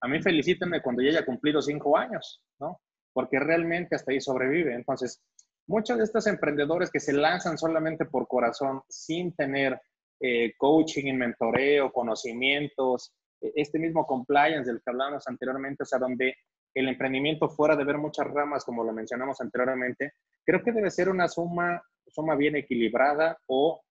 [0.01, 2.81] a mí felicítenme cuando ya haya cumplido cinco años, ¿no?
[3.13, 4.73] Porque realmente hasta ahí sobrevive.
[4.75, 5.23] Entonces,
[5.67, 9.79] muchos de estos emprendedores que se lanzan solamente por corazón, sin tener
[10.19, 16.35] eh, coaching, mentoreo, conocimientos, e-, este mismo compliance del que hablábamos anteriormente, o sea, donde
[16.73, 20.13] el emprendimiento fuera de ver muchas ramas, como lo mencionamos anteriormente,
[20.45, 23.81] creo que debe ser una suma, suma bien equilibrada o,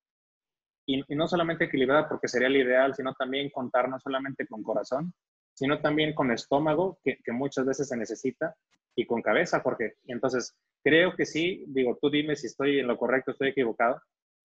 [0.86, 5.12] y, no solamente equilibrada porque sería el ideal, sino también contar no solamente con corazón,
[5.52, 8.54] sino también con estómago, que, que muchas veces se necesita,
[8.96, 12.96] y con cabeza, porque entonces creo que sí, digo, tú dime si estoy en lo
[12.96, 14.00] correcto, estoy equivocado.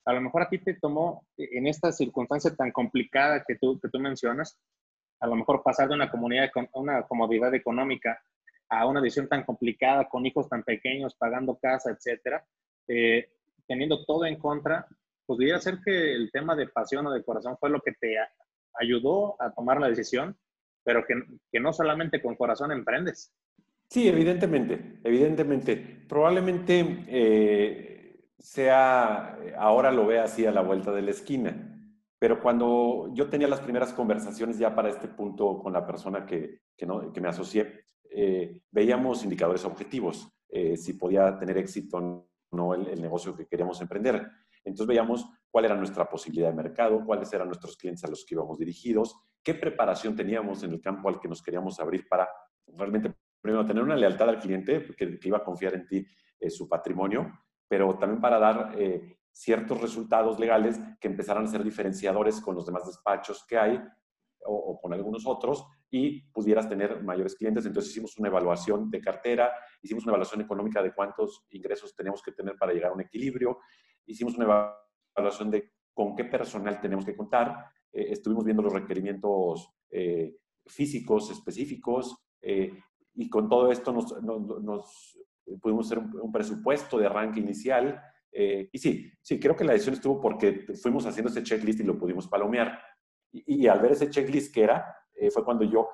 [0.05, 3.89] A lo mejor a ti te tomó en esta circunstancia tan complicada que tú, que
[3.89, 4.57] tú mencionas,
[5.19, 8.19] a lo mejor pasar de una, comunidad, una comodidad económica
[8.69, 12.45] a una decisión tan complicada, con hijos tan pequeños, pagando casa, etcétera,
[12.87, 13.29] eh,
[13.67, 14.87] teniendo todo en contra,
[15.29, 18.15] podría ser que el tema de pasión o de corazón fue lo que te
[18.79, 20.35] ayudó a tomar la decisión,
[20.83, 21.13] pero que,
[21.51, 23.31] que no solamente con corazón emprendes.
[23.87, 25.75] Sí, evidentemente, evidentemente.
[26.09, 31.79] Probablemente eh, sea, ahora lo vea así a la vuelta de la esquina.
[32.17, 36.61] Pero cuando yo tenía las primeras conversaciones ya para este punto con la persona que,
[36.75, 42.87] que, me asocié, eh, veíamos indicadores objetivos, eh, si podía tener éxito o no el,
[42.87, 44.27] el, negocio que queríamos emprender.
[44.63, 48.35] Entonces veíamos cuál era nuestra posibilidad de mercado, cuáles eran nuestros clientes a los que
[48.35, 52.29] íbamos dirigidos, qué preparación teníamos en el campo al que nos queríamos abrir para
[52.67, 56.05] realmente, primero, tener una lealtad al cliente que, que iba a confiar en ti
[56.39, 57.31] eh, su patrimonio,
[57.67, 62.65] pero también para dar eh, ciertos resultados legales que empezaran a ser diferenciadores con los
[62.65, 63.81] demás despachos que hay
[64.45, 67.65] o, con algunos otros y pudieras tener mayores clientes.
[67.65, 72.31] Entonces hicimos una evaluación de cartera, hicimos una evaluación económica de cuántos ingresos tenemos que
[72.31, 73.59] tener para llegar a un equilibrio,
[74.05, 74.75] hicimos una
[75.15, 81.31] evaluación de con qué personal tenemos que contar, eh, estuvimos viendo los requerimientos eh, físicos
[81.31, 82.71] específicos eh,
[83.15, 85.19] y con todo esto nos, nos, nos
[85.61, 88.01] pudimos hacer un, un presupuesto de arranque inicial
[88.31, 91.83] eh, y sí, sí, creo que la decisión estuvo porque fuimos haciendo ese checklist y
[91.83, 92.79] lo pudimos palomear.
[93.31, 95.89] Y, y al ver ese checklist que era, eh, fue cuando yo,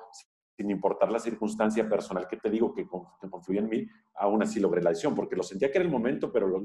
[0.56, 4.82] sin importar la circunstancia personal que te digo que, confluía en mí, aún así logré
[4.82, 6.64] la decisión, porque lo sentía que era el momento, pero lo,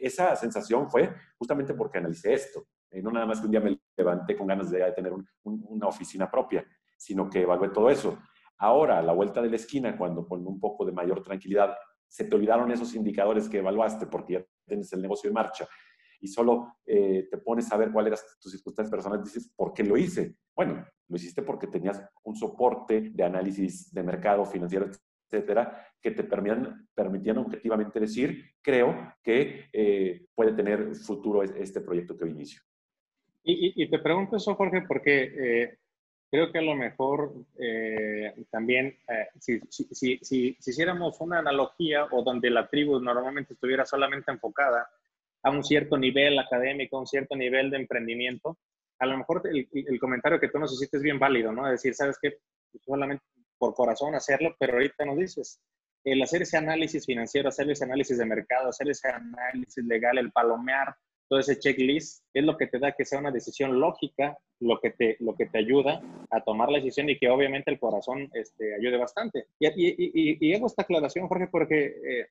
[0.00, 2.66] esa sensación fue justamente porque analicé esto.
[2.90, 5.64] Eh, no nada más que un día me levanté con ganas de tener un, un,
[5.68, 6.64] una oficina propia,
[6.96, 8.18] sino que evalué todo eso.
[8.58, 11.76] Ahora, a la vuelta de la esquina, cuando con un poco de mayor tranquilidad
[12.08, 15.68] se te olvidaron esos indicadores que evaluaste porque ya tienes el negocio en marcha
[16.20, 19.84] y solo eh, te pones a ver cuáles eran tus circunstancias personales, dices, ¿por qué
[19.84, 20.36] lo hice?
[20.54, 24.90] Bueno, lo hiciste porque tenías un soporte de análisis de mercado financiero,
[25.30, 32.16] etcétera, que te permitían, permitían objetivamente decir, creo que eh, puede tener futuro este proyecto
[32.16, 32.62] que hoy inicio.
[33.42, 35.78] Y, y, y te pregunto eso, Jorge, porque eh,
[36.30, 42.06] creo que a lo mejor eh, también, eh, si, si, si, si, hiciéramos una analogía
[42.10, 44.88] o donde la tribu normalmente estuviera solamente enfocada
[45.42, 48.58] a un cierto nivel académico, a un cierto nivel de emprendimiento,
[48.98, 51.66] a lo mejor el, el comentario que tú nos hiciste es bien válido, ¿no?
[51.66, 52.38] Es decir, ¿sabes qué?
[52.84, 53.24] Solamente
[53.58, 55.60] por corazón hacerlo, pero ahorita nos dices,
[56.04, 60.32] el hacer ese análisis financiero, hacer ese análisis de mercado, hacer ese análisis legal, el
[60.32, 60.94] palomear
[61.28, 64.90] todo ese checklist es lo que te da que sea una decisión lógica, lo que
[64.90, 68.74] te, lo que te ayuda a tomar la decisión y que obviamente el corazón este,
[68.74, 69.46] ayude bastante.
[69.58, 72.26] Y, y, y, y, hago esta aclaración, Jorge, porque eh,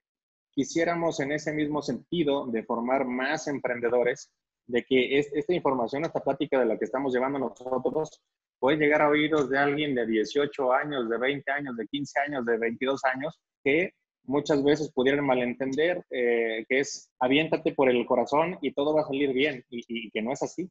[0.52, 4.32] quisiéramos en ese mismo sentido de formar más emprendedores,
[4.66, 8.22] de que esta información, esta plática de la que estamos llevando nosotros,
[8.60, 12.46] puede llegar a oídos de alguien de 18 años, de 20 años, de 15 años,
[12.46, 13.92] de 22 años, que
[14.24, 19.06] muchas veces pudieran malentender eh, que es aviéntate por el corazón y todo va a
[19.06, 20.70] salir bien, y, que no es así.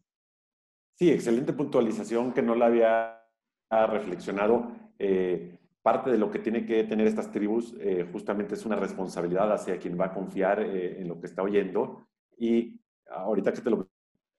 [0.95, 3.23] Sí, excelente puntualización que no la había
[3.71, 4.73] reflexionado.
[4.99, 9.53] Eh, parte de lo que tiene que tener estas tribus eh, justamente es una responsabilidad
[9.53, 12.09] hacia quien va a confiar en lo que está oyendo.
[12.39, 12.81] Y
[13.11, 13.89] ahorita que te lo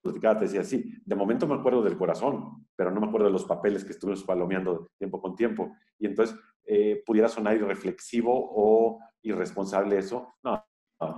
[0.07, 3.33] platicaba, te decía, sí, de momento me acuerdo del corazón, pero no me acuerdo de
[3.33, 5.75] los papeles que estuvimos palomeando tiempo con tiempo.
[5.99, 6.37] Y entonces
[7.05, 10.35] pudiera sonar irreflexivo o irresponsable eso.
[10.43, 10.61] No,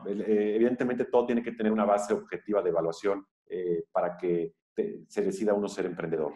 [0.08, 4.54] eh, evidentemente todo tiene que tener una base objetiva de evaluación eh, para que
[5.08, 6.34] se decida uno ser emprendedor.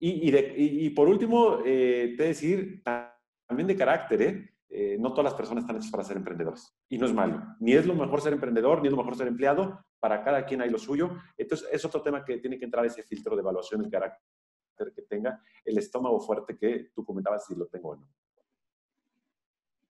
[0.00, 4.53] Y, y, por último, eh, te decir también de carácter,
[4.98, 6.74] no todas las personas están hechas para ser emprendedores.
[6.88, 7.42] Y no es malo.
[7.60, 9.84] Ni es lo mejor ser emprendedor, ni es lo mejor ser empleado.
[10.00, 11.16] Para cada quien hay lo suyo.
[11.36, 14.20] Entonces, es otro tema que tiene que entrar ese filtro de evaluación, el carácter
[14.94, 18.08] que tenga, el estómago fuerte que tú comentabas si lo tengo o no.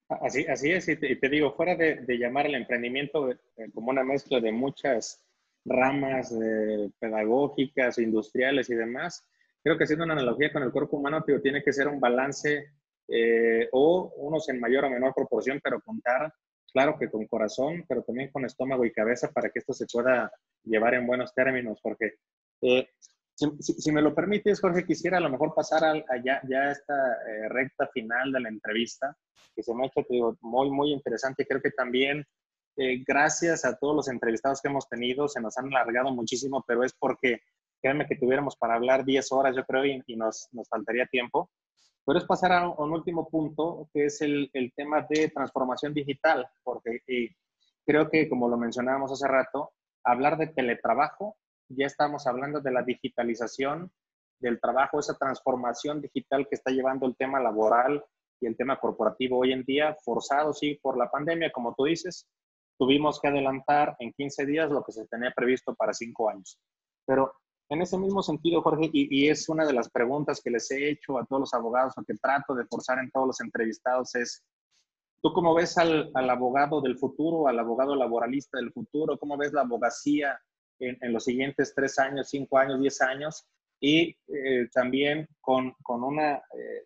[0.07, 3.37] Así, así es, y te, digo, fuera de, llamar el emprendimiento eh,
[3.73, 5.25] como una mezcla de muchas
[5.65, 9.27] ramas eh, pedagógicas, industriales y demás,
[9.63, 12.71] creo que haciendo una analogía con el cuerpo humano, tío, tiene que ser un balance
[13.07, 16.33] eh, o unos en mayor o menor proporción, pero contar,
[16.71, 20.31] claro que con corazón, pero también con estómago y cabeza para que esto se pueda
[20.63, 22.15] llevar en buenos términos, porque
[23.35, 26.93] si, me lo permites, Jorge, quisiera a lo mejor pasar a, ya, ya esta
[27.27, 29.15] eh, recta final de la entrevista,
[29.53, 31.45] que se me ha hecho digo, muy, muy interesante.
[31.45, 32.25] Creo que también,
[32.77, 36.83] eh, gracias a todos los entrevistados que hemos tenido, se nos han alargado muchísimo, pero
[36.83, 37.41] es porque,
[37.81, 41.49] créanme que tuviéramos para hablar 10 horas, yo creo, y, nos, nos, faltaría tiempo.
[42.05, 46.47] Pero es pasar a un, último punto, que es el, el, tema de transformación digital,
[46.63, 46.99] porque
[47.85, 49.71] creo que, como lo mencionábamos hace rato,
[50.03, 51.37] hablar de teletrabajo
[51.69, 53.91] ya estamos hablando de la digitalización
[54.39, 58.03] del trabajo, esa transformación digital que está llevando el tema laboral
[58.39, 62.27] y el tema corporativo hoy en día, forzado, sí, por la pandemia, como tú dices,
[62.77, 66.59] tuvimos que adelantar en 15 días lo que se tenía previsto para 5 años.
[67.05, 67.33] Pero
[67.69, 71.17] en ese mismo sentido, Jorge, y, es una de las preguntas que les he hecho
[71.17, 74.43] a todos los abogados o que trato de forzar en todos los entrevistados, es,
[75.21, 79.17] ¿tú cómo ves al, abogado del futuro, al abogado laboralista del futuro?
[79.17, 80.39] ¿Cómo ves la abogacía
[80.79, 83.47] en, los siguientes tres años, cinco años, diez años,
[83.79, 86.85] y eh, también con, una eh,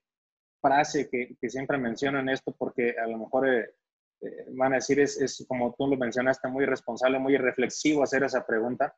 [0.62, 5.20] frase que, que, siempre mencionan esto, porque a lo mejor eh, van a decir, es,
[5.20, 8.96] es, como tú lo mencionaste, muy responsable, muy reflexivo hacer esa pregunta,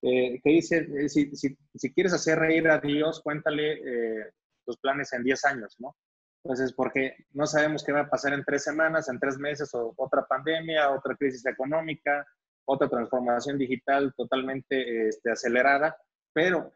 [0.00, 4.32] que dice, si, si, si, quieres hacer reír a Dios, cuéntale
[4.64, 5.96] tus planes en diez años, ¿no?
[6.42, 9.92] Entonces, porque no sabemos qué va a pasar en tres semanas, en tres meses, o
[9.96, 12.26] otra pandemia, otra crisis económica,
[12.64, 15.96] otra transformación digital totalmente este, acelerada,
[16.32, 16.72] pero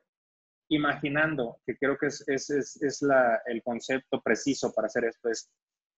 [0.69, 5.51] imaginando, que creo que es, es, es, la, el concepto preciso para hacer esto, es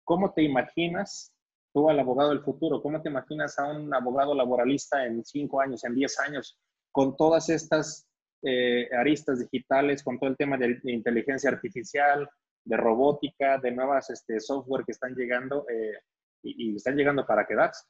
[0.03, 1.33] cómo te imaginas
[1.73, 5.83] tú al abogado del futuro, cómo te imaginas a un abogado laboralista en cinco años,
[5.83, 6.57] en diez años,
[6.97, 8.09] con todas estas
[8.41, 12.27] eh, aristas digitales, con todo el tema de, inteligencia artificial,
[12.65, 15.99] de robótica, de nuevas este, software que están llegando eh,
[16.41, 17.85] y, y están llegando para quedarse.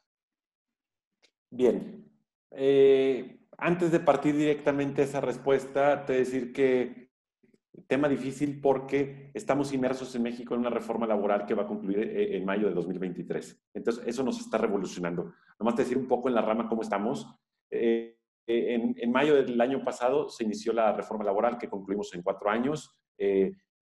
[1.50, 2.06] Bien.
[2.52, 7.08] Eh, antes de partir directamente a esa respuesta, te decir que
[7.88, 12.00] tema difícil porque estamos inmersos en México en una reforma laboral que va a concluir
[12.00, 13.70] eh, en mayo de 2023.
[13.74, 15.34] Entonces, eso nos está revolucionando.
[15.58, 17.26] Nomás te decir un poco en la rama cómo estamos.
[17.72, 18.07] Eh,
[18.48, 22.98] en, mayo del año pasado se inició la reforma laboral que concluimos en cuatro años.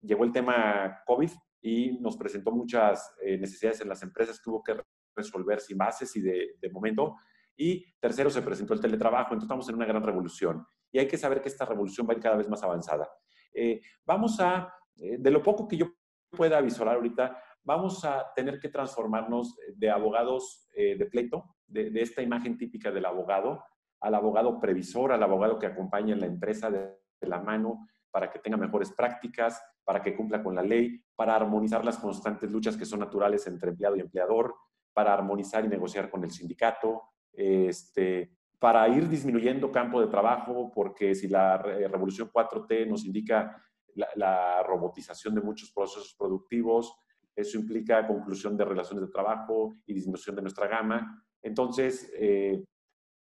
[0.01, 1.29] llegó el tema COVID
[1.61, 4.75] y nos presentó muchas necesidades en las empresas que hubo que
[5.15, 7.15] resolver sin bases y de, momento
[7.57, 9.33] y tercero, se presentó el teletrabajo.
[9.33, 10.65] Entonces estamos en una gran revolución.
[10.91, 13.09] Y hay que saber que esta revolución va a ir cada vez más avanzada.
[13.53, 15.87] Eh, vamos a, eh, de lo poco que yo
[16.29, 22.21] pueda visualizar ahorita, vamos a tener que transformarnos de abogados eh, de pleito, de, esta
[22.21, 23.63] imagen típica del abogado,
[24.06, 28.38] al abogado previsor, al abogado que acompaña en la empresa de, la mano para que
[28.38, 32.86] tenga mejores prácticas, para que cumpla con la ley, para armonizar las constantes luchas que
[32.86, 34.53] son naturales entre empleado y empleador,
[34.94, 37.02] para armonizar y negociar con el sindicato,
[37.34, 43.60] este, para ir disminuyendo campo de trabajo, porque si la revolución 4T nos indica
[43.95, 46.95] la, robotización de muchos procesos productivos,
[47.36, 51.26] eso implica conclusión de relaciones de trabajo y disminución de nuestra gama.
[51.41, 52.64] Entonces, eh,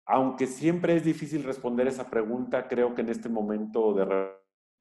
[0.06, 4.32] aunque siempre es difícil responder esa pregunta, creo que en este momento de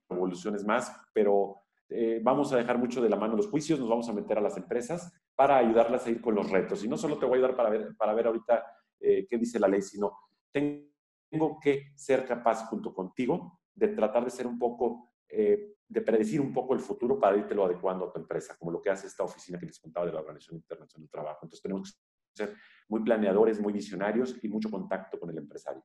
[0.09, 1.57] revolución es más, pero
[1.89, 4.41] eh, vamos a dejar mucho de la mano los juicios, nos vamos a meter a
[4.41, 6.83] las empresas para ayudarlas a ir con los retos.
[6.83, 8.65] Y no solo te voy a ayudar para ver, para ver ahorita
[8.99, 10.17] eh, qué dice la ley, sino
[10.51, 16.39] tengo que ser capaz junto contigo de tratar de ser un poco, eh, de predecir
[16.39, 19.07] un poco el futuro para irte lo adecuando a tu empresa, como lo que hace
[19.07, 21.39] esta oficina que les contaba de la Organización Internacional del Trabajo.
[21.43, 21.99] Entonces tenemos que
[22.33, 22.55] ser
[22.87, 25.83] muy planeadores, muy visionarios y mucho contacto con el empresario.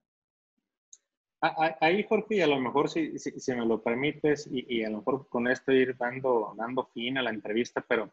[1.40, 4.98] Ahí, Jorge, y a lo mejor si, si, me lo permites, y, y, a lo
[4.98, 8.10] mejor con esto ir dando, dando fin a la entrevista, pero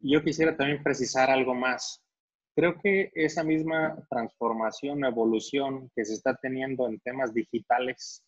[0.00, 2.02] yo quisiera también precisar algo más.
[2.54, 8.22] Creo que esa misma transformación, evolución que se está teniendo en temas digitales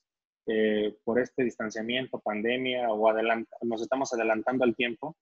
[0.46, 3.12] eh, por este distanciamiento, pandemia o
[3.62, 5.16] nos estamos adelantando al tiempo,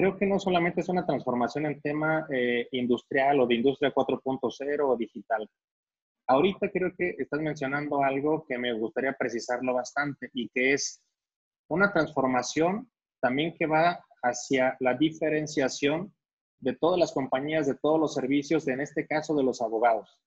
[0.00, 4.80] creo que no solamente es una transformación en tema eh, industrial o de industria 4.0
[4.80, 5.46] o digital.
[6.26, 11.02] Ahorita creo que estás mencionando algo que me gustaría precisarlo bastante y que es
[11.68, 12.90] una transformación
[13.20, 16.14] también que va hacia la diferenciación
[16.60, 20.18] de todas las compañías, de todos los servicios, en este caso de los abogados.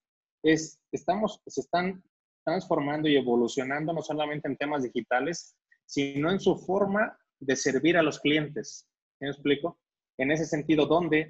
[0.44, 2.00] Es, estamos, se están
[2.44, 8.02] transformando y evolucionando no solamente en temas digitales, sino en su forma de servir a
[8.04, 8.86] los clientes.
[9.24, 9.78] ¿Me explico?
[10.18, 11.20] En ese sentido, donde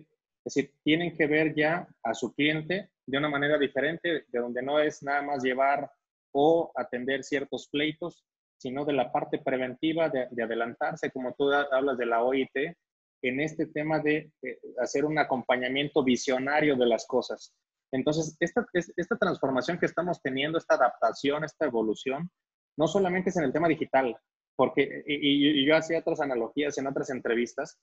[0.44, 4.62] es decir, tienen que ver ya a su cliente de una manera diferente, de donde
[4.62, 5.88] no es nada más llevar
[6.32, 8.26] o atender ciertos pleitos,
[8.58, 12.76] sino de la parte preventiva, de, adelantarse, como tú hablas de la OIT,
[13.22, 14.32] en este tema de
[14.80, 17.54] hacer un acompañamiento visionario de las cosas.
[17.92, 22.28] Entonces, esta, esta transformación que estamos teniendo, esta adaptación, esta evolución,
[22.76, 24.18] no solamente es en el tema digital,
[24.56, 27.78] porque, y, yo hacía otras analogías en otras entrevistas,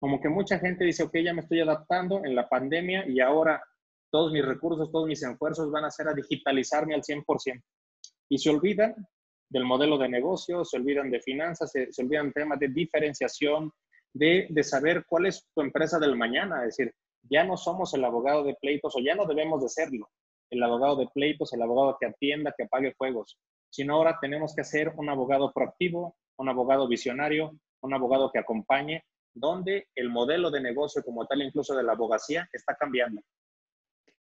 [0.00, 3.62] como que mucha gente dice, ok, ya me estoy adaptando en la pandemia y ahora
[4.10, 7.62] todos mis recursos, todos mis esfuerzos van a ser a digitalizarme al 100%.
[8.30, 8.94] Y se olvidan
[9.48, 13.72] del modelo de negocio, se olvidan de finanzas, se, se olvidan temas de diferenciación,
[14.12, 16.64] de, de, saber cuál es tu empresa del mañana.
[16.64, 16.94] Es decir,
[17.30, 20.08] ya no somos el abogado de pleitos o ya no debemos de serlo.
[20.50, 23.38] El abogado de pleitos, el abogado que atienda, que apague fuegos.
[23.70, 29.04] Sino ahora tenemos que ser un abogado proactivo, un abogado visionario, un abogado que acompañe,
[29.34, 33.22] donde el modelo de negocio como tal, incluso de la abogacía, está cambiando.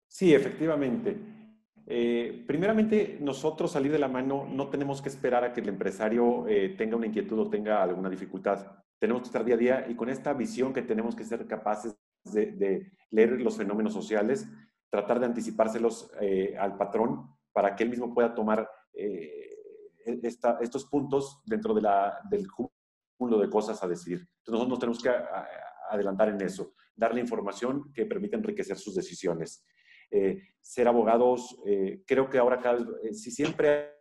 [0.08, 1.18] Sí, efectivamente.
[1.86, 6.48] Eh, primeramente, nosotros salir de la mano no tenemos que esperar a que el empresario
[6.48, 8.66] eh, tenga una inquietud o tenga alguna dificultad.
[9.00, 11.98] Tenemos que estar día a día y con esta visión que tenemos que ser capaces
[12.24, 14.48] de, leer los fenómenos sociales,
[14.90, 21.74] tratar de anticipárselos eh, al patrón para que él mismo pueda tomar estos puntos dentro
[21.74, 24.20] de la, del cúmulo de cosas a decir.
[24.20, 25.12] Entonces nosotros nos tenemos que
[25.90, 29.66] adelantar en eso, darle información que permita enriquecer sus decisiones.
[30.12, 33.94] Eh, ser abogados, eh, creo que ahora cada eh, si siempre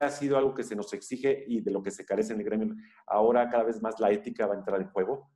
[0.00, 2.46] ha sido algo que se nos exige y de lo que se carece en el
[2.46, 2.74] gremio,
[3.06, 5.30] ahora cada vez más la ética va a entrar en juego,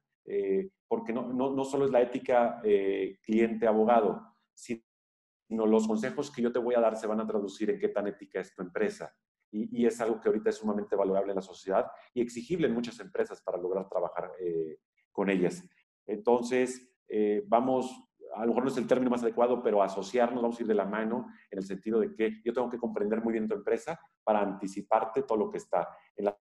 [0.86, 2.62] porque no, no, no, solo es la ética
[3.24, 4.22] cliente-abogado,
[4.54, 4.80] sino
[5.56, 8.06] los consejos que yo te voy a dar se van a traducir en qué tan
[8.06, 9.14] ética es tu empresa.
[9.54, 12.98] Y, es algo que ahorita es sumamente valorable en la sociedad y exigible en muchas
[13.00, 14.32] empresas para lograr trabajar
[15.10, 15.62] con ellas.
[16.06, 16.90] Entonces,
[17.48, 17.94] vamos
[18.34, 20.74] a lo mejor no es el término más adecuado, pero asociarnos, vamos a ir de
[20.74, 24.00] la mano en el sentido de que yo tengo que comprender muy bien tu empresa
[24.24, 26.38] para anticiparte todo lo que está en la,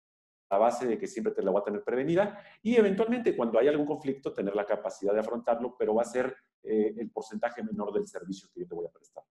[0.56, 3.86] base de que siempre te la voy a tener prevenida y eventualmente cuando haya algún
[3.86, 8.06] conflicto tener la capacidad de afrontarlo, pero va a ser eh, el porcentaje menor del
[8.06, 9.24] servicio que yo te voy a prestar.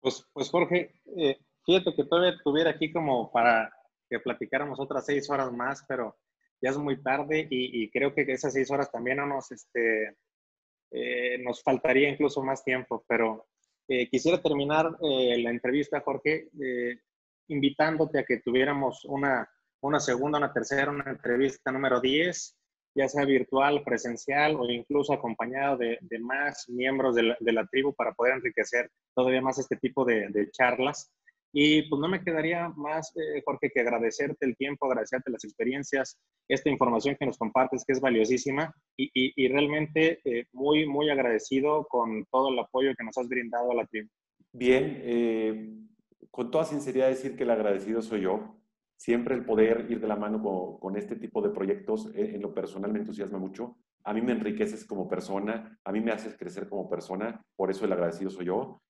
[0.00, 3.72] Pues, pues Jorge, eh, fíjate que todavía estuviera aquí como para
[4.10, 6.18] que platicáramos otras seis horas más, pero
[6.60, 10.16] ya es muy tarde y, y creo que esas seis horas también no nos, este,
[10.94, 13.46] eh, nos faltaría incluso más tiempo, pero
[13.88, 16.50] eh, quisiera terminar eh, la entrevista, Jorge,
[17.48, 19.48] invitándote a que tuviéramos una,
[19.80, 22.56] una segunda, una tercera, una entrevista número 10,
[22.94, 27.66] ya sea virtual, presencial o incluso acompañado de, de más miembros de la, de la,
[27.66, 31.10] tribu para poder enriquecer todavía más este tipo de, de charlas.
[31.54, 36.18] Y pues no me quedaría más, eh, Jorge, que agradecerte el tiempo, agradecerte las experiencias,
[36.48, 41.86] esta información que nos compartes, que es valiosísima, y, y, realmente eh, muy, muy agradecido
[41.88, 44.08] con todo el apoyo que nos has brindado a la tribu.
[44.52, 45.76] Bien, eh,
[46.32, 48.56] con toda sinceridad decir que el agradecido soy yo.
[48.96, 50.42] Siempre el poder ir de la mano
[50.80, 53.76] con, este tipo de proyectos en, en lo personal me entusiasma mucho.
[54.04, 57.84] A mí me enriqueces como persona, a mí me haces crecer como persona, por eso
[57.84, 58.80] el agradecido soy yo.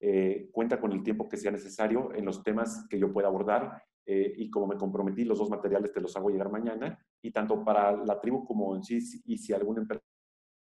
[0.00, 3.82] Eh, cuenta con el tiempo que sea necesario en los temas que yo pueda abordar
[4.06, 7.64] eh, y como me comprometí, los dos materiales te los hago llegar mañana y tanto
[7.64, 9.86] para la tribu como en sí, y si algún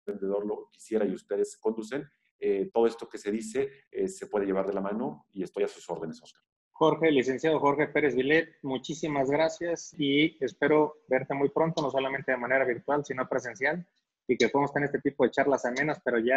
[0.06, 2.04] emprendedor lo quisiera y ustedes conducen,
[2.38, 3.70] eh, todo esto que se dice
[4.06, 6.42] se puede llevar de la mano y estoy a sus órdenes, Oscar.
[6.78, 12.36] Jorge, licenciado Jorge Pérez Vilet, muchísimas gracias y espero verte muy pronto, no solamente de
[12.36, 13.86] manera virtual, sino presencial.
[14.28, 16.36] y que podamos tener este tipo de charlas amenas, pero ya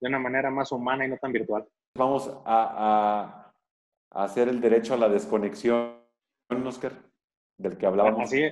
[0.00, 1.66] de una manera más humana y no tan virtual.
[1.96, 3.52] Vamos a,
[4.10, 5.96] a, hacer el derecho a la desconexión,
[6.66, 6.92] Oscar,
[7.56, 8.24] del que hablábamos.
[8.24, 8.42] Así,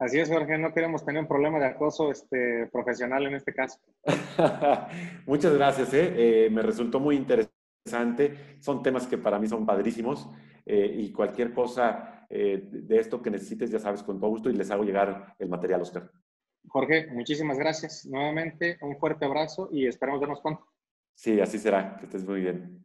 [0.00, 3.78] así es, Jorge, no queremos tener un problema de acoso este, profesional en este caso.
[5.26, 6.46] Muchas gracias, ¿eh?
[6.46, 6.50] ¿eh?
[6.50, 8.56] me resultó muy interesante.
[8.60, 10.28] Son temas que para mí son padrísimos
[10.66, 14.70] eh, y cualquier cosa de esto que necesites, ya sabes, con todo gusto y les
[14.70, 16.08] hago llegar el material, Oscar.
[16.68, 18.06] Jorge, muchísimas gracias.
[18.06, 20.64] Nuevamente, un fuerte abrazo y esperamos vernos pronto.
[21.14, 21.96] Sí, así será.
[21.96, 22.84] Que estés muy bien.